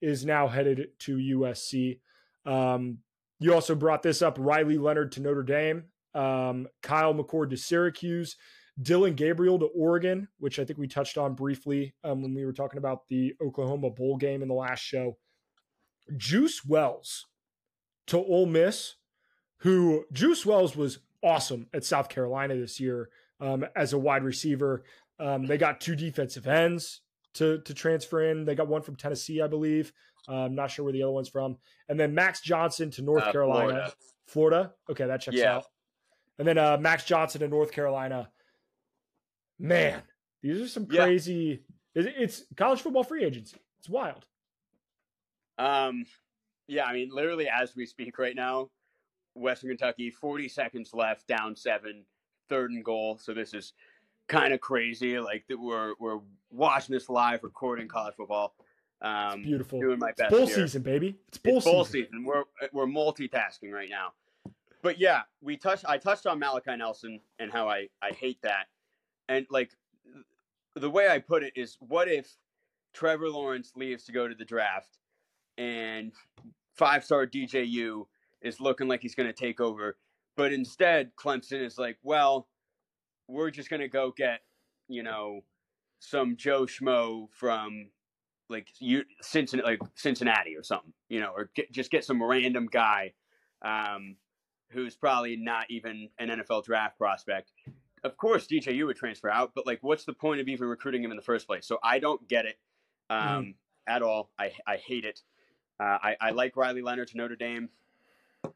is 0.00 0.24
now 0.24 0.48
headed 0.48 0.88
to 1.00 1.16
USC. 1.16 2.00
Um, 2.44 2.98
you 3.38 3.54
also 3.54 3.74
brought 3.74 4.02
this 4.02 4.22
up 4.22 4.36
Riley 4.38 4.78
Leonard 4.78 5.12
to 5.12 5.20
Notre 5.20 5.42
Dame, 5.42 5.84
um, 6.14 6.66
Kyle 6.82 7.14
McCord 7.14 7.50
to 7.50 7.56
Syracuse, 7.56 8.36
Dillon 8.80 9.14
Gabriel 9.14 9.58
to 9.58 9.66
Oregon, 9.66 10.28
which 10.38 10.58
I 10.58 10.64
think 10.64 10.78
we 10.78 10.86
touched 10.86 11.18
on 11.18 11.34
briefly 11.34 11.94
um, 12.04 12.22
when 12.22 12.34
we 12.34 12.44
were 12.44 12.52
talking 12.52 12.78
about 12.78 13.08
the 13.08 13.34
Oklahoma 13.42 13.90
Bowl 13.90 14.16
game 14.16 14.42
in 14.42 14.48
the 14.48 14.54
last 14.54 14.80
show. 14.80 15.16
Juice 16.16 16.64
Wells 16.64 17.26
to 18.08 18.18
Ole 18.18 18.46
Miss, 18.46 18.94
who 19.58 20.04
Juice 20.12 20.44
Wells 20.46 20.76
was 20.76 20.98
awesome 21.22 21.66
at 21.72 21.84
South 21.84 22.08
Carolina 22.08 22.54
this 22.54 22.78
year 22.78 23.08
um, 23.40 23.64
as 23.74 23.92
a 23.92 23.98
wide 23.98 24.22
receiver. 24.22 24.84
Um, 25.18 25.46
they 25.46 25.58
got 25.58 25.80
two 25.80 25.96
defensive 25.96 26.46
ends 26.46 27.00
to 27.34 27.60
to 27.62 27.74
transfer 27.74 28.22
in. 28.22 28.44
They 28.44 28.54
got 28.54 28.68
one 28.68 28.82
from 28.82 28.96
Tennessee, 28.96 29.40
I 29.40 29.46
believe. 29.46 29.92
Uh, 30.28 30.44
I'm 30.44 30.54
not 30.54 30.70
sure 30.70 30.84
where 30.84 30.92
the 30.92 31.02
other 31.02 31.12
one's 31.12 31.28
from. 31.28 31.56
And 31.88 31.98
then 31.98 32.14
Max 32.14 32.40
Johnson 32.40 32.90
to 32.92 33.02
North 33.02 33.24
Uh, 33.24 33.32
Carolina, 33.32 33.68
Florida. 33.68 33.92
Florida. 34.26 34.74
Okay, 34.90 35.06
that 35.06 35.20
checks 35.20 35.36
Yeah. 35.36 35.56
out. 35.56 35.66
And 36.38 36.46
then 36.46 36.58
uh, 36.58 36.76
Max 36.78 37.04
Johnson 37.04 37.40
to 37.40 37.48
North 37.48 37.72
Carolina. 37.72 38.30
Man, 39.58 40.02
these 40.42 40.60
are 40.60 40.68
some 40.68 40.86
Yeah. 40.90 41.04
crazy. 41.04 41.62
It's 41.94 42.44
college 42.56 42.82
football 42.82 43.04
free 43.04 43.24
agency. 43.24 43.56
It's 43.78 43.88
wild. 43.88 44.26
Um, 45.58 46.04
yeah, 46.66 46.84
I 46.84 46.92
mean, 46.92 47.08
literally 47.10 47.48
as 47.48 47.74
we 47.74 47.86
speak 47.86 48.18
right 48.18 48.36
now, 48.36 48.70
Western 49.34 49.70
Kentucky, 49.70 50.10
40 50.10 50.48
seconds 50.48 50.92
left, 50.92 51.26
down 51.26 51.56
seven, 51.56 52.04
third 52.48 52.70
and 52.70 52.84
goal. 52.84 53.16
So 53.18 53.32
this 53.32 53.54
is 53.54 53.72
kind 54.28 54.52
of 54.52 54.60
crazy. 54.60 55.18
Like 55.18 55.46
that 55.48 55.58
we're 55.58 55.94
we're 55.98 56.20
watching 56.50 56.92
this 56.94 57.08
live, 57.08 57.42
recording 57.44 57.88
college 57.88 58.14
football. 58.16 58.54
Um, 59.02 59.42
Beautiful. 59.42 59.80
Doing 59.80 59.98
my 59.98 60.10
It's 60.10 60.20
best. 60.20 60.30
bowl 60.30 60.46
here. 60.46 60.54
season, 60.56 60.82
baby. 60.82 61.16
It's 61.28 61.38
bowl 61.38 61.58
it's 61.58 61.66
season. 61.66 61.84
season. 61.86 62.24
We're 62.24 62.44
we're 62.72 62.86
multitasking 62.86 63.70
right 63.72 63.90
now. 63.90 64.12
But 64.82 64.98
yeah, 64.98 65.22
we 65.42 65.56
touched. 65.56 65.84
I 65.86 65.98
touched 65.98 66.26
on 66.26 66.38
Malachi 66.38 66.76
Nelson 66.76 67.20
and 67.38 67.50
how 67.52 67.68
I 67.68 67.88
I 68.02 68.12
hate 68.12 68.38
that. 68.42 68.66
And 69.28 69.46
like 69.50 69.70
the 70.74 70.90
way 70.90 71.08
I 71.08 71.18
put 71.18 71.42
it 71.42 71.52
is, 71.56 71.76
what 71.80 72.08
if 72.08 72.30
Trevor 72.94 73.28
Lawrence 73.28 73.72
leaves 73.76 74.04
to 74.04 74.12
go 74.12 74.26
to 74.28 74.34
the 74.34 74.44
draft, 74.44 74.98
and 75.58 76.12
five 76.74 77.04
star 77.04 77.26
DJU 77.26 78.06
is 78.42 78.60
looking 78.60 78.88
like 78.88 79.02
he's 79.02 79.14
going 79.14 79.26
to 79.26 79.32
take 79.32 79.60
over, 79.60 79.96
but 80.36 80.52
instead 80.52 81.10
Clemson 81.16 81.62
is 81.64 81.78
like, 81.78 81.98
well, 82.02 82.46
we're 83.28 83.50
just 83.50 83.68
going 83.68 83.80
to 83.80 83.88
go 83.88 84.12
get 84.16 84.40
you 84.88 85.02
know 85.02 85.40
some 85.98 86.36
Joe 86.36 86.62
Schmo 86.66 87.28
from 87.30 87.88
like 88.48 88.68
you 88.78 89.04
Cincinnati, 89.20 89.68
like 89.68 89.80
Cincinnati 89.94 90.56
or 90.56 90.62
something, 90.62 90.92
you 91.08 91.20
know, 91.20 91.32
or 91.36 91.50
get, 91.54 91.70
just 91.72 91.90
get 91.90 92.04
some 92.04 92.22
random 92.22 92.68
guy 92.70 93.12
um, 93.62 94.16
who's 94.70 94.96
probably 94.96 95.36
not 95.36 95.66
even 95.70 96.08
an 96.18 96.28
NFL 96.28 96.64
draft 96.64 96.98
prospect. 96.98 97.52
Of 98.04 98.16
course, 98.16 98.46
DJU 98.46 98.86
would 98.86 98.96
transfer 98.96 99.30
out, 99.30 99.52
but 99.54 99.66
like, 99.66 99.78
what's 99.82 100.04
the 100.04 100.12
point 100.12 100.40
of 100.40 100.48
even 100.48 100.68
recruiting 100.68 101.02
him 101.02 101.10
in 101.10 101.16
the 101.16 101.22
first 101.22 101.46
place? 101.46 101.66
So 101.66 101.78
I 101.82 101.98
don't 101.98 102.26
get 102.28 102.44
it 102.46 102.56
um, 103.10 103.54
at 103.88 104.02
all. 104.02 104.30
I 104.38 104.52
I 104.66 104.76
hate 104.76 105.04
it. 105.04 105.20
Uh, 105.80 105.98
I 106.02 106.16
I 106.20 106.30
like 106.30 106.56
Riley 106.56 106.82
Leonard 106.82 107.08
to 107.08 107.16
Notre 107.16 107.36
Dame. 107.36 107.68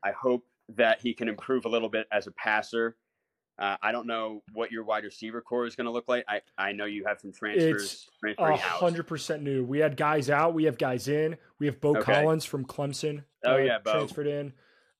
I 0.04 0.12
hope 0.12 0.44
that 0.76 1.00
he 1.00 1.14
can 1.14 1.28
improve 1.28 1.64
a 1.64 1.68
little 1.68 1.88
bit 1.88 2.06
as 2.12 2.26
a 2.26 2.32
passer. 2.32 2.96
Uh, 3.60 3.76
I 3.82 3.92
don't 3.92 4.06
know 4.06 4.42
what 4.54 4.72
your 4.72 4.84
wide 4.84 5.04
receiver 5.04 5.42
core 5.42 5.66
is 5.66 5.76
going 5.76 5.84
to 5.84 5.90
look 5.90 6.08
like. 6.08 6.24
I, 6.26 6.40
I 6.56 6.72
know 6.72 6.86
you 6.86 7.04
have 7.06 7.20
some 7.20 7.30
transfers 7.30 8.08
It's 8.24 8.38
A 8.38 8.56
hundred 8.56 9.06
percent 9.06 9.42
new. 9.42 9.62
We 9.64 9.78
had 9.80 9.98
guys 9.98 10.30
out. 10.30 10.54
We 10.54 10.64
have 10.64 10.78
guys 10.78 11.08
in. 11.08 11.36
We 11.58 11.66
have 11.66 11.78
Beaux 11.80 11.96
Okay. 11.98 12.10
Collins 12.22 12.46
from 12.46 12.64
Clemson. 12.64 13.24
Oh, 13.44 13.54
uh, 13.54 13.56
yeah, 13.58 13.78
Beaux. 13.78 13.92
transferred 13.92 14.26
in. 14.28 14.52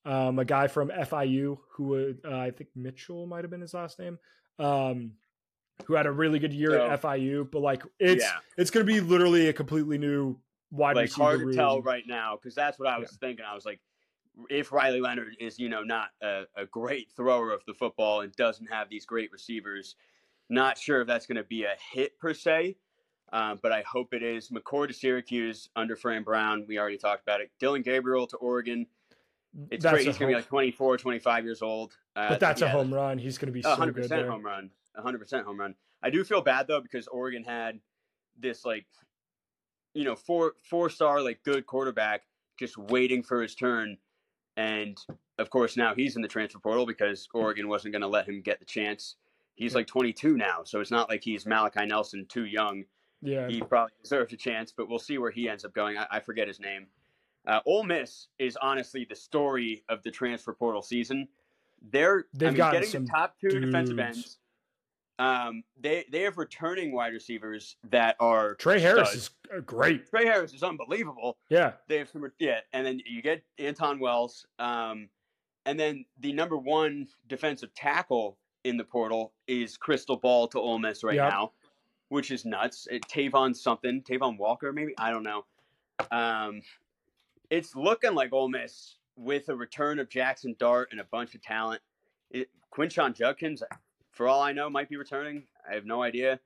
Um, 0.04 0.38
a 0.38 0.44
guy 0.44 0.66
from 0.66 0.90
FIU 0.90 1.58
who 1.72 2.14
uh, 2.24 2.36
I 2.36 2.50
think 2.50 2.68
Mitchell 2.76 3.26
might 3.26 3.44
have 3.44 3.50
been 3.50 3.60
his 3.62 3.72
last 3.74 3.98
name. 3.98 4.18
Um, 4.58 5.12
who 5.86 5.94
had 5.94 6.04
a 6.04 6.12
really 6.12 6.38
good 6.38 6.52
year 6.52 6.72
So- 6.72 6.90
at 6.90 7.00
FIU, 7.00 7.50
but 7.50 7.60
like 7.60 7.82
it's 7.98 8.22
Yeah. 8.22 8.38
it's 8.58 8.70
going 8.70 8.86
to 8.86 8.92
be 8.92 9.00
literally 9.00 9.48
a 9.48 9.52
completely 9.54 9.96
new 9.96 10.38
wide 10.70 10.96
like 10.96 11.04
receiver. 11.04 11.22
hard 11.24 11.38
to 11.40 11.46
room. 11.46 11.54
tell 11.56 11.80
right 11.82 12.04
now 12.06 12.36
because 12.36 12.54
that's 12.54 12.78
what 12.78 12.88
I 12.88 12.98
was 12.98 13.16
thinking. 13.20 13.44
I 13.50 13.54
was 13.54 13.64
like, 13.64 13.80
if 14.48 14.72
Riley 14.72 15.00
Leonard 15.00 15.36
is 15.40 15.58
you 15.58 15.68
know 15.68 15.82
not 15.82 16.08
a, 16.22 16.44
a 16.56 16.66
great 16.66 17.10
thrower 17.16 17.52
of 17.52 17.62
the 17.66 17.74
football 17.74 18.22
and 18.22 18.32
doesn't 18.34 18.66
have 18.66 18.88
these 18.88 19.04
great 19.04 19.30
receivers, 19.32 19.96
not 20.48 20.78
sure 20.78 21.00
if 21.02 21.06
that's 21.06 21.26
going 21.26 21.36
to 21.36 21.44
be 21.44 21.64
a 21.64 21.74
hit 21.92 22.18
per 22.18 22.34
se. 22.34 22.76
Um, 23.32 23.60
but 23.62 23.70
I 23.70 23.84
hope 23.86 24.12
it 24.12 24.24
is. 24.24 24.50
McCord 24.50 24.88
to 24.88 24.94
Syracuse 24.94 25.68
under 25.76 25.94
Fran 25.94 26.24
Brown. 26.24 26.64
We 26.66 26.78
already 26.78 26.98
talked 26.98 27.22
about 27.22 27.40
it. 27.40 27.52
Dillon 27.60 27.82
Gabriel 27.82 28.26
to 28.26 28.36
Oregon. 28.38 28.86
It's 29.70 29.84
That's 29.84 29.94
great. 29.94 30.06
He's 30.06 30.18
going 30.18 30.30
to 30.30 30.36
be 30.36 30.40
like 30.40 30.48
24, 30.48 30.98
25 30.98 31.44
years 31.44 31.62
old. 31.62 31.96
Uh, 32.16 32.30
but 32.30 32.40
that's 32.40 32.62
a 32.62 32.68
home 32.68 32.92
run. 32.92 33.18
He's 33.18 33.38
going 33.38 33.46
to 33.46 33.52
be 33.52 33.60
a 33.60 33.64
so 33.64 33.76
hundred 33.76 33.94
good 33.94 34.02
percent 34.02 34.22
there. 34.22 34.30
home 34.30 34.44
run. 34.44 34.70
Hundred 34.96 35.18
percent 35.18 35.46
home 35.46 35.58
run. 35.58 35.74
I 36.02 36.10
do 36.10 36.24
feel 36.24 36.40
bad 36.40 36.66
though 36.66 36.80
because 36.80 37.06
Oregon 37.06 37.44
had 37.44 37.78
this 38.38 38.64
like 38.64 38.86
you 39.94 40.04
know, 40.04 40.14
four 40.14 40.54
four 40.68 40.90
star 40.90 41.22
like 41.22 41.42
good 41.44 41.66
quarterback 41.66 42.22
just 42.58 42.76
waiting 42.76 43.22
for 43.22 43.42
his 43.42 43.54
turn. 43.54 43.96
And 44.56 44.98
of 45.38 45.50
course, 45.50 45.76
now 45.76 45.94
he's 45.94 46.16
in 46.16 46.22
the 46.22 46.28
transfer 46.28 46.58
portal 46.58 46.86
because 46.86 47.28
Oregon 47.32 47.68
wasn't 47.68 47.92
going 47.92 48.02
to 48.02 48.08
let 48.08 48.28
him 48.28 48.40
get 48.42 48.58
the 48.58 48.64
chance. 48.64 49.16
He's 49.54 49.74
like 49.74 49.86
22 49.86 50.36
now, 50.36 50.60
so 50.64 50.80
it's 50.80 50.90
not 50.90 51.08
like 51.08 51.22
he's 51.22 51.46
Malachi 51.46 51.86
Nelson 51.86 52.26
too 52.28 52.46
young. 52.46 52.84
Yeah. 53.22 53.48
He 53.48 53.60
probably 53.60 53.92
deserves 54.02 54.32
a 54.32 54.36
chance, 54.36 54.72
but 54.74 54.88
we'll 54.88 54.98
see 54.98 55.18
where 55.18 55.30
he 55.30 55.48
ends 55.48 55.64
up 55.64 55.74
going. 55.74 55.98
I, 55.98 56.06
I 56.10 56.20
forget 56.20 56.48
his 56.48 56.60
name. 56.60 56.86
Uh, 57.46 57.60
Ole 57.66 57.84
Miss 57.84 58.28
is 58.38 58.56
honestly 58.60 59.06
the 59.08 59.16
story 59.16 59.82
of 59.88 60.02
the 60.02 60.10
transfer 60.10 60.52
portal 60.52 60.82
season. 60.82 61.28
They're 61.90 62.26
They've 62.34 62.48
I 62.48 62.52
mean, 62.52 62.72
getting 62.72 62.88
some 62.88 63.04
the 63.06 63.10
top 63.10 63.36
two 63.40 63.60
defensive 63.60 63.98
ends. 63.98 64.38
Um, 65.20 65.62
they 65.78 66.06
they 66.10 66.22
have 66.22 66.38
returning 66.38 66.92
wide 66.92 67.12
receivers 67.12 67.76
that 67.90 68.16
are 68.20 68.54
Tre 68.54 68.80
Harris 68.80 69.10
studs. 69.10 69.22
is 69.24 69.30
uh, 69.54 69.60
great. 69.60 70.08
Tre 70.08 70.24
Harris 70.24 70.54
is 70.54 70.62
unbelievable. 70.62 71.36
Yeah. 71.50 71.72
They 71.88 71.98
have 71.98 72.08
some, 72.08 72.24
yeah, 72.38 72.60
and 72.72 72.86
then 72.86 73.00
you 73.04 73.20
get 73.20 73.42
Antwane 73.58 74.00
Wells, 74.00 74.46
um, 74.58 75.10
and 75.66 75.78
then 75.78 76.06
the 76.20 76.32
number 76.32 76.56
one 76.56 77.06
defensive 77.28 77.74
tackle 77.74 78.38
in 78.64 78.78
the 78.78 78.84
portal 78.84 79.32
is 79.46 79.76
Crystal 79.76 80.16
Ball 80.16 80.48
to 80.48 80.58
Ole 80.58 80.78
Miss 80.78 81.04
right 81.04 81.16
Yep. 81.16 81.30
now, 81.30 81.52
which 82.08 82.30
is 82.30 82.46
nuts. 82.46 82.88
It, 82.90 83.02
Tavon 83.06 83.54
something, 83.54 84.02
Tavon 84.02 84.38
Walker 84.38 84.72
maybe 84.72 84.94
I 84.96 85.10
don't 85.10 85.22
know. 85.22 85.44
Um, 86.10 86.62
it's 87.50 87.76
looking 87.76 88.14
like 88.14 88.32
Ole 88.32 88.48
Miss 88.48 88.96
with 89.16 89.50
a 89.50 89.54
return 89.54 89.98
of 89.98 90.08
Jackson 90.08 90.56
Dart 90.58 90.88
and 90.92 91.00
a 91.00 91.04
bunch 91.04 91.34
of 91.34 91.42
talent. 91.42 91.82
It, 92.30 92.48
Quinshon 92.74 93.14
Judkins, 93.14 93.62
for 94.20 94.28
all 94.28 94.42
I 94.42 94.52
know, 94.52 94.68
might 94.68 94.90
be 94.90 94.96
returning. 94.96 95.44
I 95.66 95.74
have 95.74 95.86
no 95.86 96.02
idea. 96.02 96.38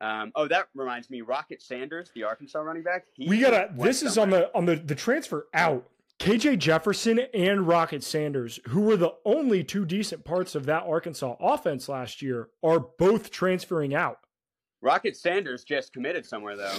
Um, 0.00 0.32
oh, 0.34 0.48
that 0.48 0.68
reminds 0.74 1.10
me, 1.10 1.20
Rocket 1.20 1.60
Sanders, 1.60 2.10
the 2.14 2.22
Arkansas 2.22 2.58
running 2.58 2.82
back. 2.82 3.04
he 3.12 3.28
we 3.28 3.38
gotta 3.38 3.68
went 3.74 3.82
this 3.82 4.02
is 4.02 4.16
on 4.16 4.30
the 4.30 4.50
on 4.56 4.64
the 4.64 4.76
the 4.76 4.94
transfer 4.94 5.46
out 5.52 5.86
kj 6.18 6.58
jefferson 6.58 7.18
and 7.34 7.68
rocket 7.68 8.02
sanders 8.02 8.58
who 8.68 8.80
were 8.80 8.96
the 8.96 9.12
only 9.26 9.62
two 9.62 9.84
decent 9.84 10.24
parts 10.24 10.54
of 10.56 10.64
that 10.66 10.82
arkansas 10.84 11.36
offense 11.38 11.88
last 11.88 12.22
year 12.22 12.48
are 12.64 12.80
both 12.80 13.30
transferring 13.30 13.94
out 13.94 14.18
Rocket 14.80 15.16
Sanders 15.16 15.64
just 15.64 15.92
committed 15.92 16.24
somewhere 16.24 16.56
though. 16.56 16.78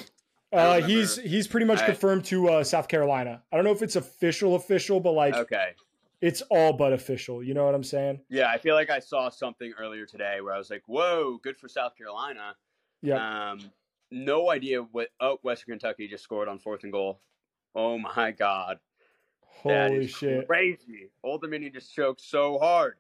Uh, 0.51 0.81
he's 0.81 1.15
he's 1.17 1.47
pretty 1.47 1.65
much 1.65 1.79
I- 1.79 1.85
confirmed 1.85 2.25
to 2.25 2.49
uh, 2.49 2.63
south 2.63 2.87
carolina 2.87 3.43
i 3.51 3.55
don't 3.55 3.63
know 3.65 3.71
if 3.71 3.81
it's 3.83 3.95
official 3.95 4.55
official 4.55 4.99
but 4.99 5.11
like 5.11 5.35
Okay. 5.35 5.69
It's 6.21 6.41
all 6.49 6.73
but 6.73 6.91
official 6.93 7.41
you 7.43 7.53
know 7.53 7.65
what 7.65 7.73
i'm 7.75 7.83
saying 7.83 8.19
Yeah, 8.29 8.49
I 8.49 8.57
feel 8.57 8.75
like 8.75 8.89
I 8.89 8.99
saw 8.99 9.29
something 9.29 9.73
earlier 9.79 10.05
today 10.05 10.41
where 10.41 10.53
I 10.53 10.57
was 10.57 10.69
like, 10.69 10.83
"Whoa, 10.85 11.39
good 11.43 11.57
for 11.57 11.67
South 11.69 11.95
Carolina." 11.97 12.55
yeah 13.01 13.51
Um, 13.51 13.71
no 14.11 14.49
idea 14.49 14.81
what. 14.81 15.09
Oh, 15.19 15.37
Western 15.43 15.73
Kentucky 15.73 16.07
just 16.07 16.23
scored 16.23 16.47
on 16.47 16.57
fourth 16.59 16.83
and 16.83 16.91
goal. 16.91 17.21
Oh 17.75 17.97
my 17.97 18.31
God, 18.31 18.79
holy 19.41 20.07
shit 20.07 20.47
crazy! 20.47 21.09
Old 21.23 21.41
Dominion 21.41 21.71
just 21.73 21.93
choked 21.93 22.19
so 22.21 22.57
hard. 22.59 22.95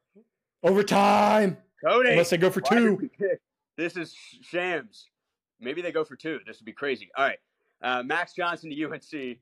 overtime 0.63 1.57
Cody, 1.83 2.09
unless 2.11 2.29
they 2.29 2.37
go 2.37 2.49
for 2.49 2.61
two 2.61 3.09
This 3.77 3.95
is 3.97 4.13
shams. 4.41 5.09
Maybe 5.59 5.81
they 5.81 5.91
go 5.91 6.03
for 6.05 6.15
two. 6.15 6.39
This 6.45 6.59
would 6.59 6.65
be 6.65 6.73
crazy. 6.73 7.09
All 7.17 7.25
right, 7.25 7.39
uh, 7.81 8.03
Max 8.03 8.33
Johnson 8.33 8.69
to 8.69 8.83
UNC 8.85 9.39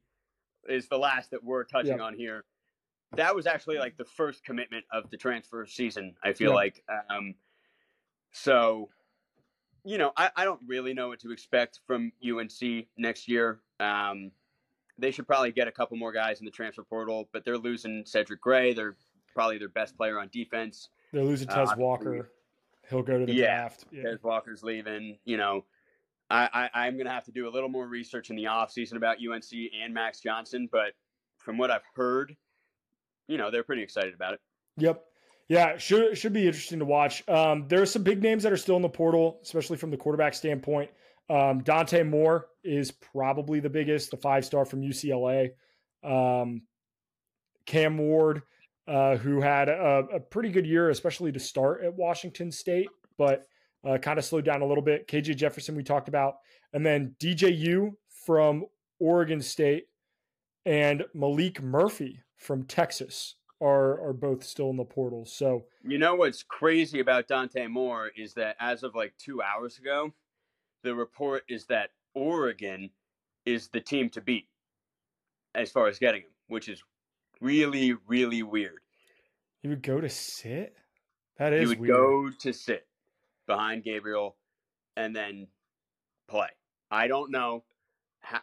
is 0.70 0.88
the 0.88 0.98
last 0.98 1.32
that 1.32 1.44
we're 1.44 1.64
touching 1.64 1.92
Yep. 1.98 2.02
on 2.02 2.14
here. 2.16 2.44
That 3.16 3.36
was 3.36 3.47
actually 3.47 3.78
like 3.78 3.97
the 3.97 4.05
first 4.05 4.43
commitment 4.43 4.86
of 4.91 5.10
the 5.10 5.18
transfer 5.18 5.66
season. 5.66 6.16
I 6.24 6.34
feel 6.34 6.49
Yep. 6.51 6.55
like. 6.55 6.84
Um, 7.10 7.36
so, 8.32 8.89
you 9.84 9.97
know, 9.97 10.12
I, 10.18 10.30
I 10.36 10.43
don't 10.45 10.62
really 10.68 10.93
know 10.93 11.10
what 11.10 11.20
to 11.22 11.32
expect 11.32 11.80
from 11.88 12.12
UNC 12.24 12.88
next 12.97 13.28
year. 13.28 13.60
Um, 13.80 14.32
they 14.97 15.12
should 15.12 15.28
probably 15.28 15.51
get 15.51 15.68
a 15.68 15.72
couple 15.72 15.95
more 15.97 16.12
guys 16.12 16.39
in 16.39 16.45
the 16.45 16.51
transfer 16.51 16.84
portal, 16.84 17.30
but 17.32 17.45
they're 17.45 17.58
losing 17.58 18.03
Cedric 18.05 18.41
Gray. 18.41 18.74
They're 18.74 18.97
probably 19.34 19.58
their 19.58 19.70
best 19.70 19.95
player 19.95 20.20
on 20.20 20.30
defense. 20.32 20.89
they're 21.14 21.24
losing 21.24 21.47
Uh, 21.49 21.55
tez 21.55 21.70
obviously- 21.70 21.84
walker 21.84 22.32
he'll 22.89 23.03
go 23.03 23.20
to 23.20 23.26
the 23.26 23.34
Yeah. 23.34 23.45
draft 23.68 23.86
yeah. 23.91 24.03
Tez 24.03 24.24
Walker's 24.24 24.64
leaving. 24.64 25.20
You 25.26 25.36
know, 25.38 25.66
I, 26.30 26.70
I, 26.74 26.86
I'm 26.86 26.93
going 26.95 27.05
to 27.05 27.12
have 27.12 27.26
to 27.26 27.32
do 27.34 27.47
a 27.47 27.51
little 27.51 27.68
more 27.70 27.86
research 27.88 28.30
in 28.30 28.36
the 28.38 28.45
offseason 28.45 28.95
about 28.95 29.18
UNC 29.22 29.72
and 29.82 29.93
Max 29.93 30.20
Johnson. 30.22 30.68
But 30.72 30.93
from 31.38 31.58
what 31.58 31.70
I've 31.70 31.84
heard, 31.95 32.36
you 33.28 33.38
know, 33.38 33.52
they're 33.52 33.64
pretty 33.64 33.84
excited 33.84 34.14
about 34.14 34.34
it. 34.34 34.40
Yep. 34.78 35.04
Yeah, 35.50 35.78
should 35.78 36.18
should 36.18 36.34
be 36.34 36.46
interesting 36.46 36.80
to 36.80 36.86
watch. 36.86 37.28
Um, 37.30 37.68
there 37.70 37.82
are 37.82 37.86
some 37.86 38.04
big 38.04 38.22
names 38.22 38.44
that 38.44 38.52
are 38.52 38.58
still 38.58 38.76
in 38.76 38.82
the 38.82 38.90
portal, 38.90 39.40
especially 39.44 39.78
from 39.78 39.92
the 39.92 39.98
quarterback 39.98 40.34
standpoint. 40.34 40.92
Um, 41.30 41.64
Dante 41.64 42.04
Moore 42.04 42.48
is 42.64 42.92
probably 42.92 43.60
the 43.60 43.70
biggest, 43.70 44.12
the 44.12 44.18
five 44.18 44.44
star 44.44 44.66
from 44.66 44.82
UCLA. 44.82 45.52
Um, 46.04 46.64
Cam 47.66 47.98
Ward, 47.98 48.44
uh, 48.88 49.18
who 49.18 49.42
had 49.42 49.70
a, 49.70 50.06
a 50.16 50.20
pretty 50.20 50.50
good 50.50 50.66
year, 50.66 50.90
especially 50.90 51.32
to 51.32 51.40
start 51.40 51.84
at 51.84 51.94
Washington 51.94 52.52
State, 52.52 52.90
but 53.18 53.46
uh, 53.86 53.98
kind 53.98 54.20
of 54.20 54.26
slowed 54.26 54.46
down 54.46 54.62
a 54.62 54.66
little 54.66 54.84
bit. 54.84 55.08
KJ 55.08 55.36
Jefferson, 55.38 55.76
we 55.76 55.84
talked 55.84 56.08
about, 56.08 56.36
and 56.74 56.86
then 56.86 57.16
DJU 57.20 57.92
from 58.26 58.66
Oregon 59.00 59.42
State 59.42 59.88
and 60.66 61.06
Maalik 61.16 61.62
Murphy 61.62 62.22
from 62.38 62.64
Texas 62.64 63.36
are 63.60 64.00
are 64.02 64.14
both 64.14 64.44
still 64.44 64.70
in 64.70 64.78
the 64.78 64.86
portal. 64.86 65.26
So 65.26 65.66
You 65.84 65.98
know 65.98 66.16
what's 66.16 66.44
crazy 66.44 67.00
about 67.00 67.28
Dante 67.28 67.68
Moore 67.68 68.12
is 68.16 68.34
that 68.36 68.56
as 68.60 68.84
of 68.84 68.96
like 68.96 69.14
two 69.18 69.42
hours 69.42 69.78
ago, 69.80 70.14
the 70.84 70.94
report 70.96 71.44
is 71.50 71.66
that 71.66 71.90
Oregon 72.14 72.92
is 73.46 73.70
the 73.70 73.82
team 73.82 74.10
to 74.12 74.22
beat 74.22 74.48
as 75.56 75.72
far 75.72 75.88
as 75.88 75.98
getting 76.00 76.22
him, 76.22 76.30
which 76.48 76.70
is 76.70 76.84
really, 77.42 77.96
really 78.08 78.44
weird. 78.44 78.80
he 79.62 79.68
would 79.68 79.82
go 79.82 80.00
to 80.00 80.10
sit. 80.10 80.76
That 81.38 81.54
is. 81.54 81.62
he 81.62 81.68
would 81.68 81.80
weird. 81.80 81.96
go 81.96 82.30
to 82.42 82.54
sit 82.54 82.88
behind 83.48 83.84
Gabriel 83.84 84.36
and 84.96 85.16
then 85.16 85.48
play. 86.28 86.50
I 86.92 87.08
don't 87.08 87.32
know. 87.32 87.64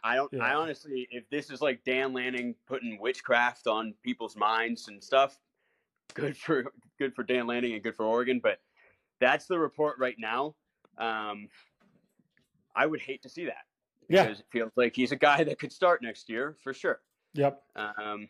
I 0.03 0.15
don't. 0.15 0.33
I 0.41 0.53
honestly, 0.55 1.07
if 1.11 1.29
this 1.29 1.51
is 1.51 1.61
like 1.61 1.83
Dan 1.83 2.13
Lanning 2.13 2.55
putting 2.67 2.99
witchcraft 2.99 3.67
on 3.67 3.93
people's 4.03 4.35
minds 4.35 4.87
and 4.87 5.03
stuff, 5.03 5.39
good 6.13 6.35
for 6.35 6.65
good 6.97 7.13
for 7.13 7.23
Dan 7.23 7.45
Lanning 7.47 7.73
and 7.73 7.83
good 7.83 7.95
for 7.95 8.05
Oregon. 8.05 8.39
But 8.41 8.59
that's 9.19 9.45
the 9.45 9.59
report 9.59 9.97
right 9.99 10.15
now. 10.17 10.55
Um, 10.97 11.49
I 12.75 12.85
would 12.85 13.01
hate 13.01 13.21
to 13.23 13.29
see 13.29 13.45
that 13.45 13.65
Yeah. 14.09 14.23
because 14.23 14.39
it 14.39 14.47
feels 14.51 14.71
like 14.75 14.95
he's 14.95 15.11
a 15.11 15.15
guy 15.17 15.43
that 15.43 15.59
could 15.59 15.71
start 15.71 16.01
next 16.01 16.29
year 16.29 16.55
for 16.63 16.73
sure. 16.73 17.01
Yep. 17.33 17.61
Um, 17.75 18.27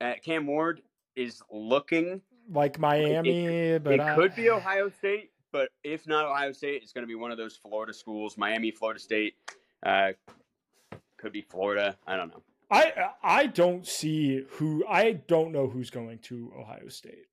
uh, 0.00 0.14
Cam 0.24 0.46
Ward 0.46 0.82
is 1.14 1.42
looking 1.50 2.20
Like 2.50 2.78
Miami, 2.78 3.78
but 3.78 3.94
it 3.94 4.00
I- 4.00 4.14
could 4.16 4.34
be 4.34 4.50
Ohio 4.50 4.88
State, 4.88 5.30
but 5.52 5.68
if 5.84 6.06
not 6.06 6.24
Ohio 6.26 6.52
State, 6.52 6.82
it's 6.82 6.92
going 6.92 7.02
to 7.04 7.08
be 7.08 7.14
one 7.14 7.30
of 7.30 7.38
those 7.38 7.56
Florida 7.56 7.92
schools. 7.94 8.36
Miami, 8.36 8.70
Florida 8.70 8.98
State, 9.00 9.34
uh, 9.82 10.12
could 11.18 11.32
be 11.32 11.42
Florida. 11.42 11.96
I 12.06 12.16
don't 12.16 12.28
know. 12.28 12.42
I 12.70 13.10
I 13.22 13.46
don't 13.46 13.86
see 13.86 14.44
who 14.52 14.84
I 14.88 15.12
don't 15.12 15.52
know 15.52 15.68
who's 15.68 15.90
going 15.90 16.18
to 16.20 16.52
Ohio 16.58 16.88
State. 16.88 17.26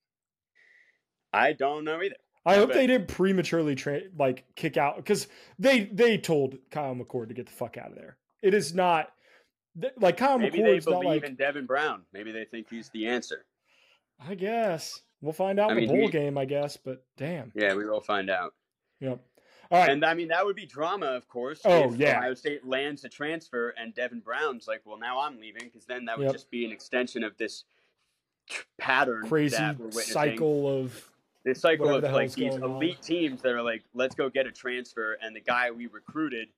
I 1.32 1.54
don't 1.54 1.86
know 1.86 2.02
either. 2.02 2.16
I 2.46 2.56
hope 2.56 2.70
But- 2.70 2.76
they 2.76 2.88
didn't 2.88 3.08
prematurely 3.08 3.76
tra- 3.76 4.02
like 4.18 4.46
kick 4.56 4.78
out 4.78 4.98
because 4.98 5.28
they 5.58 5.86
they 5.86 6.18
told 6.18 6.58
Kyle 6.72 6.96
McCord 6.96 7.28
to 7.30 7.34
get 7.34 7.46
the 7.46 7.52
fuck 7.54 7.78
out 7.78 7.90
of 7.92 7.96
there. 7.96 8.18
It 8.42 8.54
is 8.54 8.74
not 8.74 9.12
th- 9.80 9.94
like 9.98 10.18
Kyle 10.18 10.38
McCord. 10.38 10.42
Maybe 10.54 10.62
they 10.64 10.78
McCord's 10.78 10.88
not 10.88 11.02
believe 11.02 11.22
like 11.22 11.30
in 11.30 11.36
Devin 11.36 11.66
Brown. 11.66 12.04
Maybe 12.14 12.32
they 12.32 12.46
think 12.46 12.68
he's 12.70 12.90
the 12.90 13.08
answer. 13.08 13.46
I 14.20 14.36
guess 14.36 15.02
we'll 15.22 15.34
find 15.34 15.60
out 15.60 15.70
I 15.70 15.74
in 15.74 15.76
the 15.76 15.88
mean, 15.88 15.90
bowl 16.00 16.08
he- 16.08 16.12
game. 16.12 16.38
I 16.38 16.46
guess, 16.46 16.76
but 16.78 17.06
damn. 17.18 17.52
Yeah, 17.56 17.76
we 17.76 17.86
will 17.86 18.02
find 18.02 18.30
out. 18.30 18.54
Yep. 19.00 19.22
All 19.72 19.80
right. 19.80 19.90
And 19.92 20.04
I 20.04 20.14
mean, 20.16 20.30
that 20.30 20.46
would 20.46 20.56
be 20.56 20.66
drama, 20.66 21.06
of 21.08 21.28
course. 21.28 21.62
Oh, 21.64 21.92
if 21.92 21.98
yeah. 22.00 22.18
Ohio 22.18 22.34
State 22.34 22.66
lands 22.66 23.04
a 23.04 23.10
transfer 23.10 23.70
and 23.78 23.94
Devin 23.94 24.20
Brown's 24.22 24.68
like, 24.68 24.82
well, 24.84 24.98
now 24.98 25.20
I'm 25.20 25.40
leaving 25.40 25.64
because 25.66 25.86
then 25.86 26.06
that 26.06 26.18
would 26.18 26.26
Yep. 26.26 26.34
just 26.34 26.50
be 26.50 26.66
an 26.66 26.72
extension 26.72 27.24
of 27.24 27.38
this 27.38 27.66
pattern 28.80 29.28
Crazy 29.28 29.56
that 29.56 29.78
we're 29.80 29.92
cycle 29.92 30.68
of 30.82 31.12
this 31.44 31.62
cycle 31.62 31.94
of 31.94 32.02
the 32.02 32.12
like 32.12 32.34
these 32.34 32.50
going 32.58 32.64
on. 32.64 32.72
elite 32.72 33.02
teams 33.02 33.42
that 33.44 33.54
are 33.54 33.62
like, 33.62 33.84
let's 33.94 34.16
go 34.16 34.30
get 34.30 34.48
a 34.48 34.52
transfer, 34.52 35.18
and 35.22 35.36
the 35.36 35.40
guy 35.40 35.72
we 35.72 35.88
recruited 35.88 36.50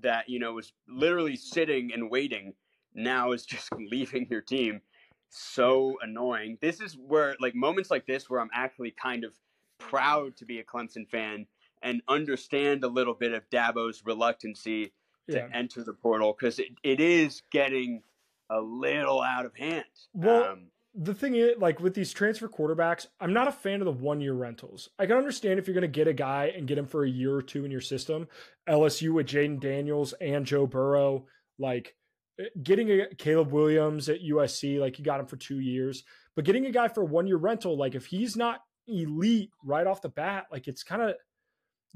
that 0.00 0.28
you 0.28 0.38
know 0.38 0.54
was 0.54 0.72
literally 0.88 1.36
sitting 1.36 1.92
and 1.92 2.10
waiting 2.10 2.54
now 2.94 3.32
is 3.32 3.44
just 3.44 3.70
leaving 3.90 4.26
your 4.30 4.40
team. 4.40 4.80
So 5.28 5.98
annoying. 6.02 6.56
This 6.60 6.80
is 6.80 6.96
where 6.96 7.36
like 7.38 7.54
moments 7.54 7.90
like 7.90 8.06
this 8.06 8.30
where 8.30 8.40
I'm 8.40 8.50
actually 8.54 8.92
kind 8.92 9.24
of 9.24 9.34
proud 9.78 10.36
to 10.38 10.46
be 10.46 10.60
a 10.60 10.64
Clemson 10.64 11.06
fan 11.08 11.46
and 11.86 12.02
understand 12.08 12.82
a 12.82 12.88
little 12.88 13.14
bit 13.14 13.32
of 13.32 13.48
Dabo's 13.48 14.02
reluctancy 14.04 14.92
to 15.30 15.36
yeah. 15.36 15.48
enter 15.52 15.84
the 15.84 15.92
portal 15.92 16.34
because 16.38 16.58
it, 16.58 16.68
it 16.82 17.00
is 17.00 17.42
getting 17.52 18.02
a 18.50 18.60
little 18.60 19.22
out 19.22 19.46
of 19.46 19.54
hand. 19.54 19.84
Well, 20.12 20.44
um, 20.44 20.66
the 20.94 21.14
thing 21.14 21.36
is, 21.36 21.52
like 21.58 21.78
with 21.78 21.94
these 21.94 22.12
transfer 22.12 22.48
quarterbacks, 22.48 23.06
I'm 23.20 23.32
not 23.32 23.46
a 23.46 23.52
fan 23.52 23.80
of 23.80 23.84
the 23.84 23.92
one 23.92 24.20
year 24.20 24.32
rentals. 24.32 24.90
I 24.98 25.06
can 25.06 25.16
understand 25.16 25.60
if 25.60 25.68
you're 25.68 25.74
going 25.74 25.82
to 25.82 25.88
get 25.88 26.08
a 26.08 26.12
guy 26.12 26.52
and 26.56 26.66
get 26.66 26.76
him 26.76 26.86
for 26.86 27.04
a 27.04 27.08
year 27.08 27.34
or 27.36 27.42
two 27.42 27.64
in 27.64 27.70
your 27.70 27.80
system. 27.80 28.26
LSU 28.68 29.12
with 29.12 29.28
Jayden 29.28 29.60
Daniels 29.60 30.12
and 30.20 30.44
Joe 30.44 30.66
Burrow, 30.66 31.26
Like 31.56 31.94
eh, 32.40 32.46
getting 32.64 32.90
a 32.90 33.14
Caleb 33.14 33.52
Williams 33.52 34.08
at 34.08 34.22
USC, 34.22 34.80
like 34.80 34.98
you 34.98 35.04
got 35.04 35.20
him 35.20 35.26
for 35.26 35.36
two 35.36 35.60
years, 35.60 36.02
but 36.34 36.44
getting 36.44 36.66
a 36.66 36.72
guy 36.72 36.88
for 36.88 37.02
a 37.02 37.06
one 37.06 37.28
year 37.28 37.36
rental, 37.36 37.78
like 37.78 37.94
if 37.94 38.06
he's 38.06 38.36
not 38.36 38.62
elite 38.88 39.50
right 39.64 39.86
off 39.86 40.02
the 40.02 40.08
bat, 40.08 40.46
like 40.50 40.66
it's 40.66 40.82
kind 40.82 41.02
of 41.02 41.14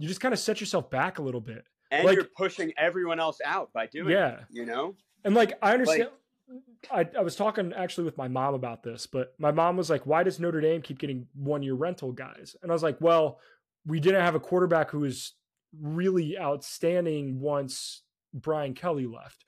you 0.01 0.09
just 0.09 0.21
kind 0.21 0.33
of 0.35 0.41
set 0.41 0.61
yourself 0.61 0.91
back 0.91 1.19
a 1.19 1.23
little 1.23 1.41
bit. 1.41 1.65
And 1.91 2.05
Like- 2.05 2.17
you're 2.17 2.25
pushing 2.37 2.73
everyone 2.79 3.21
else 3.21 3.39
out 3.45 3.73
by 3.73 3.87
doing 3.87 4.11
Yeah. 4.11 4.41
it. 4.41 4.45
You 4.51 4.65
know? 4.67 4.97
And 5.25 5.35
like 5.35 5.53
I 5.63 5.75
understand 5.75 6.09
I, 6.91 7.09
I 7.17 7.21
was 7.21 7.37
talking 7.37 7.73
actually 7.75 8.05
with 8.05 8.17
my 8.19 8.27
mom 8.27 8.55
about 8.55 8.83
this, 8.83 9.07
but 9.07 9.35
my 9.39 9.53
mom 9.53 9.77
was 9.77 9.89
like, 9.91 10.07
Why 10.07 10.23
does 10.25 10.41
Notre 10.41 10.61
Dame 10.61 10.83
keep 10.83 10.99
getting 10.99 11.29
one 11.35 11.63
year 11.63 11.75
rental 11.75 12.11
guys? 12.13 12.57
And 12.63 12.73
I 12.73 12.75
was 12.75 12.83
like, 12.83 12.97
Well, 13.01 13.39
we 13.87 14.01
didn't 14.01 14.23
have 14.23 14.35
a 14.35 14.41
quarterback 14.41 14.91
who 14.91 15.01
was 15.01 15.35
really 15.81 16.37
outstanding 16.39 17.41
once 17.41 18.03
Brian 18.35 18.75
Kelly 18.75 19.07
left. 19.07 19.45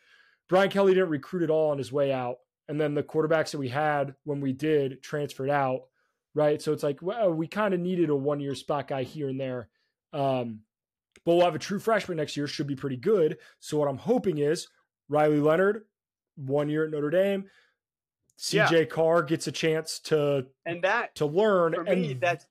Brian 0.49 0.71
Kelly 0.71 0.95
didn't 0.95 1.09
recruit 1.09 1.43
at 1.43 1.51
all 1.51 1.71
on 1.71 1.79
his 1.79 1.91
way 1.91 2.13
out. 2.13 2.37
And 2.69 2.81
then 2.81 2.95
the 2.95 3.03
quarterbacks 3.03 3.51
that 3.53 3.59
we 3.59 3.69
had 3.69 4.15
when 4.25 4.41
we 4.41 4.53
did 4.53 5.03
transferred 5.03 5.51
out. 5.51 5.83
Right. 6.35 6.63
So 6.63 6.73
it's 6.73 6.83
like, 6.83 7.03
well, 7.03 7.31
we 7.33 7.47
kind 7.47 7.75
of 7.75 7.81
needed 7.81 8.11
a 8.11 8.17
one 8.17 8.41
year 8.41 8.55
spot 8.55 8.89
guy 8.89 9.03
here 9.03 9.29
and 9.29 9.41
there. 9.41 9.69
Um, 10.13 10.61
but 11.25 11.35
we'll 11.37 11.45
have 11.45 11.55
a 11.55 11.59
true 11.59 11.79
freshman 11.79 12.17
next 12.17 12.37
year, 12.37 12.47
should 12.47 12.67
be 12.67 12.75
pretty 12.77 12.97
good. 12.97 13.39
So 13.61 13.79
what 13.79 13.89
I'm 13.89 13.99
hoping 13.99 14.39
is 14.39 14.69
Riley 15.09 15.41
Leonard, 15.41 15.85
one 16.37 16.69
year 16.69 16.85
at 16.85 16.91
Notre 16.91 17.11
Dame. 17.11 17.45
CJ 18.39 18.89
Carr 18.89 19.23
gets 19.23 19.47
a 19.47 19.53
chance 19.53 19.99
to 20.01 20.47
And 20.67 20.83
that 20.83 21.15
to 21.17 21.27
learn. 21.27 21.75
for 21.75 21.83
and 21.83 22.01
me, 22.01 22.15
that's 22.15 22.47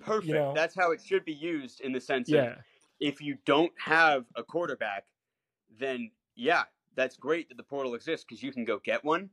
perfect. 0.00 0.32
know- 0.32 0.52
That's 0.54 0.74
how 0.76 0.92
it 0.92 1.00
should 1.04 1.24
be 1.24 1.32
used 1.32 1.80
in 1.80 1.92
the 1.92 2.00
sense 2.00 2.28
of 2.28 2.34
yeah, 2.36 2.54
if 3.00 3.20
you 3.20 3.36
don't 3.46 3.72
have 3.78 4.26
a 4.36 4.44
quarterback, 4.44 5.06
then 5.80 6.10
yeah, 6.36 6.64
that's 6.94 7.16
great 7.16 7.48
that 7.48 7.56
the 7.56 7.62
portal 7.64 7.94
exists 7.94 8.24
because 8.28 8.42
you 8.42 8.52
can 8.52 8.64
go 8.64 8.78
get 8.78 9.02
one. 9.04 9.28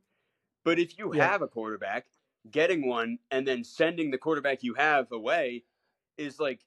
But 0.64 0.78
if 0.80 0.98
you 0.98 1.14
Yeah. 1.14 1.30
have 1.30 1.42
a 1.42 1.48
quarterback, 1.48 2.06
getting 2.50 2.88
one 2.88 3.18
and 3.30 3.46
then 3.46 3.62
sending 3.62 4.10
the 4.10 4.18
quarterback 4.18 4.62
you 4.64 4.74
have 4.74 5.12
away 5.12 5.64
is 6.18 6.40
like 6.40 6.64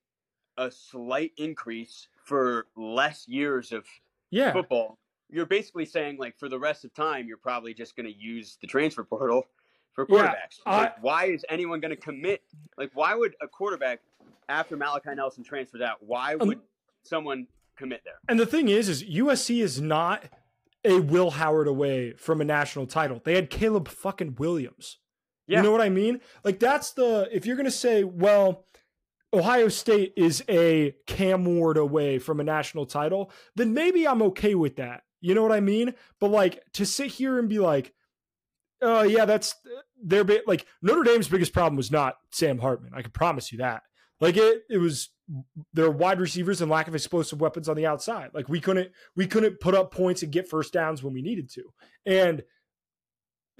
a 0.58 0.72
slight 0.72 1.32
increase 1.38 2.08
for 2.24 2.66
less 2.76 3.28
years 3.28 3.72
of 3.72 3.86
yeah, 4.30 4.52
football. 4.54 4.98
You're 5.30 5.46
basically 5.46 5.86
saying 5.86 6.18
like 6.20 6.38
for 6.38 6.50
the 6.50 6.60
rest 6.60 6.86
of 6.86 6.94
time, 6.94 7.28
you're 7.28 7.38
probably 7.38 7.74
just 7.74 7.96
going 7.96 8.06
to 8.06 8.18
use 8.18 8.58
the 8.62 8.68
transfer 8.68 9.04
portal 9.04 9.46
for 9.94 10.06
Yeah, 10.10 10.28
quarterbacks. 10.28 10.60
I- 10.66 10.78
like, 10.84 11.04
why 11.04 11.26
is 11.26 11.46
anyone 11.50 11.80
going 11.80 11.96
to 11.96 12.02
commit? 12.02 12.42
Like, 12.78 12.92
why 12.94 13.14
would 13.16 13.36
a 13.42 13.48
quarterback 13.48 14.00
after 14.50 14.76
Malachi 14.78 15.16
Nelson 15.16 15.44
transfers 15.44 15.82
out? 15.82 15.98
Why 16.02 16.36
Um, 16.36 16.48
would 16.48 16.60
someone 17.04 17.48
commit 17.76 18.02
there? 18.06 18.20
And 18.30 18.40
the 18.40 18.46
thing 18.46 18.70
is, 18.70 18.90
is 18.90 19.04
USC 19.04 19.62
is 19.62 19.82
not 19.82 20.24
a 20.86 21.00
Will 21.00 21.32
Howard 21.32 21.68
away 21.68 22.14
from 22.14 22.40
a 22.40 22.46
national 22.46 22.88
title. 22.88 23.22
They 23.24 23.36
had 23.36 23.50
Caleb 23.50 23.88
fucking 23.90 24.36
Williams. 24.40 25.00
Yeah. 25.46 25.58
You 25.58 25.64
know 25.64 25.72
what 25.72 25.82
I 25.82 25.90
mean? 25.90 26.20
Like 26.44 26.60
that's 26.60 26.92
the 26.92 27.30
if 27.32 27.46
you're 27.46 27.56
gonna 27.58 27.72
say, 27.72 28.04
well, 28.04 28.66
Ohio 29.34 29.68
State 29.68 30.14
is 30.16 30.44
a 30.50 30.96
Cam 31.06 31.46
Ward 31.46 31.78
away 31.78 32.20
from 32.20 32.40
a 32.40 32.44
national 32.44 32.86
title, 32.86 33.32
then 33.56 33.74
maybe 33.74 34.08
I'm 34.08 34.22
okay 34.22 34.56
with 34.56 34.78
that. 34.78 35.04
You 35.20 35.36
know 35.36 35.42
what 35.42 35.52
I 35.52 35.60
mean? 35.60 35.94
But 36.20 36.32
like 36.32 36.64
to 36.74 36.86
sit 36.86 37.08
here 37.08 37.40
and 37.40 37.50
be 37.50 37.60
like, 37.60 37.94
oh 38.82 39.04
yeah, 39.04 39.26
that's 39.26 39.56
their 40.02 40.24
bit. 40.24 40.48
Like 40.48 40.66
Notre 40.82 41.04
Dame's 41.04 41.28
biggest 41.28 41.54
problem 41.54 41.76
was 41.76 41.92
not 41.92 42.16
Sam 42.32 42.60
Hartman. 42.60 42.92
I 42.94 43.02
can 43.02 43.12
promise 43.12 43.52
you 43.52 43.58
that. 43.60 43.82
Like 44.20 44.38
it, 44.38 44.64
it 44.70 44.78
was 44.78 45.10
their 45.74 45.92
wide 45.92 46.20
receivers 46.20 46.62
and 46.62 46.72
lack 46.72 46.88
of 46.88 46.96
explosive 46.96 47.42
weapons 47.42 47.68
on 47.68 47.76
the 47.76 47.86
outside. 47.86 48.30
Like 48.34 48.48
we 48.48 48.60
couldn't, 48.60 48.92
we 49.16 49.28
couldn't 49.28 49.60
put 49.60 49.76
up 49.76 49.92
points 49.92 50.24
and 50.24 50.32
get 50.32 50.50
first 50.50 50.74
downs 50.74 51.04
when 51.04 51.14
we 51.14 51.22
needed 51.22 51.50
to. 51.52 51.64
And 52.06 52.44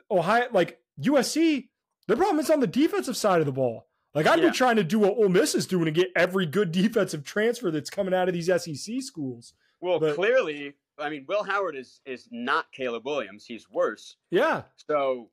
Ohio, 0.10 0.48
like 0.52 0.80
USC, 1.04 1.70
their 2.08 2.18
problem 2.18 2.40
is 2.40 2.50
on 2.50 2.60
the 2.60 2.68
defensive 2.68 3.18
side 3.18 3.40
of 3.40 3.46
the 3.46 3.52
ball. 3.52 3.87
Like 4.14 4.26
I'd 4.26 4.40
Yeah. 4.40 4.50
be 4.50 4.56
trying 4.56 4.78
to 4.78 4.84
do 4.84 5.00
what 5.00 5.18
Ole 5.18 5.30
Miss 5.30 5.54
is 5.56 5.68
doing 5.68 5.88
and 5.88 5.96
get 5.96 6.12
every 6.16 6.46
good 6.46 6.72
defensive 6.72 7.24
transfer 7.24 7.70
that's 7.72 7.90
coming 7.90 8.14
out 8.14 8.28
of 8.28 8.34
these 8.34 8.50
SEC 8.50 9.02
schools. 9.02 9.54
Well, 9.80 10.00
But- 10.00 10.16
clearly, 10.16 10.74
I 10.98 11.10
mean, 11.10 11.26
Will 11.28 11.44
Howard 11.44 11.76
is 11.76 12.02
is 12.06 12.28
not 12.32 12.72
Caleb 12.72 13.06
Williams. 13.06 13.46
He's 13.46 13.70
worse. 13.70 14.16
Yeah, 14.32 14.64
So 14.88 15.30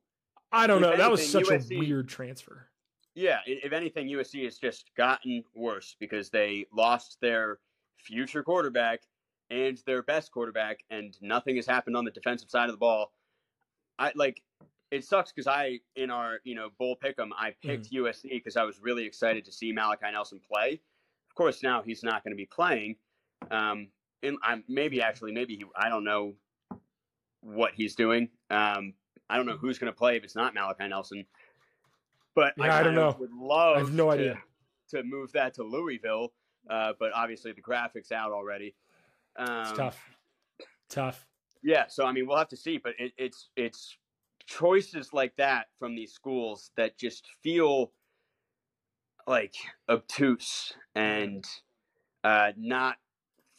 I 0.51 0.67
don't 0.67 0.81
know. 0.81 0.95
that 0.95 1.09
was 1.09 1.27
such 1.27 1.45
USC 1.47 1.75
a 1.75 1.79
weird 1.79 2.07
transfer. 2.07 2.69
yeah, 3.15 3.39
if 3.47 3.73
anything, 3.73 4.07
USC 4.09 4.43
has 4.43 4.59
just 4.59 4.93
gotten 4.95 5.43
worse 5.55 5.95
because 5.99 6.29
they 6.29 6.67
lost 6.71 7.19
their 7.21 7.59
future 7.97 8.43
quarterback 8.43 9.01
and 9.49 9.77
their 9.87 10.03
best 10.03 10.31
quarterback, 10.31 10.83
and 10.91 11.19
nothing 11.21 11.55
has 11.55 11.65
happened 11.65 11.95
on 11.97 12.05
the 12.05 12.11
defensive 12.11 12.49
side 12.51 12.65
of 12.69 12.73
the 12.73 12.77
ball. 12.79 13.13
I 13.97 14.11
like 14.15 14.43
it 14.95 15.03
sucks 15.05 15.31
because 15.31 15.47
I 15.47 15.79
in 15.95 16.09
our 16.09 16.39
you 16.43 16.55
know 16.55 16.69
bowl 16.79 16.97
pick'em 17.03 17.29
I 17.37 17.53
picked 17.61 17.91
USC 17.91 18.29
because 18.29 18.55
I 18.57 18.63
was 18.63 18.79
really 18.81 19.05
excited 19.05 19.43
to 19.45 19.51
see 19.51 19.71
Malachi 19.71 20.11
Nelson 20.11 20.39
play. 20.51 20.79
Of 21.29 21.35
course, 21.35 21.61
now 21.63 21.81
he's 21.81 22.01
not 22.03 22.23
going 22.23 22.31
to 22.31 22.37
be 22.37 22.45
playing. 22.45 22.95
Um, 23.51 23.89
and 24.23 24.37
I'm 24.43 24.63
maybe 24.67 25.01
actually 25.01 25.31
maybe 25.33 25.55
he 25.55 25.65
I 25.75 25.89
don't 25.89 26.03
know 26.03 26.35
what 27.41 27.73
he's 27.75 27.95
doing. 27.95 28.29
Um, 28.49 28.93
I 29.29 29.37
don't 29.37 29.45
know 29.45 29.57
who's 29.57 29.77
going 29.77 29.91
to 29.91 29.97
play 29.97 30.15
if 30.17 30.23
it's 30.23 30.35
not 30.35 30.53
Malachi 30.53 30.87
Nelson. 30.87 31.25
But 32.35 32.53
Yeah, 32.57 32.75
I 32.75 32.83
don't 32.83 32.95
know. 32.95 33.15
Would 33.19 33.31
love 33.33 33.77
I 33.77 33.79
have 33.79 33.93
no 33.93 34.05
to, 34.05 34.11
idea. 34.11 34.43
to 34.91 35.03
move 35.03 35.31
that 35.33 35.53
to 35.55 35.63
Louisville, 35.63 36.33
uh, 36.69 36.93
but 36.99 37.11
obviously 37.13 37.51
the 37.51 37.61
graphics 37.61 38.11
out 38.11 38.31
already. 38.31 38.75
Um, 39.37 39.61
It's 39.61 39.71
tough, 39.77 40.03
tough. 40.89 41.27
yeah, 41.63 41.85
so 41.87 42.05
I 42.05 42.11
mean, 42.11 42.27
we'll 42.27 42.37
have 42.37 42.49
to 42.49 42.57
see, 42.57 42.77
but 42.77 42.93
it, 42.99 43.13
it's 43.17 43.49
it's 43.55 43.97
choices 44.45 45.13
like 45.13 45.35
that 45.37 45.67
from 45.79 45.95
these 45.95 46.13
schools 46.13 46.71
that 46.77 46.97
just 46.97 47.27
feel 47.43 47.91
like 49.27 49.55
obtuse 49.89 50.73
and 50.95 51.43
uh, 52.23 52.51
not 52.57 52.97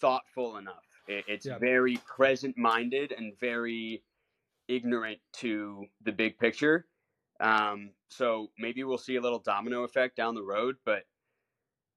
thoughtful 0.00 0.58
enough. 0.58 0.84
It, 1.08 1.24
it's 1.28 1.46
Yeah. 1.46 1.58
very 1.58 1.98
present-minded 2.06 3.12
and 3.12 3.38
very 3.40 4.02
ignorant 4.68 5.18
to 5.34 5.86
the 6.04 6.12
big 6.12 6.38
picture. 6.38 6.86
Um, 7.40 7.90
so 8.08 8.50
maybe 8.58 8.82
we'll 8.84 8.98
see 8.98 9.16
a 9.16 9.20
little 9.20 9.38
domino 9.38 9.84
effect 9.84 10.16
down 10.16 10.34
the 10.34 10.42
road, 10.42 10.76
but 10.84 11.04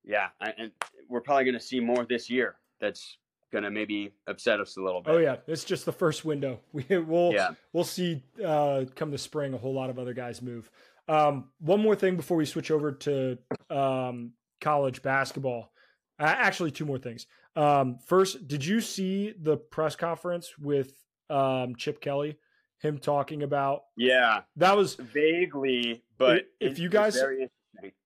yeah, 0.03 0.29
I, 0.41 0.53
and 0.57 0.71
we're 1.07 1.21
probably 1.21 1.45
going 1.45 1.53
to 1.53 1.59
see 1.59 1.79
more 1.79 2.05
this 2.05 2.29
year. 2.29 2.57
That's 2.79 3.17
going 3.51 3.63
to 3.63 3.71
maybe 3.71 4.11
upset 4.27 4.59
us 4.59 4.77
a 4.77 4.81
little 4.81 5.01
bit. 5.01 5.11
Oh 5.13 5.17
yeah, 5.17 5.37
it's 5.47 5.63
just 5.63 5.85
the 5.85 5.91
first 5.91 6.23
window. 6.25 6.59
We 6.73 6.83
will 6.97 7.33
Yeah. 7.33 7.51
we'll 7.73 7.83
see 7.83 8.23
uh, 8.43 8.85
come 8.95 9.11
the 9.11 9.17
spring 9.17 9.53
a 9.53 9.57
whole 9.57 9.73
lot 9.73 9.89
of 9.89 9.97
other 9.99 10.13
guys 10.13 10.41
move. 10.41 10.69
Um, 11.07 11.49
one 11.59 11.81
more 11.81 11.95
thing 11.95 12.15
before 12.15 12.37
we 12.37 12.45
switch 12.45 12.69
over 12.69 12.91
to 12.91 13.37
um, 13.69 14.33
college 14.61 15.01
basketball. 15.01 15.71
Uh, 16.19 16.25
actually, 16.25 16.71
two 16.71 16.85
more 16.85 16.99
things. 16.99 17.25
Um, 17.55 17.97
first, 18.05 18.47
did 18.47 18.63
you 18.63 18.79
see 18.81 19.33
the 19.41 19.57
press 19.57 19.95
conference 19.95 20.53
with 20.59 20.93
um, 21.29 21.75
Chip 21.75 21.99
Kelly? 22.01 22.37
Him 22.81 22.97
talking 22.97 23.43
about 23.43 23.81
Yeah, 23.97 24.41
that 24.55 24.77
was 24.77 24.95
vaguely, 24.95 26.03
but 26.17 26.45
If 26.59 26.73
it 26.73 26.79
you 26.79 26.87
guys-. 26.89 27.19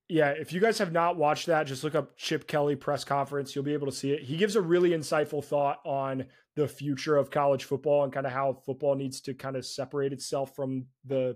Yeah, 0.09 0.29
if 0.29 0.51
you 0.51 0.59
guys 0.59 0.77
have 0.79 0.91
not 0.91 1.17
watched 1.17 1.47
that, 1.47 1.65
just 1.65 1.83
look 1.83 1.95
up 1.95 2.17
Chip 2.17 2.47
Kelly 2.47 2.75
press 2.75 3.03
conference. 3.03 3.55
You'll 3.55 3.63
be 3.63 3.73
able 3.73 3.87
to 3.87 3.93
see 3.93 4.11
it. 4.11 4.23
He 4.23 4.37
gives 4.37 4.55
a 4.55 4.61
really 4.61 4.91
insightful 4.91 5.43
thought 5.43 5.79
on 5.85 6.25
the 6.55 6.67
future 6.67 7.15
of 7.15 7.31
college 7.31 7.63
football 7.63 8.03
and 8.03 8.13
kind 8.13 8.25
of 8.25 8.31
how 8.31 8.53
football 8.65 8.95
needs 8.95 9.21
to 9.21 9.33
kind 9.33 9.55
of 9.55 9.65
separate 9.65 10.13
itself 10.13 10.55
from 10.55 10.85
the 11.05 11.35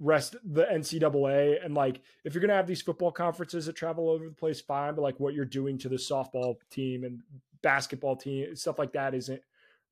rest 0.00 0.34
the 0.44 0.64
NCAA. 0.64 1.64
And 1.64 1.74
like 1.74 2.00
if 2.24 2.34
you're 2.34 2.40
gonna 2.40 2.54
have 2.54 2.66
these 2.66 2.82
football 2.82 3.12
conferences 3.12 3.66
that 3.66 3.76
travel 3.76 4.10
over 4.10 4.24
the 4.24 4.34
place, 4.34 4.60
fine, 4.60 4.94
but 4.94 5.02
like 5.02 5.20
what 5.20 5.34
you're 5.34 5.44
doing 5.44 5.78
to 5.78 5.88
the 5.88 5.96
softball 5.96 6.56
team 6.70 7.04
and 7.04 7.20
basketball 7.62 8.16
team, 8.16 8.56
stuff 8.56 8.78
like 8.78 8.92
that 8.92 9.14
isn't 9.14 9.40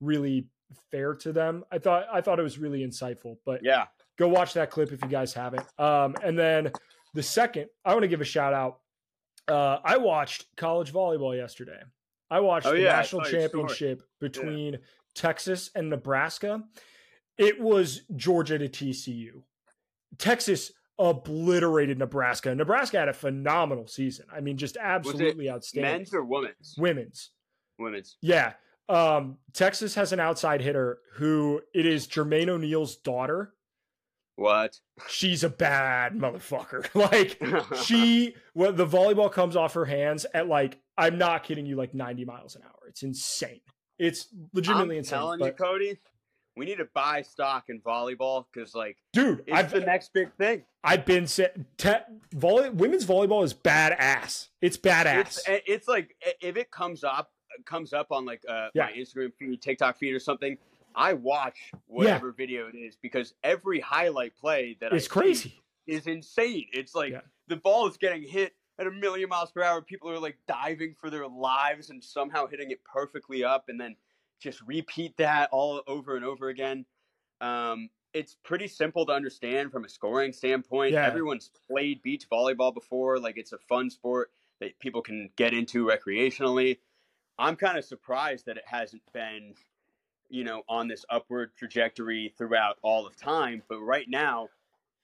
really 0.00 0.46
fair 0.90 1.14
to 1.14 1.32
them. 1.32 1.64
I 1.70 1.78
thought 1.78 2.06
I 2.12 2.20
thought 2.20 2.38
it 2.38 2.42
was 2.42 2.58
really 2.58 2.80
insightful. 2.80 3.36
But 3.44 3.60
Yeah, 3.62 3.86
go 4.18 4.28
watch 4.28 4.54
that 4.54 4.70
clip 4.70 4.92
if 4.92 5.02
you 5.02 5.08
guys 5.08 5.32
haven't. 5.32 5.66
Um, 5.78 6.16
and 6.22 6.38
then 6.38 6.72
the 7.14 7.22
second, 7.22 7.66
I 7.84 7.92
want 7.92 8.02
to 8.02 8.08
give 8.08 8.20
a 8.20 8.24
shout 8.24 8.54
out. 8.54 8.78
Uh, 9.48 9.78
I 9.84 9.96
watched 9.98 10.46
college 10.56 10.92
volleyball 10.92 11.36
yesterday. 11.36 11.80
I 12.30 12.40
watched 12.40 12.66
Oh, 12.66 12.72
the 12.72 12.80
yeah, 12.82 12.94
I 12.94 12.96
national 12.98 13.24
saw 13.24 13.30
your 13.30 13.48
story. 13.48 13.62
championship 13.62 14.02
between 14.20 14.78
Texas 15.14 15.70
and 15.74 15.90
Nebraska. 15.90 16.62
It 17.38 17.60
was 17.60 18.02
Georgia 18.16 18.58
to 18.58 18.68
TCU. 18.68 19.42
Texas 20.18 20.72
obliterated 20.98 21.98
Nebraska. 21.98 22.54
Nebraska 22.54 22.98
had 22.98 23.08
a 23.08 23.12
phenomenal 23.14 23.86
season. 23.86 24.26
I 24.32 24.40
mean, 24.40 24.56
just 24.56 24.76
absolutely 24.76 25.50
outstanding. 25.50 25.92
men's 25.92 26.14
or 26.14 26.24
women's? 26.24 26.74
Women's. 26.78 27.30
Women's. 27.78 28.16
Yeah. 28.20 28.52
Um, 28.88 29.38
Texas 29.52 29.94
has 29.94 30.12
an 30.12 30.20
outside 30.20 30.60
hitter 30.60 30.98
who 31.14 31.60
it 31.74 31.86
is 31.86 32.06
Jermaine 32.06 32.48
O'Neal's 32.48 32.96
daughter 32.96 33.54
What? 34.42 34.80
she's 35.08 35.44
a 35.44 35.48
bad 35.48 36.14
motherfucker. 36.14 36.92
like 36.94 37.40
she 37.84 38.34
when 38.54 38.76
the 38.76 38.86
volleyball 38.86 39.30
comes 39.30 39.56
off 39.56 39.74
her 39.74 39.84
hands 39.84 40.26
at 40.34 40.48
like 40.48 40.78
I'm 40.98 41.16
not 41.18 41.44
kidding 41.44 41.64
you 41.66 41.76
like 41.76 41.94
90 41.94 42.24
miles 42.24 42.56
an 42.56 42.62
hour. 42.64 42.88
It's 42.88 43.02
insane. 43.02 43.60
It's 43.98 44.26
legitimately 44.52 44.96
I'm 44.96 44.98
insane. 45.00 45.18
telling 45.18 45.38
but- 45.38 45.46
you, 45.46 45.52
Cody, 45.52 45.98
we 46.56 46.66
need 46.66 46.76
to 46.78 46.88
buy 46.92 47.22
stock 47.22 47.64
in 47.68 47.80
volleyball 47.80 48.44
because 48.52 48.74
like 48.74 48.96
dude, 49.12 49.44
it's 49.46 49.56
I've 49.56 49.70
the 49.70 49.80
next 49.80 50.12
big 50.12 50.32
thing. 50.34 50.64
I've 50.84 51.06
been 51.06 51.26
said 51.26 51.64
volley, 52.34 52.68
women's 52.70 53.06
volleyball 53.06 53.44
is 53.44 53.54
badass. 53.54 54.48
It's 54.60 54.76
badass. 54.76 55.20
It's 55.20 55.48
eh, 55.48 55.58
it's 55.66 55.88
like 55.88 56.14
if 56.40 56.56
it 56.56 56.70
comes 56.70 57.04
up 57.04 57.30
comes 57.64 57.92
up 57.92 58.08
on 58.10 58.24
like 58.26 58.42
uh, 58.48 58.68
Yeah. 58.74 58.86
my 58.86 58.92
Instagram 58.92 59.32
feed, 59.38 59.62
TikTok 59.62 59.96
feed, 59.98 60.12
or 60.14 60.18
something. 60.20 60.58
I 60.94 61.12
watch 61.14 61.72
whatever 61.86 62.32
video 62.32 62.68
it 62.68 62.76
is 62.76 62.96
because 62.96 63.34
every 63.42 63.80
highlight 63.80 64.36
play 64.36 64.76
that 64.80 64.92
I 64.92 64.96
it's 64.96 65.04
see 65.06 65.10
crazy. 65.10 65.62
is 65.86 66.06
insane. 66.06 66.66
It's 66.72 66.94
like 66.94 67.12
Yeah. 67.12 67.20
the 67.48 67.56
ball 67.56 67.86
is 67.88 67.96
getting 67.96 68.22
hit 68.22 68.54
at 68.78 68.86
a 68.86 68.90
million 68.90 69.28
miles 69.28 69.52
per 69.52 69.62
hour. 69.62 69.82
People 69.82 70.10
are 70.10 70.18
like 70.18 70.38
diving 70.46 70.94
for 70.94 71.10
their 71.10 71.26
lives 71.28 71.90
and 71.90 72.02
somehow 72.02 72.46
hitting 72.46 72.70
it 72.70 72.82
perfectly 72.84 73.44
up, 73.44 73.68
and 73.68 73.80
then 73.80 73.96
just 74.40 74.60
repeat 74.62 75.16
that 75.18 75.48
all 75.52 75.82
over 75.86 76.16
and 76.16 76.24
over 76.24 76.48
again. 76.48 76.84
Um, 77.40 77.90
it's 78.12 78.36
pretty 78.42 78.68
simple 78.68 79.06
to 79.06 79.12
understand 79.12 79.72
from 79.72 79.84
a 79.84 79.88
scoring 79.88 80.32
standpoint. 80.32 80.92
Yeah. 80.92 81.06
Everyone's 81.06 81.50
played 81.68 82.02
beach 82.02 82.28
volleyball 82.30 82.74
before. 82.74 83.18
Like 83.18 83.36
it's 83.38 83.52
a 83.52 83.58
fun 83.58 83.88
sport 83.90 84.30
that 84.60 84.78
people 84.78 85.00
can 85.02 85.30
get 85.36 85.54
into 85.54 85.86
recreationally. 85.86 86.78
I'm 87.38 87.56
kind 87.56 87.78
of 87.78 87.84
surprised 87.84 88.46
that 88.46 88.56
it 88.58 88.64
hasn't 88.66 89.02
been, 89.12 89.54
you 90.32 90.44
know, 90.44 90.62
on 90.66 90.88
this 90.88 91.04
upward 91.10 91.50
trajectory 91.58 92.32
throughout 92.38 92.78
all 92.82 93.06
of 93.06 93.14
time. 93.16 93.62
But 93.68 93.80
right 93.80 94.08
now, 94.08 94.48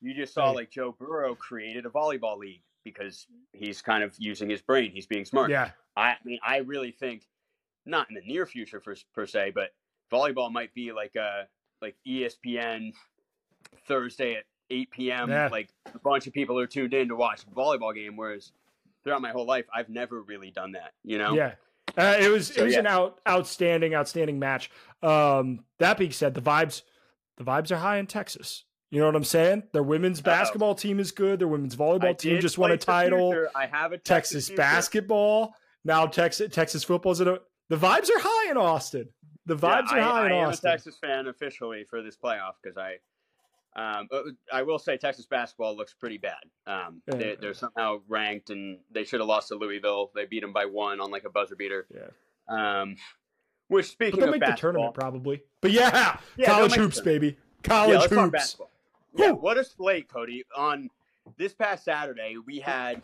you 0.01 0.15
just 0.15 0.33
saw 0.33 0.51
like 0.51 0.71
Joe 0.71 0.97
Burrow 0.99 1.35
created 1.35 1.85
a 1.85 1.91
volleyball 1.91 2.39
league 2.39 2.63
because 2.83 3.27
he's 3.53 3.83
kind 3.83 4.03
of 4.03 4.15
using 4.19 4.49
his 4.49 4.63
brain. 4.63 4.91
He's 4.91 5.07
being 5.07 5.27
smart. 5.27 5.51
Yeah, 5.51 5.73
I 5.97 6.15
mean, 6.25 6.39
I 6.43 6.59
really 6.59 6.93
think, 6.93 7.29
not 7.85 8.09
in 8.09 8.15
the 8.15 8.23
near 8.23 8.47
future 8.47 8.81
for, 8.81 8.97
per 9.15 9.27
se, 9.27 9.53
but 9.55 9.75
volleyball 10.11 10.51
might 10.51 10.73
be 10.73 10.93
like 10.93 11.15
a 11.15 11.47
like 11.83 11.97
ESPN 12.07 12.95
Thursday 13.87 14.37
at 14.37 14.45
8 14.71 14.91
p.m. 14.91 15.31
Yeah. 15.31 15.49
Like 15.53 15.69
a 15.95 15.99
bunch 15.99 16.27
of 16.27 16.33
people 16.33 16.59
are 16.59 16.67
tuned 16.67 16.95
in 16.95 17.09
to 17.09 17.17
watch 17.17 17.43
a 17.45 17.55
volleyball 17.55 17.95
game. 17.95 18.17
Whereas 18.17 18.53
throughout 19.05 19.21
my 19.21 19.31
whole 19.31 19.47
life, 19.47 19.67
I've 19.75 19.89
never 19.89 20.23
really 20.23 20.51
done 20.51 20.73
that. 20.73 20.93
You 21.05 21.19
know? 21.19 21.35
yeah. 21.35 21.55
Uh, 21.97 22.17
it 22.21 22.29
was 22.31 22.49
So, 22.49 22.61
it 22.63 22.65
was 22.65 22.75
yeah. 22.75 22.81
an 22.81 22.87
out 22.87 23.21
outstanding 23.29 23.95
outstanding 23.95 24.39
match. 24.39 24.71
Um, 25.03 25.65
that 25.79 25.99
being 25.99 26.13
said, 26.13 26.35
the 26.35 26.43
vibes 26.43 26.83
the 27.37 27.45
vibes 27.45 27.71
are 27.71 27.77
high 27.77 27.99
in 27.99 28.07
Texas. 28.07 28.65
You 28.91 29.01
know 29.01 29.07
what 29.07 29.17
I'm 29.17 29.25
saying? 29.25 29.65
Their 29.73 29.83
women's 29.83 30.21
basketball 30.21 30.75
team 30.75 30.99
is 30.99 31.13
good. 31.13 31.39
Their 31.41 31.49
women's 31.49 31.75
I 31.75 31.79
volleyball 31.79 32.17
team 32.19 32.41
just 32.41 32.57
won 32.59 32.73
a 32.73 32.77
title. 32.79 33.33
future. 33.33 33.51
I 33.55 33.67
have 33.67 33.93
a 33.93 33.99
Texas 33.99 34.47
future. 34.49 34.57
basketball. 34.57 35.55
Now 35.85 36.07
Texas 36.07 36.53
Texas 36.53 36.85
football's 36.85 37.21
in 37.21 37.29
a, 37.29 37.39
the 37.69 37.77
vibes 37.77 38.09
are 38.11 38.19
high 38.19 38.51
in 38.51 38.57
Austin. 38.57 39.09
The 39.47 39.55
Yeah, 39.55 39.61
vibes 39.61 39.93
are 39.93 40.01
high 40.01 40.23
I 40.23 40.27
in 40.27 40.33
am 40.33 40.49
Austin. 40.49 40.69
I 40.69 40.73
am 40.73 40.75
a 40.75 40.77
Texas 40.79 40.99
fan 41.01 41.27
officially 41.29 41.85
for 41.89 42.03
this 42.03 42.17
playoff 42.17 42.53
because 42.63 42.77
I, 42.79 42.95
um, 43.79 44.09
uh, 44.11 44.23
I 44.53 44.63
will 44.63 44.79
say 44.79 44.97
Texas 44.97 45.27
basketball 45.27 45.77
looks 45.77 45.95
pretty 45.95 46.19
bad. 46.19 46.43
Um, 46.67 47.01
Yeah. 47.07 47.15
they, 47.17 47.37
they're 47.41 47.55
somehow 47.55 48.01
ranked, 48.09 48.51
and 48.51 48.79
they 48.91 49.05
should 49.05 49.21
have 49.21 49.29
lost 49.29 49.49
to 49.49 49.55
Louisville. 49.55 50.11
They 50.15 50.27
beat 50.27 50.41
them 50.41 50.53
by 50.53 50.65
one 50.65 51.01
on 51.01 51.11
like 51.11 51.25
a 51.25 51.31
buzzer 51.31 51.55
beater. 51.57 51.87
Yeah. 51.95 52.81
Um, 52.81 52.97
which 53.69 53.87
But 53.87 53.91
speaking 53.93 54.21
they'll 54.21 54.35
of 54.35 54.41
make 54.41 54.49
the 54.49 54.57
tournament 54.57 54.95
probably. 54.95 55.43
But 55.61 55.71
yeah, 55.73 56.19
Yeah, 56.37 56.47
college 56.47 56.75
hoops, 56.75 57.01
baby. 57.01 57.37
College 57.63 58.01
let's 58.01 58.13
hoops. 58.13 58.57
Yeah, 59.15 59.33
what 59.33 59.59
a 59.59 59.65
slate, 59.65 60.09
Cody. 60.09 60.45
On 60.57 60.89
this 61.37 61.53
past 61.55 61.85
Saturday, 61.85 62.37
we 62.45 62.59
had 62.61 63.03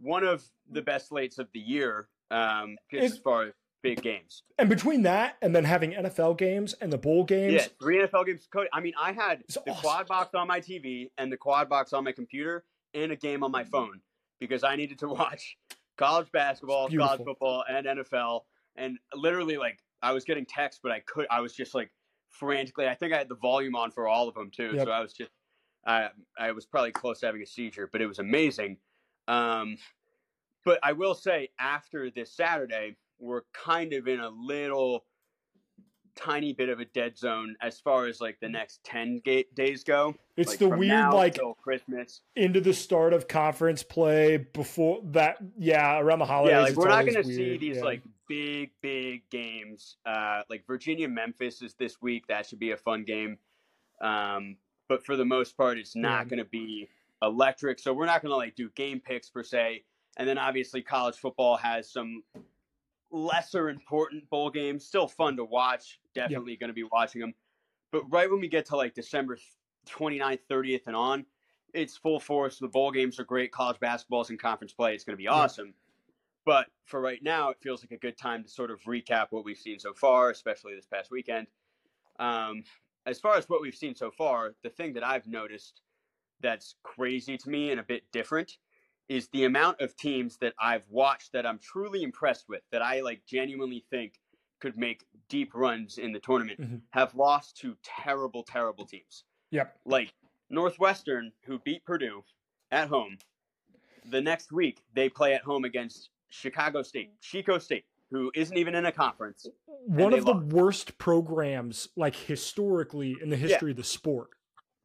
one 0.00 0.24
of 0.24 0.44
the 0.70 0.82
best 0.82 1.08
slates 1.08 1.38
of 1.38 1.48
the 1.52 1.60
year, 1.60 2.08
um, 2.30 2.76
as 2.92 3.18
far 3.18 3.44
as 3.44 3.52
big 3.82 4.02
games. 4.02 4.42
And 4.58 4.68
between 4.68 5.02
that 5.02 5.36
and 5.42 5.54
then 5.54 5.64
having 5.64 5.92
NFL 5.92 6.38
games 6.38 6.74
and 6.74 6.92
the 6.92 6.98
bowl 6.98 7.24
games, 7.24 7.54
Yeah, 7.54 7.66
three 7.80 7.98
NFL 7.98 8.26
games. 8.26 8.48
Cody, 8.52 8.68
I 8.72 8.80
mean, 8.80 8.94
I 9.00 9.12
had 9.12 9.42
the 9.48 9.60
awesome. 9.70 9.82
quad 9.82 10.06
box 10.08 10.34
on 10.34 10.46
my 10.48 10.60
TV 10.60 11.10
and 11.18 11.32
the 11.32 11.36
quad 11.36 11.68
box 11.68 11.92
on 11.92 12.04
my 12.04 12.12
computer 12.12 12.64
and 12.94 13.12
a 13.12 13.16
game 13.16 13.42
on 13.42 13.50
my 13.50 13.64
phone 13.64 14.00
because 14.38 14.64
I 14.64 14.76
needed 14.76 14.98
to 15.00 15.08
watch 15.20 15.56
college 15.96 16.30
basketball, 16.32 16.88
college 16.88 17.22
football, 17.24 17.64
and 17.68 17.86
NFL. 17.86 18.42
And 18.76 18.98
literally, 19.14 19.56
like, 19.56 19.78
I 20.02 20.12
was 20.12 20.24
getting 20.24 20.46
texts, 20.46 20.80
but 20.82 20.92
I 20.92 21.00
could. 21.00 21.26
I 21.30 21.40
was 21.40 21.54
just 21.54 21.74
like 21.74 21.90
frantically. 22.28 22.86
I 22.88 22.94
think 22.94 23.12
I 23.12 23.18
had 23.18 23.28
the 23.28 23.36
volume 23.36 23.76
on 23.76 23.90
for 23.90 24.08
all 24.08 24.28
of 24.28 24.34
them 24.34 24.50
too. 24.50 24.72
Yep. 24.74 24.86
So 24.86 24.90
I 24.90 25.00
was 25.00 25.12
just. 25.12 25.30
I 25.86 26.08
I 26.38 26.52
was 26.52 26.66
probably 26.66 26.92
close 26.92 27.20
to 27.20 27.26
having 27.26 27.42
a 27.42 27.46
seizure, 27.46 27.88
but 27.90 28.00
it 28.00 28.06
was 28.06 28.18
amazing. 28.18 28.78
Um, 29.28 29.76
but 30.64 30.78
I 30.82 30.92
will 30.92 31.14
say, 31.14 31.48
after 31.58 32.10
this 32.10 32.32
Saturday, 32.32 32.96
we're 33.20 33.42
kind 33.52 33.92
of 33.92 34.08
in 34.08 34.20
a 34.20 34.28
little 34.28 35.04
tiny 36.16 36.52
bit 36.52 36.68
of 36.68 36.80
a 36.80 36.84
dead 36.86 37.16
zone 37.16 37.56
as 37.62 37.78
far 37.80 38.06
as 38.06 38.20
like 38.20 38.38
the 38.40 38.48
next 38.48 38.82
10 38.84 39.22
ga- 39.24 39.46
days 39.54 39.84
go. 39.84 40.14
it's 40.36 40.50
Like, 40.50 40.58
the 40.58 40.68
weird 40.68 41.14
like 41.14 41.38
Christmas. 41.62 42.20
into 42.36 42.60
the 42.60 42.74
start 42.74 43.12
of 43.12 43.28
conference 43.28 43.82
play 43.82 44.36
before 44.38 45.00
that. 45.12 45.38
Yeah, 45.58 45.98
around 45.98 46.18
the 46.18 46.26
holidays. 46.26 46.52
yeah, 46.54 46.62
like 46.62 46.76
we're 46.76 46.88
not 46.88 47.04
going 47.04 47.14
to 47.14 47.24
see 47.24 47.56
these 47.56 47.76
yeah. 47.76 47.84
like 47.84 48.02
big, 48.28 48.70
big 48.82 49.22
games. 49.30 49.96
Uh, 50.04 50.42
like 50.50 50.66
Virginia 50.66 51.08
Memphis 51.08 51.62
is 51.62 51.74
this 51.74 52.02
week. 52.02 52.26
That 52.28 52.46
should 52.46 52.58
be 52.58 52.72
a 52.72 52.76
fun 52.76 53.04
game. 53.04 53.38
Um, 54.00 54.56
but 54.88 55.04
for 55.04 55.16
the 55.16 55.24
most 55.24 55.56
part, 55.56 55.78
it's 55.78 55.94
not 55.94 56.28
to 56.38 56.44
be 56.44 56.88
electric. 57.22 57.78
So 57.78 57.92
we're 57.92 58.06
not 58.06 58.22
going 58.22 58.30
to 58.30 58.36
like 58.36 58.56
do 58.56 58.70
game 58.74 59.00
picks 59.00 59.30
per 59.30 59.42
se. 59.42 59.84
And 60.16 60.28
then 60.28 60.38
obviously 60.38 60.82
college 60.82 61.16
football 61.16 61.56
has 61.56 61.90
some 61.90 62.22
lesser 63.10 63.68
important 63.68 64.28
bowl 64.30 64.50
games. 64.50 64.84
Still 64.84 65.08
fun 65.08 65.36
to 65.36 65.44
watch. 65.44 66.00
Definitely 66.14 66.56
going 66.56 66.68
to 66.68 66.74
be 66.74 66.84
watching 66.84 67.20
them. 67.20 67.34
But 67.92 68.02
right 68.10 68.30
when 68.30 68.40
we 68.40 68.48
get 68.48 68.66
to 68.66 68.76
like 68.76 68.94
December 68.94 69.38
29th, 69.88 70.40
30th, 70.50 70.86
and 70.86 70.96
on, 70.96 71.26
it's 71.74 71.96
full 71.96 72.20
force. 72.20 72.58
The 72.58 72.68
bowl 72.68 72.90
games 72.90 73.18
are 73.18 73.24
great. 73.24 73.52
College 73.52 73.80
basketball 73.80 74.22
is 74.22 74.30
in 74.30 74.38
conference 74.38 74.72
play. 74.72 74.94
It's 74.94 75.04
going 75.04 75.16
to 75.16 75.22
be 75.22 75.28
awesome. 75.28 75.74
But 76.44 76.66
for 76.84 77.00
right 77.00 77.22
now, 77.22 77.50
it 77.50 77.58
feels 77.60 77.82
like 77.82 77.92
a 77.92 77.96
good 77.96 78.16
time 78.16 78.42
to 78.44 78.48
sort 78.48 78.70
of 78.70 78.80
recap 78.82 79.26
what 79.30 79.44
we've 79.44 79.58
seen 79.58 79.78
so 79.78 79.92
far, 79.92 80.30
especially 80.30 80.74
this 80.74 80.86
past 80.86 81.10
weekend. 81.10 81.46
Um, 82.18 82.64
as 83.06 83.20
far 83.20 83.36
as 83.36 83.48
what 83.48 83.60
we've 83.60 83.74
seen 83.74 83.94
so 83.94 84.10
far, 84.10 84.54
the 84.62 84.70
thing 84.70 84.92
that 84.94 85.04
I've 85.04 85.26
noticed 85.26 85.82
that's 86.40 86.76
crazy 86.82 87.36
to 87.36 87.50
me 87.50 87.70
and 87.70 87.80
a 87.80 87.82
bit 87.82 88.04
different 88.12 88.56
is 89.10 89.26
the 89.28 89.44
amount 89.44 89.80
of 89.80 89.96
teams 89.96 90.36
that 90.36 90.54
I've 90.60 90.88
watched 90.88 91.32
that 91.32 91.44
I'm 91.44 91.58
truly 91.58 92.04
impressed 92.04 92.48
with, 92.48 92.62
that 92.70 92.80
I 92.80 93.00
like 93.00 93.26
genuinely 93.26 93.84
think 93.90 94.20
could 94.60 94.78
make 94.78 95.04
deep 95.28 95.52
runs 95.52 95.98
in 95.98 96.12
the 96.12 96.20
tournament, 96.20 96.60
Mhm. 96.60 96.82
have 96.90 97.14
lost 97.16 97.56
to 97.58 97.76
terrible, 97.82 98.44
terrible 98.44 98.84
teams. 98.86 99.24
Yep. 99.50 99.80
Like 99.84 100.14
Northwestern, 100.48 101.32
who 101.42 101.58
beat 101.58 101.84
Purdue 101.84 102.24
at 102.70 102.88
home. 102.88 103.18
The 104.04 104.20
next 104.20 104.52
week, 104.52 104.84
they 104.94 105.08
play 105.08 105.34
at 105.34 105.42
home 105.42 105.64
against 105.64 106.10
Chicago 106.28 106.82
State, 106.82 107.20
Chico 107.20 107.58
State, 107.58 107.86
who 108.10 108.30
isn't 108.34 108.56
even 108.56 108.74
in 108.74 108.86
a 108.86 108.92
conference. 108.92 109.46
One 109.86 110.12
of 110.14 110.24
the 110.24 110.34
lost. 110.34 110.46
worst 110.52 110.98
programs, 110.98 111.88
like 111.96 112.14
historically 112.14 113.16
in 113.20 113.30
the 113.30 113.36
history 113.36 113.72
of 113.72 113.76
the 113.76 113.84
sport. 113.84 114.30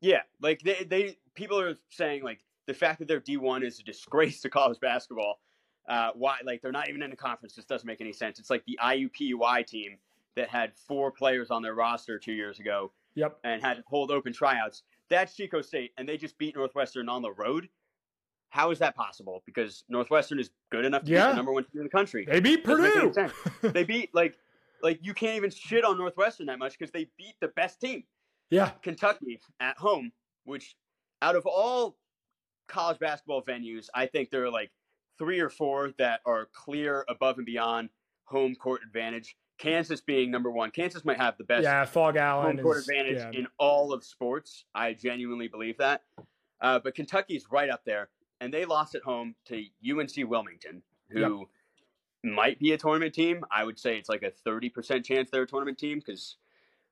Yeah, 0.02 0.24
like 0.42 0.62
they, 0.62 0.84
they 0.84 1.18
people 1.36 1.60
are 1.60 1.76
saying 1.90 2.24
like 2.24 2.45
the 2.68 2.74
fact 2.74 3.00
that 3.00 3.08
they're 3.08 3.20
D 3.20 3.38
one 3.38 3.64
is 3.64 3.80
a 3.80 3.84
disgrace 3.84 4.42
to 4.42 4.50
college 4.50 4.80
basketball. 4.80 5.40
Uh, 5.88 6.10
why 6.16 6.38
like 6.46 6.62
they're 6.62 6.72
not 6.72 6.90
even 6.90 7.04
in 7.04 7.12
a 7.12 7.16
conference? 7.16 7.54
This 7.56 7.66
doesn't 7.66 7.86
make 7.88 8.02
any 8.02 8.14
sense. 8.14 8.40
It's 8.40 8.50
like 8.50 8.64
the 8.66 8.78
IUPUI 8.84 9.66
team 9.68 9.98
that 10.36 10.50
had 10.50 10.72
four 10.88 11.12
players 11.12 11.52
on 11.52 11.62
their 11.62 11.76
roster 11.76 12.18
two 12.20 12.34
years 12.34 12.60
ago 12.60 12.92
Yep. 13.16 13.38
and 13.44 13.62
had 13.62 13.76
to 13.78 13.84
hold 13.88 14.12
open 14.12 14.34
tryouts. 14.34 14.84
That's 15.10 15.36
Chico 15.36 15.62
State, 15.62 15.92
and 15.98 16.10
they 16.10 16.18
just 16.18 16.38
beat 16.38 16.56
Northwestern 16.56 17.08
on 17.08 17.22
the 17.22 17.32
road. 17.32 17.70
How 18.50 18.72
is 18.72 18.80
that 18.80 18.96
possible? 18.96 19.44
Because 19.46 19.84
Northwestern 19.88 20.40
is 20.40 20.50
good 20.72 20.86
enough 20.86 21.04
to 21.04 21.12
be 21.12 21.14
the 21.16 21.34
number 21.34 21.52
one 21.54 21.64
team 21.66 21.82
in 21.82 21.84
the 21.84 21.90
country. 21.90 22.26
They 22.30 22.40
beat 22.40 22.64
Doesn't 22.66 22.82
make 22.84 22.96
any 22.96 23.12
Purdue. 23.12 23.70
they 23.72 23.84
beat 23.84 24.10
like 24.16 24.38
like 24.82 25.00
you 25.04 25.14
can't 25.14 25.36
even 25.36 25.50
shit 25.52 25.84
on 25.86 25.98
Northwestern 25.98 26.48
that 26.48 26.58
much 26.60 26.78
because 26.78 26.92
they 26.92 27.08
beat 27.18 27.36
the 27.42 27.50
best 27.50 27.80
team. 27.80 28.04
yeah. 28.50 28.70
Kentucky 28.82 29.40
at 29.60 29.78
home, 29.78 30.12
which 30.46 30.76
out 31.22 31.36
of 31.36 31.46
all 31.46 31.96
college 32.68 33.00
basketball 33.00 33.44
venues, 33.44 33.88
I 33.94 34.06
think 34.06 34.30
there 34.30 34.44
are 34.46 34.52
like 34.52 34.72
three 35.18 35.40
or 35.40 35.50
four 35.50 35.92
that 35.98 36.22
are 36.26 36.50
clear 36.54 37.06
above 37.10 37.38
and 37.38 37.46
beyond 37.46 37.90
home 38.26 38.56
court 38.56 38.82
advantage. 38.86 39.36
Kansas 39.58 40.02
being 40.02 40.32
number 40.32 40.52
one. 40.52 40.72
Kansas 40.72 41.06
might 41.06 41.18
have 41.18 41.38
the 41.38 41.44
best 41.44 41.64
Yeah. 41.64 41.86
Phog 41.86 42.18
Allen 42.18 42.58
home 42.58 42.64
court 42.64 42.78
is, 42.78 42.90
advantage 42.90 43.34
yeah. 43.34 43.40
in 43.40 43.48
all 43.58 43.94
of 43.94 44.04
sports. 44.04 44.66
I 44.76 44.94
genuinely 44.94 45.48
believe 45.48 45.78
that. 45.78 46.04
Uh, 46.62 46.80
but 46.80 46.96
Kentucky's 46.96 47.46
right 47.52 47.70
up 47.70 47.86
there, 47.86 48.10
and 48.42 48.54
they 48.54 48.66
lost 48.66 48.96
at 48.96 49.04
home 49.04 49.36
to 49.46 49.64
UNC 49.90 50.30
Wilmington, 50.30 50.82
who 51.10 51.48
might 52.24 52.60
be 52.60 52.74
a 52.74 52.78
tournament 52.78 53.14
team. 53.14 53.46
I 53.52 53.64
would 53.64 53.80
say 53.80 53.98
it's 53.98 54.10
like 54.10 54.24
a 54.24 54.32
thirty 54.32 54.70
percent 54.70 55.06
chance 55.06 55.30
they're 55.30 55.44
a 55.44 55.48
tournament 55.48 55.78
team 55.78 56.00
because 56.00 56.38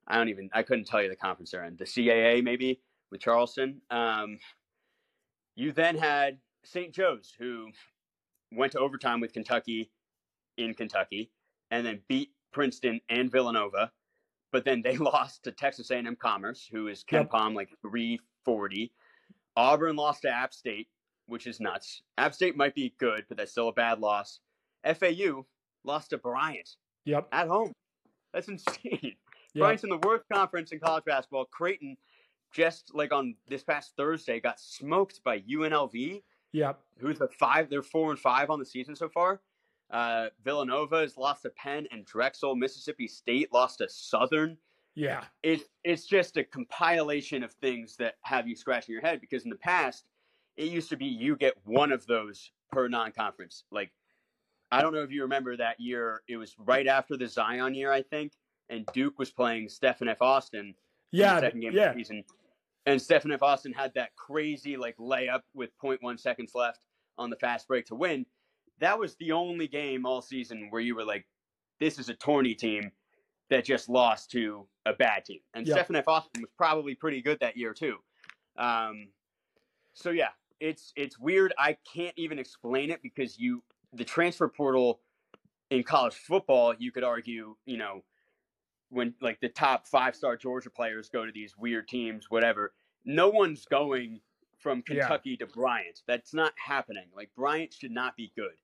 I 0.07 0.17
don't 0.17 0.29
even 0.29 0.49
I 0.53 0.63
couldn't 0.63 0.85
tell 0.85 1.01
you 1.01 1.09
the 1.09 1.15
conference 1.15 1.51
they're 1.51 1.63
in. 1.63 1.75
The 1.75 1.85
CAA 1.85 2.43
maybe 2.43 2.81
with 3.09 3.21
Charleston. 3.21 3.81
Um, 3.89 4.37
you 5.55 5.71
then 5.71 5.97
had 5.97 6.37
St. 6.63 6.93
Joe's, 6.93 7.33
who 7.37 7.67
went 8.51 8.71
to 8.73 8.79
overtime 8.79 9.19
with 9.19 9.33
Kentucky 9.33 9.91
in 10.57 10.73
Kentucky, 10.73 11.31
and 11.71 11.85
then 11.85 12.01
beat 12.07 12.29
Princeton 12.51 13.01
and 13.09 13.31
Villanova, 13.31 13.91
but 14.51 14.65
then 14.65 14.81
they 14.83 14.97
lost 14.97 15.43
to 15.43 15.51
Texas 15.51 15.89
A&M 15.91 16.15
Commerce, 16.15 16.67
who 16.71 16.87
is 16.87 17.03
Ken 17.03 17.21
Yep. 17.21 17.29
Palm 17.31 17.53
like 17.55 17.69
340. 17.81 18.91
Auburn 19.55 19.95
lost 19.95 20.21
to 20.23 20.29
App 20.29 20.53
State, 20.53 20.87
which 21.27 21.47
is 21.47 21.59
nuts. 21.59 22.01
App 22.17 22.33
State 22.33 22.55
might 22.55 22.75
be 22.75 22.93
good, 22.99 23.25
but 23.27 23.37
that's 23.37 23.51
still 23.51 23.69
a 23.69 23.73
bad 23.73 23.99
loss. 23.99 24.39
FAU 24.85 25.45
lost 25.83 26.09
to 26.11 26.17
Bryant 26.17 26.69
Yep. 27.05 27.27
at 27.31 27.47
home. 27.47 27.71
That's 28.33 28.47
insane. 28.49 28.99
Yep. 29.01 29.61
Bryant's 29.61 29.83
in 29.83 29.89
the 29.89 29.99
worst 30.07 30.25
conference 30.31 30.71
in 30.71 30.79
college 30.79 31.05
basketball. 31.05 31.45
Creighton, 31.45 31.95
just 32.53 32.91
like 32.93 33.11
on 33.11 33.35
this 33.49 33.63
past 33.63 33.93
Thursday, 33.97 34.39
got 34.39 34.59
smoked 34.59 35.23
by 35.23 35.39
UNLV, 35.41 36.21
Yep. 36.53 36.79
who's 36.99 37.19
a 37.19 37.27
five. 37.27 37.69
They're 37.69 37.81
four 37.81 38.11
and 38.11 38.19
five 38.19 38.49
on 38.49 38.59
the 38.59 38.65
season 38.65 38.95
so 38.95 39.09
far. 39.09 39.41
Uh, 39.89 40.29
Villanova 40.43 41.01
has 41.01 41.17
lost 41.17 41.41
to 41.43 41.49
Penn 41.49 41.87
and 41.91 42.05
Drexel. 42.05 42.55
Mississippi 42.55 43.07
State 43.07 43.51
lost 43.51 43.79
to 43.79 43.89
Southern. 43.89 44.57
Yeah. 44.95 45.23
It, 45.41 45.61
it's 45.83 46.05
just 46.05 46.37
a 46.37 46.43
compilation 46.43 47.43
of 47.43 47.51
things 47.53 47.95
that 47.97 48.15
have 48.21 48.47
you 48.47 48.55
scratching 48.55 48.93
your 48.93 49.01
head 49.01 49.19
because 49.19 49.43
in 49.43 49.49
the 49.49 49.55
past, 49.55 50.05
it 50.55 50.65
used 50.69 50.89
to 50.89 50.97
be 50.97 51.05
you 51.05 51.35
get 51.35 51.55
one 51.65 51.91
of 51.91 52.05
those 52.05 52.51
per 52.71 52.87
non-conference. 52.87 53.63
Like, 53.71 53.91
I 54.71 54.81
don't 54.81 54.93
know 54.93 55.01
if 55.01 55.11
you 55.11 55.23
remember 55.23 55.57
that 55.57 55.79
year. 55.79 56.21
It 56.27 56.37
was 56.37 56.55
right 56.59 56.85
after 56.87 57.17
the 57.17 57.27
Zion 57.27 57.73
year, 57.73 57.91
I 57.91 58.03
think, 58.03 58.33
and 58.69 58.85
Duke 58.93 59.17
was 59.17 59.31
playing 59.31 59.69
Stephen 59.69 60.07
F. 60.07 60.21
Austin 60.21 60.59
in 60.67 60.75
Yeah. 61.11 61.35
the 61.35 61.41
second 61.41 61.59
game 61.61 61.73
Yeah. 61.73 61.89
of 61.89 61.95
the 61.95 61.99
season. 62.03 62.23
And 62.85 63.01
Stephen 63.01 63.31
F. 63.31 63.41
Austin 63.41 63.73
had 63.73 63.93
that 63.95 64.15
crazy 64.15 64.75
like 64.75 64.97
layup 64.97 65.41
with 65.53 65.69
0.1 65.81 66.19
seconds 66.19 66.51
left 66.53 66.85
on 67.17 67.29
the 67.29 67.35
fast 67.37 67.67
break 67.67 67.85
to 67.87 67.95
win. 67.95 68.25
That 68.79 68.99
was 68.99 69.15
the 69.15 69.31
only 69.31 69.67
game 69.67 70.05
all 70.05 70.21
season 70.21 70.67
where 70.69 70.81
you 70.81 70.95
were 70.95 71.05
like, 71.05 71.25
this 71.79 71.97
is 71.99 72.09
a 72.09 72.13
tourney 72.13 72.55
team 72.55 72.91
that 73.49 73.63
just 73.65 73.87
lost 73.87 74.31
to 74.31 74.67
a 74.85 74.93
bad 74.93 75.25
team. 75.25 75.39
And 75.53 75.65
Yep. 75.65 75.77
Stephen 75.77 75.95
F. 75.97 76.07
Austin 76.07 76.41
was 76.41 76.51
probably 76.57 76.95
pretty 76.95 77.21
good 77.21 77.39
that 77.39 77.55
year 77.55 77.73
too. 77.73 77.97
Um, 78.57 79.09
so 79.93 80.09
yeah, 80.09 80.29
it's 80.59 80.91
it's 80.95 81.19
weird. 81.19 81.53
I 81.57 81.77
can't 81.93 82.13
even 82.17 82.39
explain 82.39 82.89
it 82.89 83.01
because 83.01 83.37
you 83.37 83.63
the 83.93 84.03
transfer 84.03 84.47
portal 84.47 85.01
in 85.69 85.83
college 85.83 86.15
football, 86.15 86.73
you 86.77 86.91
could 86.91 87.03
argue, 87.03 87.55
you 87.65 87.77
know, 87.77 88.03
when 88.93 89.13
like 89.21 89.39
the 89.41 89.49
top 89.49 89.87
five 89.87 90.15
star 90.15 90.37
Georgia 90.37 90.69
players 90.69 91.09
go 91.09 91.25
to 91.25 91.31
these 91.31 91.57
weird 91.57 91.87
teams, 91.87 92.29
whatever, 92.29 92.73
no 93.05 93.29
one's 93.29 93.65
going 93.65 94.21
from 94.59 94.83
Yeah. 94.87 95.01
Kentucky 95.01 95.35
to 95.37 95.47
Bryant. 95.47 96.01
That's 96.07 96.33
not 96.33 96.53
happening. 96.63 97.05
Like 97.15 97.29
Bryant 97.35 97.73
should 97.73 97.91
not 97.91 98.15
be 98.15 98.31
good. 98.35 98.55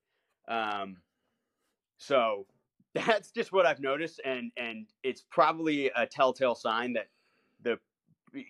Um, 0.47 0.97
so 1.97 2.45
that's 2.93 3.31
just 3.31 3.51
what 3.51 3.65
I've 3.65 3.79
noticed, 3.79 4.21
and 4.25 4.51
and 4.57 4.87
it's 5.03 5.23
probably 5.29 5.91
a 5.95 6.05
telltale 6.05 6.55
sign 6.55 6.93
that 6.93 7.07
the 7.61 7.77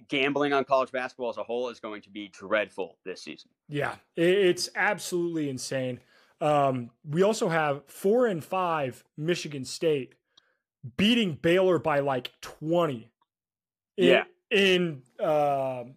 gambling 0.09 0.53
on 0.53 0.63
college 0.65 0.91
basketball 0.91 1.29
as 1.29 1.37
a 1.37 1.43
whole 1.43 1.69
is 1.69 1.79
going 1.79 2.01
to 2.01 2.09
be 2.09 2.27
dreadful 2.29 2.97
this 3.05 3.23
season. 3.23 3.49
Yeah, 3.67 3.95
it's 4.15 4.69
absolutely 4.75 5.49
insane. 5.49 5.99
Um, 6.41 6.91
we 7.03 7.23
also 7.23 7.49
have 7.49 7.83
four 7.87 8.27
and 8.27 8.43
five 8.43 9.03
Michigan 9.17 9.65
State 9.65 10.15
beating 10.97 11.33
Baylor 11.33 11.79
by 11.79 11.99
like 11.99 12.31
twenty. 12.41 13.11
In, 13.97 14.05
Yeah. 14.07 14.23
in 14.49 15.01
um 15.19 15.95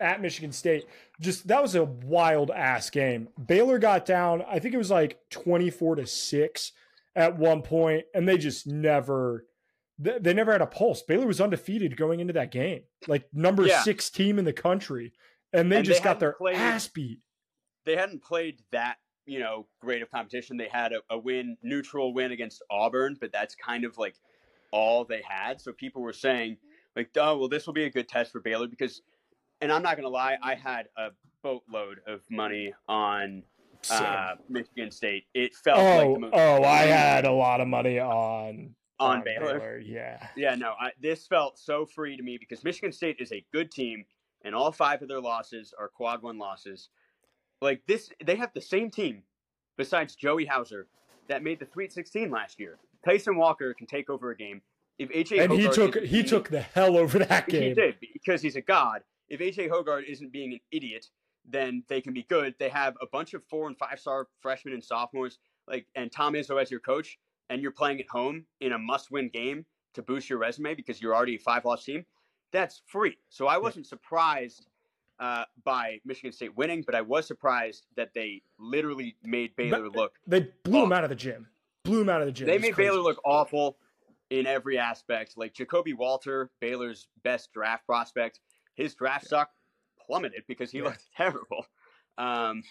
at 0.00 0.20
Michigan 0.20 0.52
State, 0.52 0.86
just 1.20 1.48
that 1.48 1.62
was 1.62 1.74
a 1.74 1.84
wild 1.84 2.50
ass 2.50 2.90
game. 2.90 3.28
Baylor 3.46 3.78
got 3.78 4.04
down. 4.06 4.42
I 4.48 4.58
think 4.58 4.74
it 4.74 4.78
was 4.78 4.90
like 4.90 5.18
twenty 5.30 5.70
four 5.70 5.94
to 5.96 6.06
six 6.06 6.72
at 7.14 7.36
one 7.38 7.62
point, 7.62 8.04
and 8.14 8.28
they 8.28 8.38
just 8.38 8.66
never. 8.66 9.46
They, 9.98 10.18
they 10.18 10.34
never 10.34 10.50
had 10.52 10.62
a 10.62 10.66
pulse. 10.66 11.02
Baylor 11.02 11.26
was 11.26 11.40
undefeated 11.40 11.96
going 11.96 12.18
into 12.20 12.32
that 12.32 12.50
game, 12.50 12.82
like 13.06 13.28
number 13.32 13.66
Yeah. 13.66 13.82
six 13.82 14.08
team 14.10 14.38
in 14.38 14.44
the 14.44 14.52
country, 14.52 15.12
and 15.52 15.70
they 15.70 15.76
And 15.78 15.86
they 15.86 15.90
just 15.90 16.02
got 16.02 16.18
their 16.18 16.32
played- 16.32 16.56
ass 16.56 16.88
beat. 16.88 17.20
They 17.84 17.96
hadn't 17.96 18.22
played 18.22 18.62
that 18.70 18.96
you 19.26 19.38
know 19.38 19.66
great 19.80 20.02
of 20.02 20.10
competition. 20.10 20.56
They 20.56 20.68
had 20.68 20.92
a, 20.92 21.00
a 21.10 21.18
win, 21.18 21.56
neutral 21.62 22.14
win 22.14 22.32
against 22.32 22.62
Auburn, 22.70 23.16
but 23.20 23.32
that's 23.32 23.54
kind 23.54 23.84
of 23.84 23.98
like 23.98 24.16
all 24.70 25.04
they 25.04 25.22
had. 25.26 25.60
So 25.60 25.72
people 25.72 26.02
were 26.02 26.12
saying 26.12 26.56
like, 26.96 27.10
oh 27.16 27.38
well, 27.38 27.48
this 27.48 27.66
will 27.66 27.74
be 27.74 27.84
a 27.84 27.90
good 27.90 28.08
test 28.08 28.32
for 28.32 28.40
Baylor 28.40 28.66
because, 28.66 29.02
and 29.60 29.72
I'm 29.72 29.82
not 29.82 29.96
gonna 29.96 30.08
lie, 30.08 30.36
I 30.42 30.54
had 30.54 30.88
a 30.96 31.08
boatload 31.42 32.00
of 32.06 32.22
money 32.30 32.72
on 32.88 33.42
uh, 33.90 34.34
Michigan 34.48 34.90
State. 34.90 35.24
It 35.34 35.54
felt 35.54 35.78
like 35.78 36.06
oh, 36.06 36.14
the 36.14 36.20
most 36.20 36.34
oh, 36.34 36.62
I 36.64 36.82
had 36.82 37.24
a 37.24 37.32
lot 37.32 37.60
of 37.60 37.68
money 37.68 37.98
on 37.98 38.74
on 38.98 39.22
Baylor. 39.24 39.78
Yeah, 39.78 40.28
Yeah, 40.36 40.54
no, 40.54 40.74
I, 40.80 40.90
this 41.00 41.26
felt 41.26 41.58
so 41.58 41.86
free 41.86 42.16
to 42.16 42.22
me 42.22 42.38
because 42.38 42.64
Michigan 42.64 42.92
State 42.92 43.16
is 43.18 43.32
a 43.32 43.44
good 43.52 43.70
team, 43.70 44.04
and 44.44 44.54
all 44.54 44.72
five 44.72 45.02
of 45.02 45.08
their 45.08 45.20
losses 45.20 45.74
are 45.78 45.88
quad 45.88 46.22
one 46.22 46.38
losses. 46.38 46.88
Like 47.62 47.80
this, 47.86 48.10
they 48.24 48.34
have 48.36 48.50
the 48.54 48.60
same 48.60 48.90
team, 48.90 49.22
besides 49.78 50.16
Joey 50.16 50.44
Hauser, 50.44 50.88
that 51.28 51.42
made 51.44 51.60
the 51.60 51.66
Sweet 51.72 51.92
16 51.92 52.28
last 52.30 52.58
year. 52.58 52.78
Tyson 53.04 53.36
Walker 53.36 53.72
can 53.72 53.86
take 53.86 54.10
over 54.10 54.30
a 54.32 54.36
game. 54.36 54.60
If 54.98 55.08
AJ 55.10 55.44
and 55.44 55.52
he 55.52 55.64
Hogarth 55.64 55.74
took 55.74 55.94
he 56.04 56.08
being- 56.18 56.26
took 56.26 56.48
the 56.50 56.60
hell 56.60 56.96
over 56.96 57.18
that 57.20 57.44
he 57.46 57.52
game. 57.52 57.74
did 57.74 57.96
because 58.12 58.42
he's 58.42 58.56
a 58.56 58.60
god. 58.60 59.02
If 59.28 59.40
AJ 59.40 59.70
Hoggard 59.70 60.04
isn't 60.06 60.32
being 60.32 60.52
an 60.52 60.60
idiot, 60.72 61.06
then 61.44 61.84
they 61.88 62.00
can 62.00 62.12
be 62.12 62.24
good. 62.24 62.54
They 62.58 62.68
have 62.68 62.96
a 63.00 63.06
bunch 63.06 63.32
of 63.32 63.42
four 63.48 63.68
and 63.68 63.78
five 63.78 63.98
star 63.98 64.28
freshmen 64.40 64.74
and 64.74 64.84
sophomores, 64.84 65.38
like 65.68 65.86
and 65.94 66.10
Tom 66.12 66.34
Izzo 66.34 66.60
as 66.60 66.70
your 66.70 66.80
coach, 66.80 67.18
and 67.48 67.62
you're 67.62 67.70
playing 67.70 68.00
at 68.00 68.08
home 68.08 68.44
in 68.60 68.72
a 68.72 68.78
must 68.78 69.10
win 69.10 69.28
game 69.32 69.64
to 69.94 70.02
boost 70.02 70.28
your 70.28 70.38
resume 70.38 70.74
because 70.74 71.00
you're 71.00 71.14
already 71.14 71.36
a 71.36 71.38
five 71.38 71.64
loss 71.64 71.84
team. 71.84 72.04
That's 72.52 72.82
free. 72.86 73.16
So 73.30 73.46
I 73.46 73.56
wasn't 73.58 73.86
surprised 73.86 74.66
uh, 75.22 75.44
by 75.64 76.00
Michigan 76.04 76.32
State 76.32 76.56
winning, 76.56 76.82
but 76.84 76.96
I 76.96 77.00
was 77.00 77.26
surprised 77.28 77.86
that 77.96 78.10
they 78.12 78.42
literally 78.58 79.16
made 79.22 79.54
Baylor 79.54 79.88
look. 79.88 80.14
They 80.26 80.48
blew 80.64 80.82
him 80.82 80.92
Oh. 80.92 80.96
out 80.96 81.04
of 81.04 81.10
the 81.10 81.16
gym. 81.16 81.46
Blew 81.84 82.00
him 82.00 82.08
out 82.08 82.20
of 82.20 82.26
the 82.26 82.32
gym. 82.32 82.48
They 82.48 82.58
made 82.58 82.74
crazy. 82.74 82.90
Baylor 82.90 83.00
look 83.02 83.20
awful 83.24 83.78
in 84.30 84.46
every 84.48 84.78
aspect. 84.78 85.34
Like 85.36 85.54
Ja'Kobe 85.54 85.94
Walter, 85.96 86.50
Baylor's 86.60 87.06
best 87.22 87.52
draft 87.52 87.86
prospect, 87.86 88.40
his 88.74 88.96
draft 88.96 89.26
stock 89.26 89.50
plummeted 90.04 90.42
because 90.48 90.72
he 90.72 90.78
Yeah. 90.78 90.84
looked 90.84 91.06
terrible. 91.16 91.66
Um, 92.18 92.64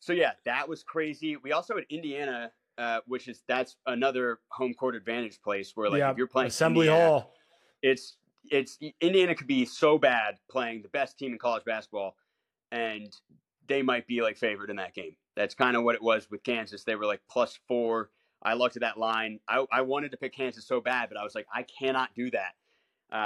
so 0.00 0.14
yeah, 0.14 0.32
that 0.46 0.66
was 0.66 0.82
crazy. 0.82 1.36
We 1.36 1.52
also 1.52 1.74
had 1.74 1.84
Indiana, 1.90 2.50
uh, 2.78 3.00
which 3.06 3.28
is 3.28 3.42
that's 3.46 3.76
another 3.86 4.40
home 4.48 4.72
court 4.72 4.94
advantage 4.94 5.40
place 5.42 5.72
where 5.74 5.90
like 5.90 5.98
yeah, 5.98 6.10
if 6.10 6.16
you're 6.16 6.26
playing 6.28 6.48
Assembly 6.48 6.86
Indiana, 6.88 7.08
Hall. 7.10 7.34
it's 7.82 8.16
it's 8.50 8.78
Indiana 9.00 9.34
could 9.34 9.46
be 9.46 9.64
so 9.64 9.98
bad 9.98 10.36
playing 10.50 10.82
the 10.82 10.88
best 10.88 11.18
team 11.18 11.32
in 11.32 11.38
college 11.38 11.64
basketball, 11.64 12.16
and 12.72 13.14
they 13.66 13.82
might 13.82 14.06
be 14.06 14.22
like 14.22 14.36
favored 14.36 14.70
in 14.70 14.76
that 14.76 14.94
game. 14.94 15.16
That's 15.36 15.54
kind 15.54 15.76
of 15.76 15.84
what 15.84 15.94
it 15.94 16.02
was 16.02 16.30
with 16.30 16.42
Kansas. 16.44 16.84
They 16.84 16.96
were 16.96 17.06
like 17.06 17.20
plus 17.30 17.58
four. 17.66 18.10
I 18.42 18.54
looked 18.54 18.76
at 18.76 18.82
that 18.82 18.98
line. 18.98 19.40
I, 19.48 19.64
I 19.72 19.80
wanted 19.80 20.10
to 20.10 20.18
pick 20.18 20.34
Kansas 20.34 20.66
so 20.66 20.80
bad, 20.80 21.08
but 21.08 21.18
I 21.18 21.24
was 21.24 21.34
like, 21.34 21.46
I 21.52 21.62
cannot 21.62 22.14
do 22.14 22.30
that 22.32 22.52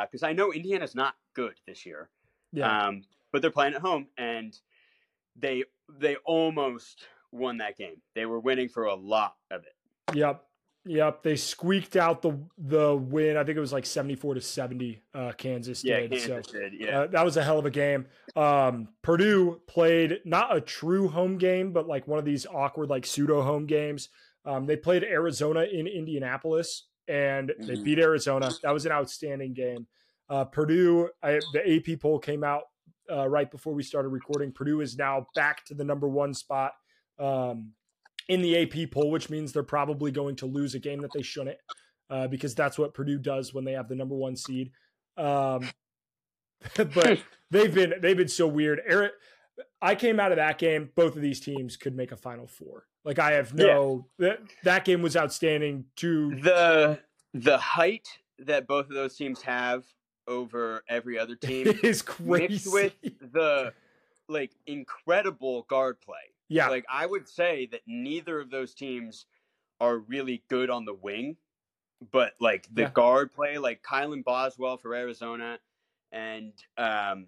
because 0.06 0.22
I 0.22 0.32
know 0.32 0.52
Indiana's 0.52 0.94
not 0.94 1.14
good 1.34 1.54
this 1.66 1.84
year. 1.84 2.08
Yeah, 2.52 2.86
Um, 2.86 3.02
but 3.32 3.42
they're 3.42 3.50
playing 3.50 3.74
at 3.74 3.80
home, 3.80 4.06
and 4.16 4.56
they 5.36 5.64
they 5.98 6.16
almost 6.24 7.06
won 7.32 7.58
that 7.58 7.76
game. 7.76 8.00
They 8.14 8.26
were 8.26 8.40
winning 8.40 8.68
for 8.68 8.84
a 8.84 8.94
lot 8.94 9.36
of 9.50 9.62
it. 9.64 10.16
yep, 10.16 10.44
yep. 10.84 11.22
They 11.22 11.36
squeaked 11.36 11.96
out 11.96 12.22
the 12.22 12.38
the 12.58 12.94
win. 12.96 13.36
I 13.36 13.44
think 13.44 13.56
it 13.56 13.60
was 13.60 13.72
like 13.72 13.86
seventy 13.86 14.14
four 14.16 14.34
to 14.34 14.40
seventy. 14.40 15.02
Uh, 15.14 15.32
Kansas 15.32 15.84
Yeah, 15.84 16.00
did. 16.00 16.10
Kansas 16.12 16.46
so 16.52 16.58
did. 16.58 16.72
Yeah, 16.78 17.00
Uh, 17.00 17.06
that 17.08 17.24
was 17.24 17.36
a 17.36 17.42
hell 17.44 17.58
of 17.58 17.66
a 17.66 17.70
game. 17.70 18.06
Um, 18.36 18.88
Purdue 19.02 19.60
played 19.66 20.20
not 20.24 20.54
a 20.56 20.60
true 20.60 21.08
home 21.08 21.38
game, 21.38 21.72
but 21.72 21.86
like 21.86 22.06
one 22.08 22.18
of 22.18 22.24
these 22.24 22.46
awkward, 22.46 22.88
like 22.90 23.04
pseudo 23.06 23.42
home 23.42 23.66
games. 23.66 24.08
Um, 24.44 24.66
they 24.66 24.76
played 24.76 25.04
Arizona 25.04 25.62
in 25.62 25.86
Indianapolis 25.86 26.86
and 27.06 27.52
they 27.58 27.74
Mhm. 27.76 27.84
beat 27.84 27.98
Arizona. 27.98 28.50
That 28.62 28.72
was 28.72 28.86
an 28.86 28.92
outstanding 28.92 29.52
game. 29.54 29.86
Uh, 30.28 30.44
Purdue, 30.44 31.10
I, 31.22 31.40
the 31.52 31.62
AP 31.66 31.96
poll 31.96 32.18
came 32.18 32.44
out 32.44 32.64
uh, 33.10 33.26
right 33.26 33.50
before 33.50 33.72
we 33.72 33.82
started 33.82 34.08
recording. 34.10 34.52
Purdue 34.52 34.82
is 34.82 34.98
now 34.98 35.26
back 35.34 35.64
to 35.64 35.74
the 35.74 35.84
number 35.84 36.06
one 36.08 36.34
spot 36.34 36.72
um, 37.18 37.72
in 38.28 38.42
the 38.42 38.62
AP 38.62 38.90
poll, 38.90 39.10
which 39.10 39.30
means 39.30 39.52
they're 39.52 39.62
probably 39.62 40.10
going 40.10 40.36
to 40.36 40.46
lose 40.46 40.74
a 40.74 40.78
game 40.78 41.00
that 41.00 41.12
they 41.12 41.22
shouldn't, 41.22 41.58
uh, 42.10 42.28
because 42.28 42.54
that's 42.54 42.78
what 42.78 42.94
Purdue 42.94 43.18
does 43.18 43.52
when 43.52 43.64
they 43.64 43.72
have 43.72 43.88
the 43.88 43.94
number 43.94 44.14
one 44.14 44.36
seed. 44.36 44.70
Um, 45.16 45.68
but 46.76 47.20
they've 47.50 47.74
been 47.74 47.94
they've 48.00 48.16
been 48.16 48.28
so 48.28 48.46
weird. 48.46 48.80
Eric, 48.86 49.12
I 49.80 49.94
came 49.94 50.20
out 50.20 50.32
of 50.32 50.36
that 50.36 50.58
game. 50.58 50.90
Both 50.94 51.16
of 51.16 51.22
these 51.22 51.40
teams 51.40 51.76
could 51.76 51.96
make 51.96 52.12
a 52.12 52.16
Final 52.16 52.46
Four. 52.46 52.84
Like 53.04 53.18
I 53.18 53.32
have 53.32 53.54
no 53.54 54.06
that 54.18 54.40
that 54.64 54.84
game 54.84 55.02
was 55.02 55.16
outstanding. 55.16 55.86
To 55.96 56.34
the 56.36 56.98
the 57.34 57.58
height 57.58 58.08
that 58.38 58.66
both 58.66 58.86
of 58.86 58.94
those 58.94 59.16
teams 59.16 59.42
have 59.42 59.84
over 60.26 60.82
every 60.88 61.18
other 61.18 61.34
team 61.36 61.78
is 61.82 62.02
crazy. 62.02 62.48
mixed 62.48 62.72
with 62.72 62.92
the 63.32 63.72
like 64.28 64.52
incredible 64.66 65.62
guard 65.62 66.00
play. 66.00 66.16
Yeah, 66.48 66.68
Like 66.68 66.86
I 66.90 67.06
would 67.06 67.28
say 67.28 67.66
that 67.72 67.82
neither 67.86 68.40
of 68.40 68.50
those 68.50 68.74
teams 68.74 69.26
are 69.80 69.98
really 69.98 70.42
good 70.48 70.70
on 70.70 70.84
the 70.84 70.94
wing. 70.94 71.36
but 72.12 72.34
like 72.40 72.68
the 72.72 72.82
Yeah. 72.82 72.90
guard 72.90 73.32
play, 73.32 73.58
like 73.58 73.82
Kylan 73.82 74.22
Boswell 74.22 74.76
for 74.76 74.94
Arizona, 74.94 75.58
and 76.12 76.52
um, 76.76 77.26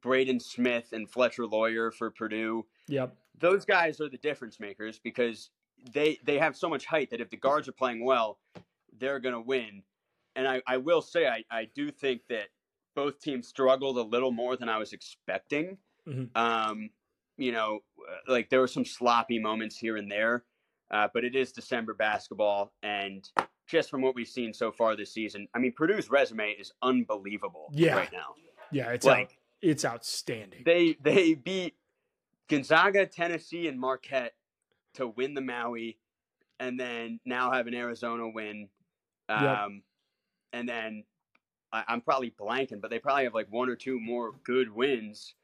Braden 0.00 0.40
Smith 0.40 0.92
and 0.92 1.08
Fletcher 1.08 1.46
Loyer 1.46 1.92
for 1.92 2.10
Purdue. 2.10 2.66
Yep. 2.88 3.16
Those 3.38 3.64
guys 3.64 4.00
are 4.00 4.08
the 4.08 4.18
difference 4.18 4.58
makers 4.58 4.98
because 4.98 5.50
they 5.92 6.18
they 6.24 6.36
have 6.38 6.56
so 6.56 6.68
much 6.68 6.84
height 6.84 7.10
that 7.10 7.20
if 7.20 7.30
the 7.30 7.36
guards 7.36 7.68
are 7.68 7.72
playing 7.72 8.04
well, 8.04 8.40
they're 8.98 9.20
gonna 9.20 9.40
win. 9.40 9.84
And 10.34 10.48
I, 10.48 10.62
I 10.66 10.78
will 10.78 11.00
say 11.00 11.28
I, 11.28 11.44
I 11.50 11.66
do 11.66 11.92
think 11.92 12.22
that 12.28 12.48
both 12.96 13.20
teams 13.20 13.46
struggled 13.46 13.98
a 13.98 14.02
little 14.02 14.32
more 14.32 14.56
than 14.56 14.68
I 14.68 14.78
was 14.78 14.92
expecting. 14.92 15.78
Mhm. 16.08 16.36
Um, 16.36 16.90
you 17.36 17.52
know, 17.52 17.84
like 18.26 18.50
there 18.50 18.60
were 18.60 18.66
some 18.66 18.84
sloppy 18.84 19.38
moments 19.38 19.76
here 19.78 19.96
and 19.96 20.10
there, 20.10 20.44
uh, 20.90 21.08
but 21.12 21.24
it 21.24 21.34
is 21.36 21.52
December 21.52 21.94
basketball, 21.94 22.72
and 22.82 23.28
just 23.66 23.90
from 23.90 24.00
what 24.02 24.14
we've 24.14 24.28
seen 24.28 24.52
so 24.54 24.72
far 24.72 24.96
this 24.96 25.12
season, 25.12 25.46
I 25.54 25.58
mean, 25.58 25.72
Purdue's 25.76 26.10
resume 26.10 26.50
is 26.52 26.72
unbelievable 26.82 27.70
Yeah. 27.72 27.94
right 27.96 28.12
now. 28.12 28.34
Yeah, 28.70 28.90
it's 28.92 29.06
out, 29.06 29.10
Like 29.10 29.38
it's 29.60 29.84
outstanding. 29.84 30.62
they 30.64 30.96
they 31.02 31.34
beat 31.34 31.74
Gonzaga, 32.48 33.06
Tennessee, 33.06 33.68
and 33.68 33.78
Marquette 33.78 34.34
to 34.94 35.06
win 35.08 35.34
the 35.34 35.40
Maui, 35.42 35.98
and 36.58 36.78
then 36.80 37.20
now 37.24 37.50
have 37.52 37.66
an 37.66 37.74
Arizona 37.74 38.28
win. 38.28 38.68
Um, 39.28 39.42
Yep. 39.44 39.70
and 40.54 40.68
then 40.68 41.04
I, 41.72 41.84
I'm 41.88 42.00
probably 42.00 42.30
blanking, 42.30 42.80
but 42.80 42.90
they 42.90 42.98
probably 42.98 43.24
have 43.24 43.34
like 43.34 43.48
one 43.52 43.68
or 43.68 43.76
two 43.76 44.00
more 44.00 44.32
good 44.44 44.70
wins 44.70 45.34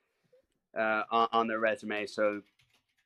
uh, 0.76 1.02
on, 1.10 1.28
on 1.32 1.46
their 1.46 1.60
resume. 1.60 2.06
So 2.06 2.40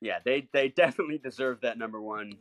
yeah, 0.01 0.19
they 0.23 0.47
they 0.53 0.69
definitely 0.69 1.17
deserve 1.17 1.61
that 1.61 1.77
number 1.77 2.01
one 2.01 2.33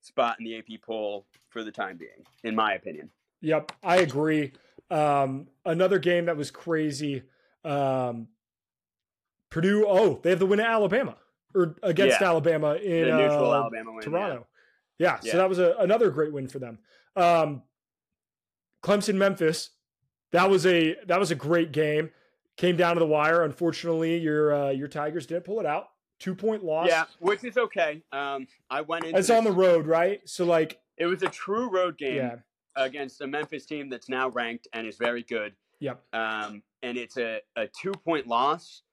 spot 0.00 0.36
in 0.38 0.44
the 0.44 0.58
AP 0.58 0.82
poll 0.82 1.26
for 1.48 1.62
the 1.64 1.72
time 1.72 1.96
being, 1.96 2.24
in 2.42 2.54
my 2.54 2.74
opinion. 2.74 3.10
Yep, 3.40 3.72
I 3.82 3.98
agree. 3.98 4.52
Um, 4.90 5.48
another 5.64 5.98
game 5.98 6.26
that 6.26 6.36
was 6.36 6.50
crazy. 6.50 7.22
Um, 7.64 8.28
Purdue. 9.50 9.86
Oh, 9.88 10.20
they 10.22 10.30
have 10.30 10.38
the 10.38 10.46
win 10.46 10.60
at 10.60 10.66
Alabama 10.68 11.16
or 11.54 11.76
against 11.82 12.20
Yeah. 12.20 12.26
Alabama 12.28 12.74
in 12.74 13.10
uh, 13.10 13.18
Alabama 13.18 13.92
win. 13.92 13.94
yeah. 13.96 14.00
Toronto. 14.00 14.46
Yeah, 14.98 15.18
Yeah. 15.22 15.32
so 15.32 15.36
that 15.38 15.48
was 15.48 15.58
a, 15.58 15.74
another 15.78 16.10
great 16.10 16.32
win 16.32 16.48
for 16.48 16.58
them. 16.58 16.78
Um, 17.16 17.62
Clemson, 18.82 19.14
Memphis. 19.16 19.70
That 20.32 20.50
was 20.50 20.66
a 20.66 20.96
that 21.06 21.20
was 21.20 21.30
a 21.30 21.34
great 21.36 21.70
game. 21.72 22.10
Came 22.56 22.76
down 22.76 22.94
to 22.96 23.00
the 23.00 23.06
wire. 23.06 23.42
Unfortunately, 23.42 24.18
your 24.18 24.52
uh, 24.54 24.70
your 24.70 24.88
Tigers 24.88 25.26
didn't 25.26 25.44
pull 25.44 25.60
it 25.60 25.66
out. 25.66 25.88
Two 26.24 26.34
point 26.34 26.64
loss. 26.64 26.88
Yeah, 26.88 27.04
which 27.18 27.44
is 27.44 27.58
okay. 27.58 28.02
Um, 28.10 28.46
I 28.70 28.80
went 28.80 29.04
into 29.04 29.18
it's 29.18 29.28
on 29.28 29.44
the 29.44 29.52
road, 29.52 29.86
right? 29.86 30.22
So 30.24 30.46
like, 30.46 30.80
It 30.96 31.04
was 31.04 31.22
a 31.22 31.28
true 31.28 31.68
road 31.68 31.98
game 31.98 32.16
yeah, 32.16 32.36
against 32.76 33.20
a 33.20 33.26
Memphis 33.26 33.66
team 33.66 33.90
that's 33.90 34.08
now 34.08 34.30
ranked 34.30 34.66
and 34.72 34.86
is 34.86 34.96
very 34.96 35.22
good. 35.22 35.52
yep, 35.80 36.02
Um, 36.14 36.62
and 36.82 36.96
it's 36.96 37.18
a, 37.18 37.40
a 37.56 37.66
two 37.78 37.92
point 37.92 38.26
loss 38.26 38.84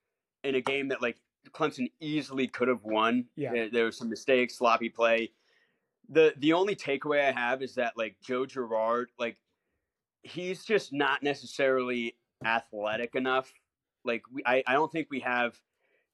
in 0.43 0.55
a 0.55 0.61
game 0.61 0.89
that 0.89 1.01
like 1.01 1.21
Clemson 1.51 1.89
easily 2.01 2.47
could 2.49 2.67
have 2.67 2.83
won. 2.83 3.27
Yeah. 3.37 3.53
There, 3.53 3.69
there 3.69 3.85
was 3.85 3.97
some 3.97 4.09
mistakes, 4.09 4.57
sloppy 4.57 4.89
play. 4.89 5.31
The 6.09 6.33
the 6.37 6.51
only 6.51 6.75
takeaway 6.75 7.29
I 7.29 7.31
have 7.31 7.61
is 7.61 7.75
that 7.75 7.93
like 7.95 8.17
Joe 8.21 8.45
Girard, 8.45 9.09
like 9.17 9.37
he's 10.23 10.65
just 10.65 10.91
not 10.91 11.23
necessarily 11.23 12.17
athletic 12.43 13.15
enough. 13.15 13.53
Like 14.03 14.23
we, 14.29 14.43
I, 14.45 14.63
I 14.67 14.73
don't 14.73 14.91
think 14.91 15.07
we 15.09 15.21
have 15.21 15.57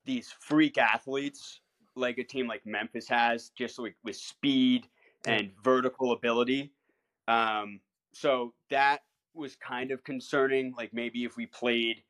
these 0.07 0.33
freak 0.39 0.79
athletes 0.79 1.59
like 1.97 2.17
a 2.17 2.23
team 2.23 2.47
like 2.47 2.65
Memphis 2.65 3.07
has, 3.09 3.49
just 3.49 3.77
like 3.77 3.95
with 4.03 4.15
speed 4.15 4.87
and 5.25 5.51
vertical 5.63 6.13
ability. 6.13 6.71
Um, 7.27 7.79
so 8.13 8.53
that 8.69 9.01
was 9.33 9.55
kind 9.55 9.91
of 9.91 10.03
concerning. 10.03 10.73
Like 10.77 10.93
maybe 10.93 11.23
if 11.23 11.35
we 11.37 11.45
played 11.45 12.03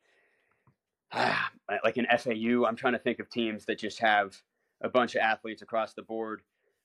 like 1.14 1.98
an 1.98 2.08
FAU, 2.18 2.66
I'm 2.66 2.76
trying 2.76 2.94
to 2.94 3.00
think 3.00 3.20
of 3.20 3.30
teams 3.30 3.66
that 3.66 3.80
just 3.80 4.00
have 4.00 4.36
a 4.82 4.90
bunch 4.90 5.16
of 5.16 5.22
athletes 5.22 5.62
across 5.62 5.94
the 5.94 6.04
board. 6.04 6.42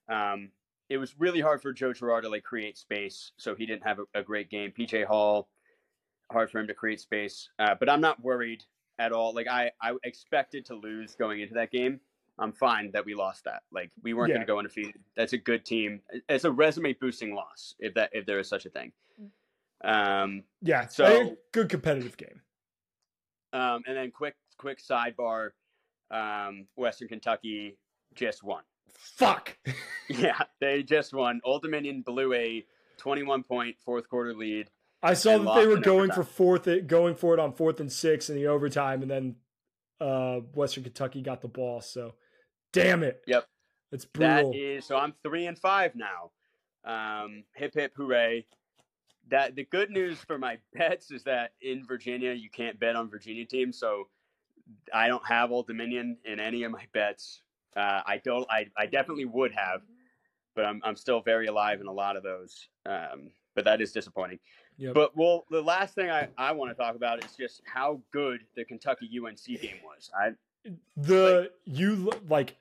Um, 0.08 0.50
it 0.88 0.98
was 0.98 1.18
really 1.18 1.40
hard 1.40 1.62
for 1.62 1.72
Joe 1.72 1.92
Girard 1.92 2.24
to 2.24 2.30
like 2.30 2.44
create 2.44 2.76
space, 2.76 3.32
so 3.36 3.54
he 3.54 3.66
didn't 3.66 3.84
have 3.84 3.98
a, 3.98 4.20
a 4.20 4.22
great 4.22 4.50
game. 4.50 4.72
PJ 4.76 5.06
Hall, 5.06 5.48
hard 6.30 6.50
for 6.50 6.58
him 6.58 6.66
to 6.66 6.74
create 6.74 7.00
space, 7.00 7.48
uh, 7.58 7.74
but 7.78 7.88
I'm 7.88 8.00
not 8.00 8.22
worried 8.22 8.64
at 9.02 9.12
all. 9.12 9.34
Like 9.34 9.48
I, 9.48 9.70
I 9.82 9.94
expected 10.04 10.64
to 10.66 10.74
lose 10.74 11.14
going 11.14 11.40
into 11.40 11.54
that 11.54 11.70
game. 11.70 12.00
I'm 12.38 12.52
fine 12.52 12.90
that 12.92 13.04
we 13.04 13.14
lost 13.14 13.44
that. 13.44 13.62
Like 13.72 13.90
we 14.02 14.14
weren't 14.14 14.30
Yeah. 14.30 14.36
going 14.36 14.46
to 14.46 14.50
go 14.52 14.58
undefeated. 14.58 15.00
That's 15.16 15.32
a 15.34 15.38
good 15.38 15.64
team. 15.64 16.00
It's 16.28 16.44
a 16.44 16.50
resume 16.50 16.94
boosting 16.94 17.34
loss 17.34 17.74
if 17.78 17.92
that 17.94 18.10
if 18.12 18.24
there 18.26 18.38
is 18.38 18.48
such 18.48 18.64
a 18.66 18.70
thing. 18.70 18.92
Um, 19.84 20.44
yeah. 20.62 20.86
So- 20.86 21.36
good 21.52 21.68
competitive 21.68 22.16
game. 22.16 22.40
um, 23.52 23.82
and 23.86 23.96
then 23.96 24.10
quick 24.10 24.34
quick 24.56 24.78
sidebar, 24.80 25.50
um, 26.10 26.66
Western 26.76 27.08
Kentucky 27.08 27.76
just 28.14 28.42
won. 28.44 28.62
Fuck. 28.94 29.56
Yeah, 30.08 30.40
they 30.60 30.82
just 30.82 31.14
won. 31.14 31.40
Old 31.42 31.62
Dominion 31.62 32.02
blew 32.02 32.34
a 32.34 32.66
21 32.98 33.44
point 33.44 33.76
fourth 33.82 34.06
quarter 34.10 34.34
lead. 34.34 34.68
I 35.02 35.14
saw 35.14 35.38
that 35.38 35.54
they 35.54 35.66
were 35.66 35.76
in 35.76 35.82
going 35.82 36.10
for 36.10 36.20
overtime. 36.20 36.34
fourth, 36.34 36.86
going 36.86 37.14
for 37.14 37.34
it 37.34 37.40
on 37.40 37.52
fourth 37.52 37.80
and 37.80 37.90
six 37.90 38.30
in 38.30 38.36
the 38.36 38.46
overtime, 38.46 39.02
and 39.02 39.10
then 39.10 39.36
uh, 40.00 40.40
Western 40.54 40.84
Kentucky 40.84 41.22
got 41.22 41.40
the 41.40 41.48
ball. 41.48 41.80
So, 41.80 42.14
damn 42.72 43.02
it. 43.02 43.22
Yep. 43.26 43.46
it's 43.90 44.04
brutal. 44.04 44.52
That 44.52 44.58
is 44.58 44.84
so. 44.84 44.96
I'm 44.96 45.14
three 45.22 45.46
and 45.46 45.58
five 45.58 45.94
now. 45.96 46.30
Um, 46.84 47.44
hip 47.54 47.74
hip 47.74 47.92
hooray! 47.96 48.46
That 49.30 49.56
the 49.56 49.64
good 49.64 49.90
news 49.90 50.18
for 50.18 50.38
my 50.38 50.58
bets 50.74 51.10
is 51.10 51.24
that 51.24 51.52
in 51.60 51.84
Virginia 51.84 52.32
you 52.32 52.50
can't 52.50 52.78
bet 52.78 52.94
on 52.94 53.10
Virginia 53.10 53.44
teams, 53.44 53.78
so 53.78 54.08
I 54.94 55.08
don't 55.08 55.26
have 55.26 55.50
Old 55.50 55.66
Dominion 55.66 56.18
in 56.24 56.38
any 56.38 56.62
of 56.62 56.72
my 56.72 56.84
bets. 56.92 57.42
Uh, 57.76 58.02
I 58.06 58.20
don't. 58.24 58.46
I, 58.50 58.66
I 58.76 58.86
definitely 58.86 59.24
would 59.24 59.52
have, 59.52 59.80
but 60.54 60.64
I'm 60.64 60.80
I'm 60.84 60.96
still 60.96 61.22
very 61.22 61.46
alive 61.46 61.80
in 61.80 61.88
a 61.88 61.92
lot 61.92 62.16
of 62.16 62.22
those. 62.22 62.68
Um, 62.86 63.30
but 63.54 63.64
that 63.64 63.80
is 63.80 63.92
disappointing. 63.92 64.38
Yep. 64.82 64.94
But 64.94 65.16
well, 65.16 65.44
the 65.48 65.62
last 65.62 65.94
thing 65.94 66.10
I, 66.10 66.26
I 66.36 66.50
want 66.50 66.72
to 66.72 66.74
talk 66.74 66.96
about 66.96 67.24
is 67.24 67.36
just 67.36 67.62
how 67.64 68.00
good 68.12 68.40
the 68.56 68.64
Kentucky 68.64 69.08
UNC 69.16 69.60
game 69.60 69.76
was. 69.84 70.10
I 70.12 70.32
the 70.96 71.52
you 71.64 72.10
like 72.28 72.56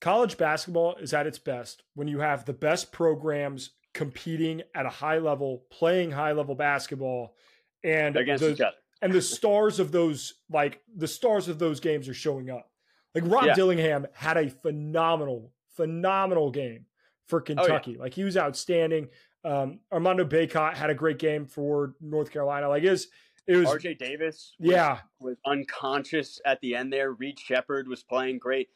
college 0.00 0.36
basketball 0.36 0.96
is 0.96 1.14
at 1.14 1.28
its 1.28 1.38
best 1.38 1.84
when 1.94 2.08
you 2.08 2.18
have 2.18 2.44
the 2.44 2.52
best 2.52 2.90
programs 2.90 3.70
competing 3.94 4.62
at 4.74 4.84
a 4.84 4.90
high 4.90 5.18
level, 5.18 5.62
playing 5.70 6.10
high 6.10 6.32
level 6.32 6.56
basketball, 6.56 7.36
and 7.84 8.16
against 8.16 8.42
the, 8.42 8.50
each 8.50 8.60
other. 8.60 8.76
and 9.00 9.12
the 9.12 9.22
stars 9.22 9.78
of 9.78 9.92
those 9.92 10.34
like 10.50 10.80
the 10.96 11.08
stars 11.08 11.46
of 11.46 11.60
those 11.60 11.78
games 11.78 12.08
are 12.08 12.14
showing 12.14 12.50
up. 12.50 12.68
Like 13.14 13.24
Rob 13.26 13.44
Yeah. 13.44 13.54
Dillingham 13.54 14.08
had 14.12 14.36
a 14.36 14.50
phenomenal, 14.50 15.52
phenomenal 15.76 16.50
game 16.50 16.86
for 17.28 17.38
oh, 17.38 17.42
Kentucky. 17.42 17.96
Like 17.96 18.14
he 18.14 18.24
was 18.24 18.36
outstanding. 18.36 19.08
Um, 19.44 19.80
Armando 19.92 20.24
Bacot 20.24 20.74
had 20.74 20.90
a 20.90 20.94
great 20.94 21.18
game 21.18 21.46
for 21.46 21.94
North 22.00 22.30
Carolina. 22.30 22.68
Like 22.68 22.82
it 22.82 22.90
was, 22.90 23.08
it 23.46 23.56
was, 23.56 23.68
RJ 23.68 23.98
Davis, 23.98 24.54
was, 24.60 24.70
yeah, 24.70 24.98
was 25.18 25.36
unconscious 25.46 26.40
at 26.44 26.60
the 26.60 26.74
end 26.74 26.92
there. 26.92 27.12
Reed 27.12 27.38
Sheppard 27.38 27.88
was 27.88 28.02
playing 28.02 28.38
great. 28.38 28.68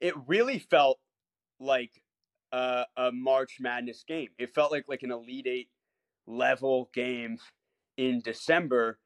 It 0.00 0.14
really 0.26 0.58
felt 0.58 0.98
like 1.58 2.02
a, 2.52 2.84
a 2.96 3.12
March 3.12 3.58
Madness 3.60 4.04
game. 4.06 4.28
It 4.38 4.54
felt 4.54 4.70
like 4.72 4.84
like 4.88 5.02
an 5.02 5.10
Elite 5.10 5.46
Eight 5.46 5.68
level 6.26 6.88
game 6.94 7.38
in 7.96 8.20
December, 8.20 8.98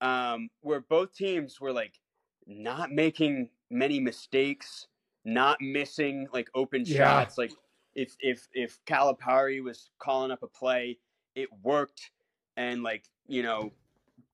um, 0.00 0.48
where 0.60 0.80
both 0.80 1.14
teams 1.14 1.60
were 1.60 1.72
like 1.72 2.00
not 2.46 2.90
making 2.90 3.50
many 3.70 4.00
mistakes, 4.00 4.86
not 5.24 5.60
missing 5.60 6.26
like 6.32 6.48
open 6.54 6.84
Yeah. 6.86 6.98
shots. 6.98 7.38
Like 7.38 7.52
if 7.94 8.16
if 8.20 8.48
if 8.52 8.78
Calipari 8.86 9.62
was 9.62 9.90
calling 9.98 10.30
up 10.30 10.42
a 10.42 10.46
play, 10.48 10.98
it 11.34 11.48
worked, 11.62 12.10
and 12.56 12.82
like 12.82 13.04
you 13.26 13.42
know, 13.42 13.72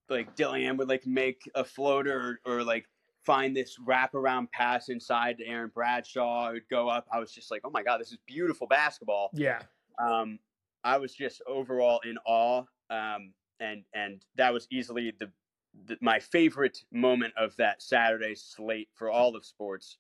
like 0.09 0.35
Dillingham 0.37 0.77
would 0.79 0.89
like 0.89 1.07
make 1.07 1.43
a 1.55 1.65
floater 1.65 2.41
or, 2.45 2.55
or 2.55 2.65
like 2.65 2.87
find 3.23 3.55
this 3.55 3.77
wraparound 3.87 4.51
pass 4.51 4.89
inside 4.89 5.39
to 5.39 5.47
Aaron 5.47 5.71
Bradshaw. 5.75 6.49
It 6.49 6.53
would 6.55 6.69
go 6.71 6.89
up. 6.89 7.07
I 7.13 7.19
was 7.19 7.33
just 7.33 7.51
like, 7.51 7.61
oh 7.65 7.71
my 7.71 7.83
god, 7.83 8.01
this 8.01 8.13
is 8.13 8.19
beautiful 8.27 8.67
basketball. 8.67 9.31
yeah, 9.35 9.61
Um, 9.99 10.39
I 10.83 10.97
was 10.97 11.15
just 11.15 11.43
overall 11.47 12.01
in 12.05 12.17
awe, 12.27 12.65
um, 12.89 13.33
and 13.61 13.85
and 13.95 14.25
that 14.37 14.53
was 14.53 14.67
easily 14.71 15.13
the, 15.19 15.31
the 15.87 15.99
my 16.01 16.19
favorite 16.19 16.79
moment 16.91 17.35
of 17.37 17.55
that 17.57 17.83
Saturday 17.83 18.35
slate 18.35 18.89
for 18.95 19.11
all 19.11 19.37
of 19.37 19.45
sports 19.45 19.99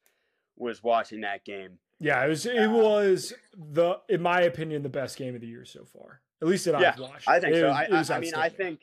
was 0.57 0.83
watching 0.83 1.21
that 1.21 1.45
game. 1.45 1.79
Yeah. 2.01 2.25
It 2.25 2.29
was, 2.29 2.47
it 2.47 2.67
was 2.71 3.33
the, 3.57 4.01
in 4.09 4.21
my 4.23 4.41
opinion, 4.43 4.83
the 4.83 4.89
best 4.89 5.17
game 5.17 5.35
of 5.35 5.41
the 5.41 5.47
year 5.47 5.65
so 5.65 5.85
far. 5.85 6.21
At 6.43 6.49
least 6.49 6.65
that 6.65 6.81
Yeah, 6.81 6.93
I've 6.95 6.99
watched. 6.99 7.29
I 7.29 7.39
think 7.39 7.55
It 7.55 7.61
so. 7.61 7.69
was- 7.69 8.11
I, 8.11 8.15
I, 8.15 8.17
I 8.17 8.21
mean, 8.21 8.35
I 8.35 8.49
think, 8.49 8.81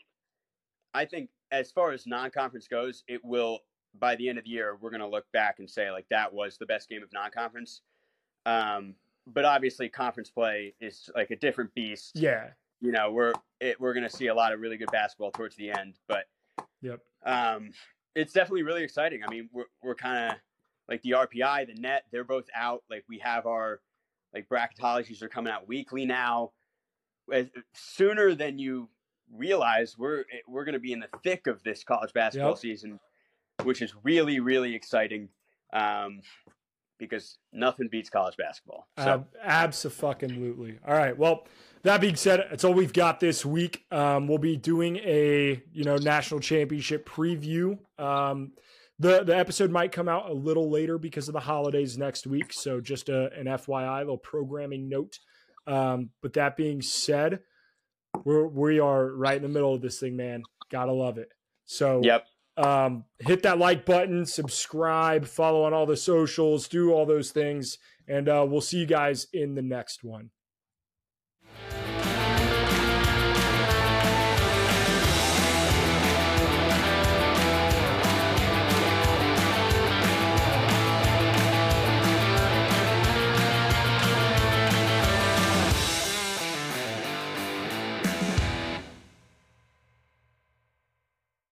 I 0.93 1.05
think 1.05 1.30
as 1.51 1.72
far 1.72 1.91
as 1.91 2.05
non-conference 2.07 2.68
goes, 2.68 3.03
it 3.07 3.24
will 3.24 3.59
by 3.99 4.15
the 4.15 4.30
end 4.30 4.38
of 4.38 4.43
the 4.43 4.49
year 4.51 4.78
we're 4.80 4.91
going 4.91 5.01
to 5.01 5.07
look 5.07 5.26
back 5.32 5.59
and 5.59 5.70
say 5.70 5.89
like 5.91 6.05
that 6.09 6.32
was 6.32 6.57
the 6.57 6.65
best 6.65 6.88
game 6.89 7.01
of 7.03 7.11
non-conference. 7.13 7.82
Um, 8.45 8.95
but 9.26 9.43
obviously, 9.43 9.89
conference 9.89 10.30
play 10.30 10.74
is 10.80 11.09
like 11.15 11.32
a 11.32 11.36
different 11.36 11.74
beast. 11.74 12.11
Yeah, 12.15 12.49
you 12.80 12.91
know 12.91 13.11
we're 13.11 13.34
it, 13.59 13.80
we're 13.80 13.93
going 13.93 14.07
to 14.07 14.15
see 14.15 14.28
a 14.28 14.34
lot 14.36 14.53
of 14.53 14.59
really 14.61 14.78
good 14.78 14.91
basketball 14.91 15.32
towards 15.32 15.55
the 15.55 15.72
end. 15.72 15.95
But 16.07 16.26
yep, 16.82 17.01
um, 17.26 17.72
it's 18.15 18.32
definitely 18.34 18.63
really 18.63 18.84
exciting. 18.84 19.24
I 19.26 19.30
mean, 19.30 19.49
we're 19.51 19.65
we're 19.84 19.95
kind 19.95 20.32
of 20.32 20.38
like 20.89 21.01
the 21.01 21.11
RPI, 21.11 21.67
the 21.67 21.79
net, 21.79 22.03
they're 22.11 22.23
both 22.23 22.45
out. 22.55 22.83
Like 22.89 23.03
we 23.09 23.19
have 23.19 23.45
our 23.45 23.81
like 24.33 24.47
bracketologies 24.49 25.21
are 25.21 25.29
coming 25.29 25.51
out 25.51 25.67
weekly 25.67 26.05
now. 26.05 26.51
As, 27.31 27.47
sooner 27.73 28.35
than 28.35 28.57
you 28.57 28.89
realize, 29.33 29.97
we're 29.97 30.23
we're 30.47 30.65
going 30.65 30.73
to 30.73 30.79
be 30.79 30.93
in 30.93 30.99
the 30.99 31.09
thick 31.23 31.47
of 31.47 31.61
this 31.63 31.83
college 31.83 32.13
basketball 32.13 32.51
yep. 32.51 32.59
season, 32.59 32.99
which 33.63 33.81
is 33.81 33.93
really 34.03 34.39
really 34.39 34.75
exciting. 34.75 35.29
Um, 35.73 36.21
because 36.99 37.38
nothing 37.53 37.88
beats 37.89 38.09
college 38.09 38.35
basketball. 38.38 38.88
So. 38.97 39.03
Uh, 39.03 39.19
absolutely. 39.43 40.79
All 40.88 40.95
right. 40.95 41.15
Well, 41.15 41.45
that 41.83 42.01
being 42.01 42.15
said, 42.15 42.47
it's 42.51 42.63
all 42.63 42.73
we've 42.73 42.93
got 42.93 43.19
this 43.19 43.45
week. 43.45 43.85
Um, 43.91 44.27
we'll 44.27 44.39
be 44.39 44.57
doing 44.57 44.97
a 44.97 45.61
you 45.71 45.83
know 45.83 45.97
national 45.97 46.39
championship 46.39 47.07
preview. 47.07 47.77
Um, 47.99 48.53
the 48.99 49.23
the 49.23 49.37
episode 49.37 49.71
might 49.71 49.91
come 49.91 50.09
out 50.09 50.29
a 50.29 50.33
little 50.33 50.69
later 50.69 50.97
because 50.97 51.27
of 51.27 51.33
the 51.33 51.39
holidays 51.39 51.97
next 51.97 52.25
week. 52.25 52.51
So 52.53 52.81
just 52.81 53.09
a, 53.09 53.31
an 53.33 53.45
FYI, 53.45 53.99
little 53.99 54.17
programming 54.17 54.89
note. 54.89 55.19
Um, 55.67 56.09
but 56.21 56.33
that 56.33 56.57
being 56.57 56.81
said, 56.81 57.39
we're 58.23 58.47
we 58.47 58.79
are 58.79 59.11
right 59.13 59.37
in 59.37 59.43
the 59.43 59.49
middle 59.49 59.73
of 59.73 59.81
this 59.81 59.99
thing, 59.99 60.15
man. 60.15 60.43
Gotta 60.71 60.93
love 60.93 61.17
it. 61.17 61.29
So 61.65 62.01
yep. 62.03 62.25
Um, 62.57 63.03
hit 63.19 63.43
that 63.43 63.59
like 63.59 63.85
button, 63.85 64.25
subscribe, 64.25 65.27
follow 65.27 65.63
on 65.65 65.75
all 65.75 65.85
the 65.85 65.95
socials, 65.95 66.67
do 66.67 66.91
all 66.91 67.05
those 67.05 67.29
things, 67.29 67.77
and 68.07 68.27
uh, 68.27 68.43
we'll 68.49 68.61
see 68.61 68.79
you 68.79 68.87
guys 68.87 69.27
in 69.31 69.53
the 69.53 69.61
next 69.61 70.03
one. 70.03 70.31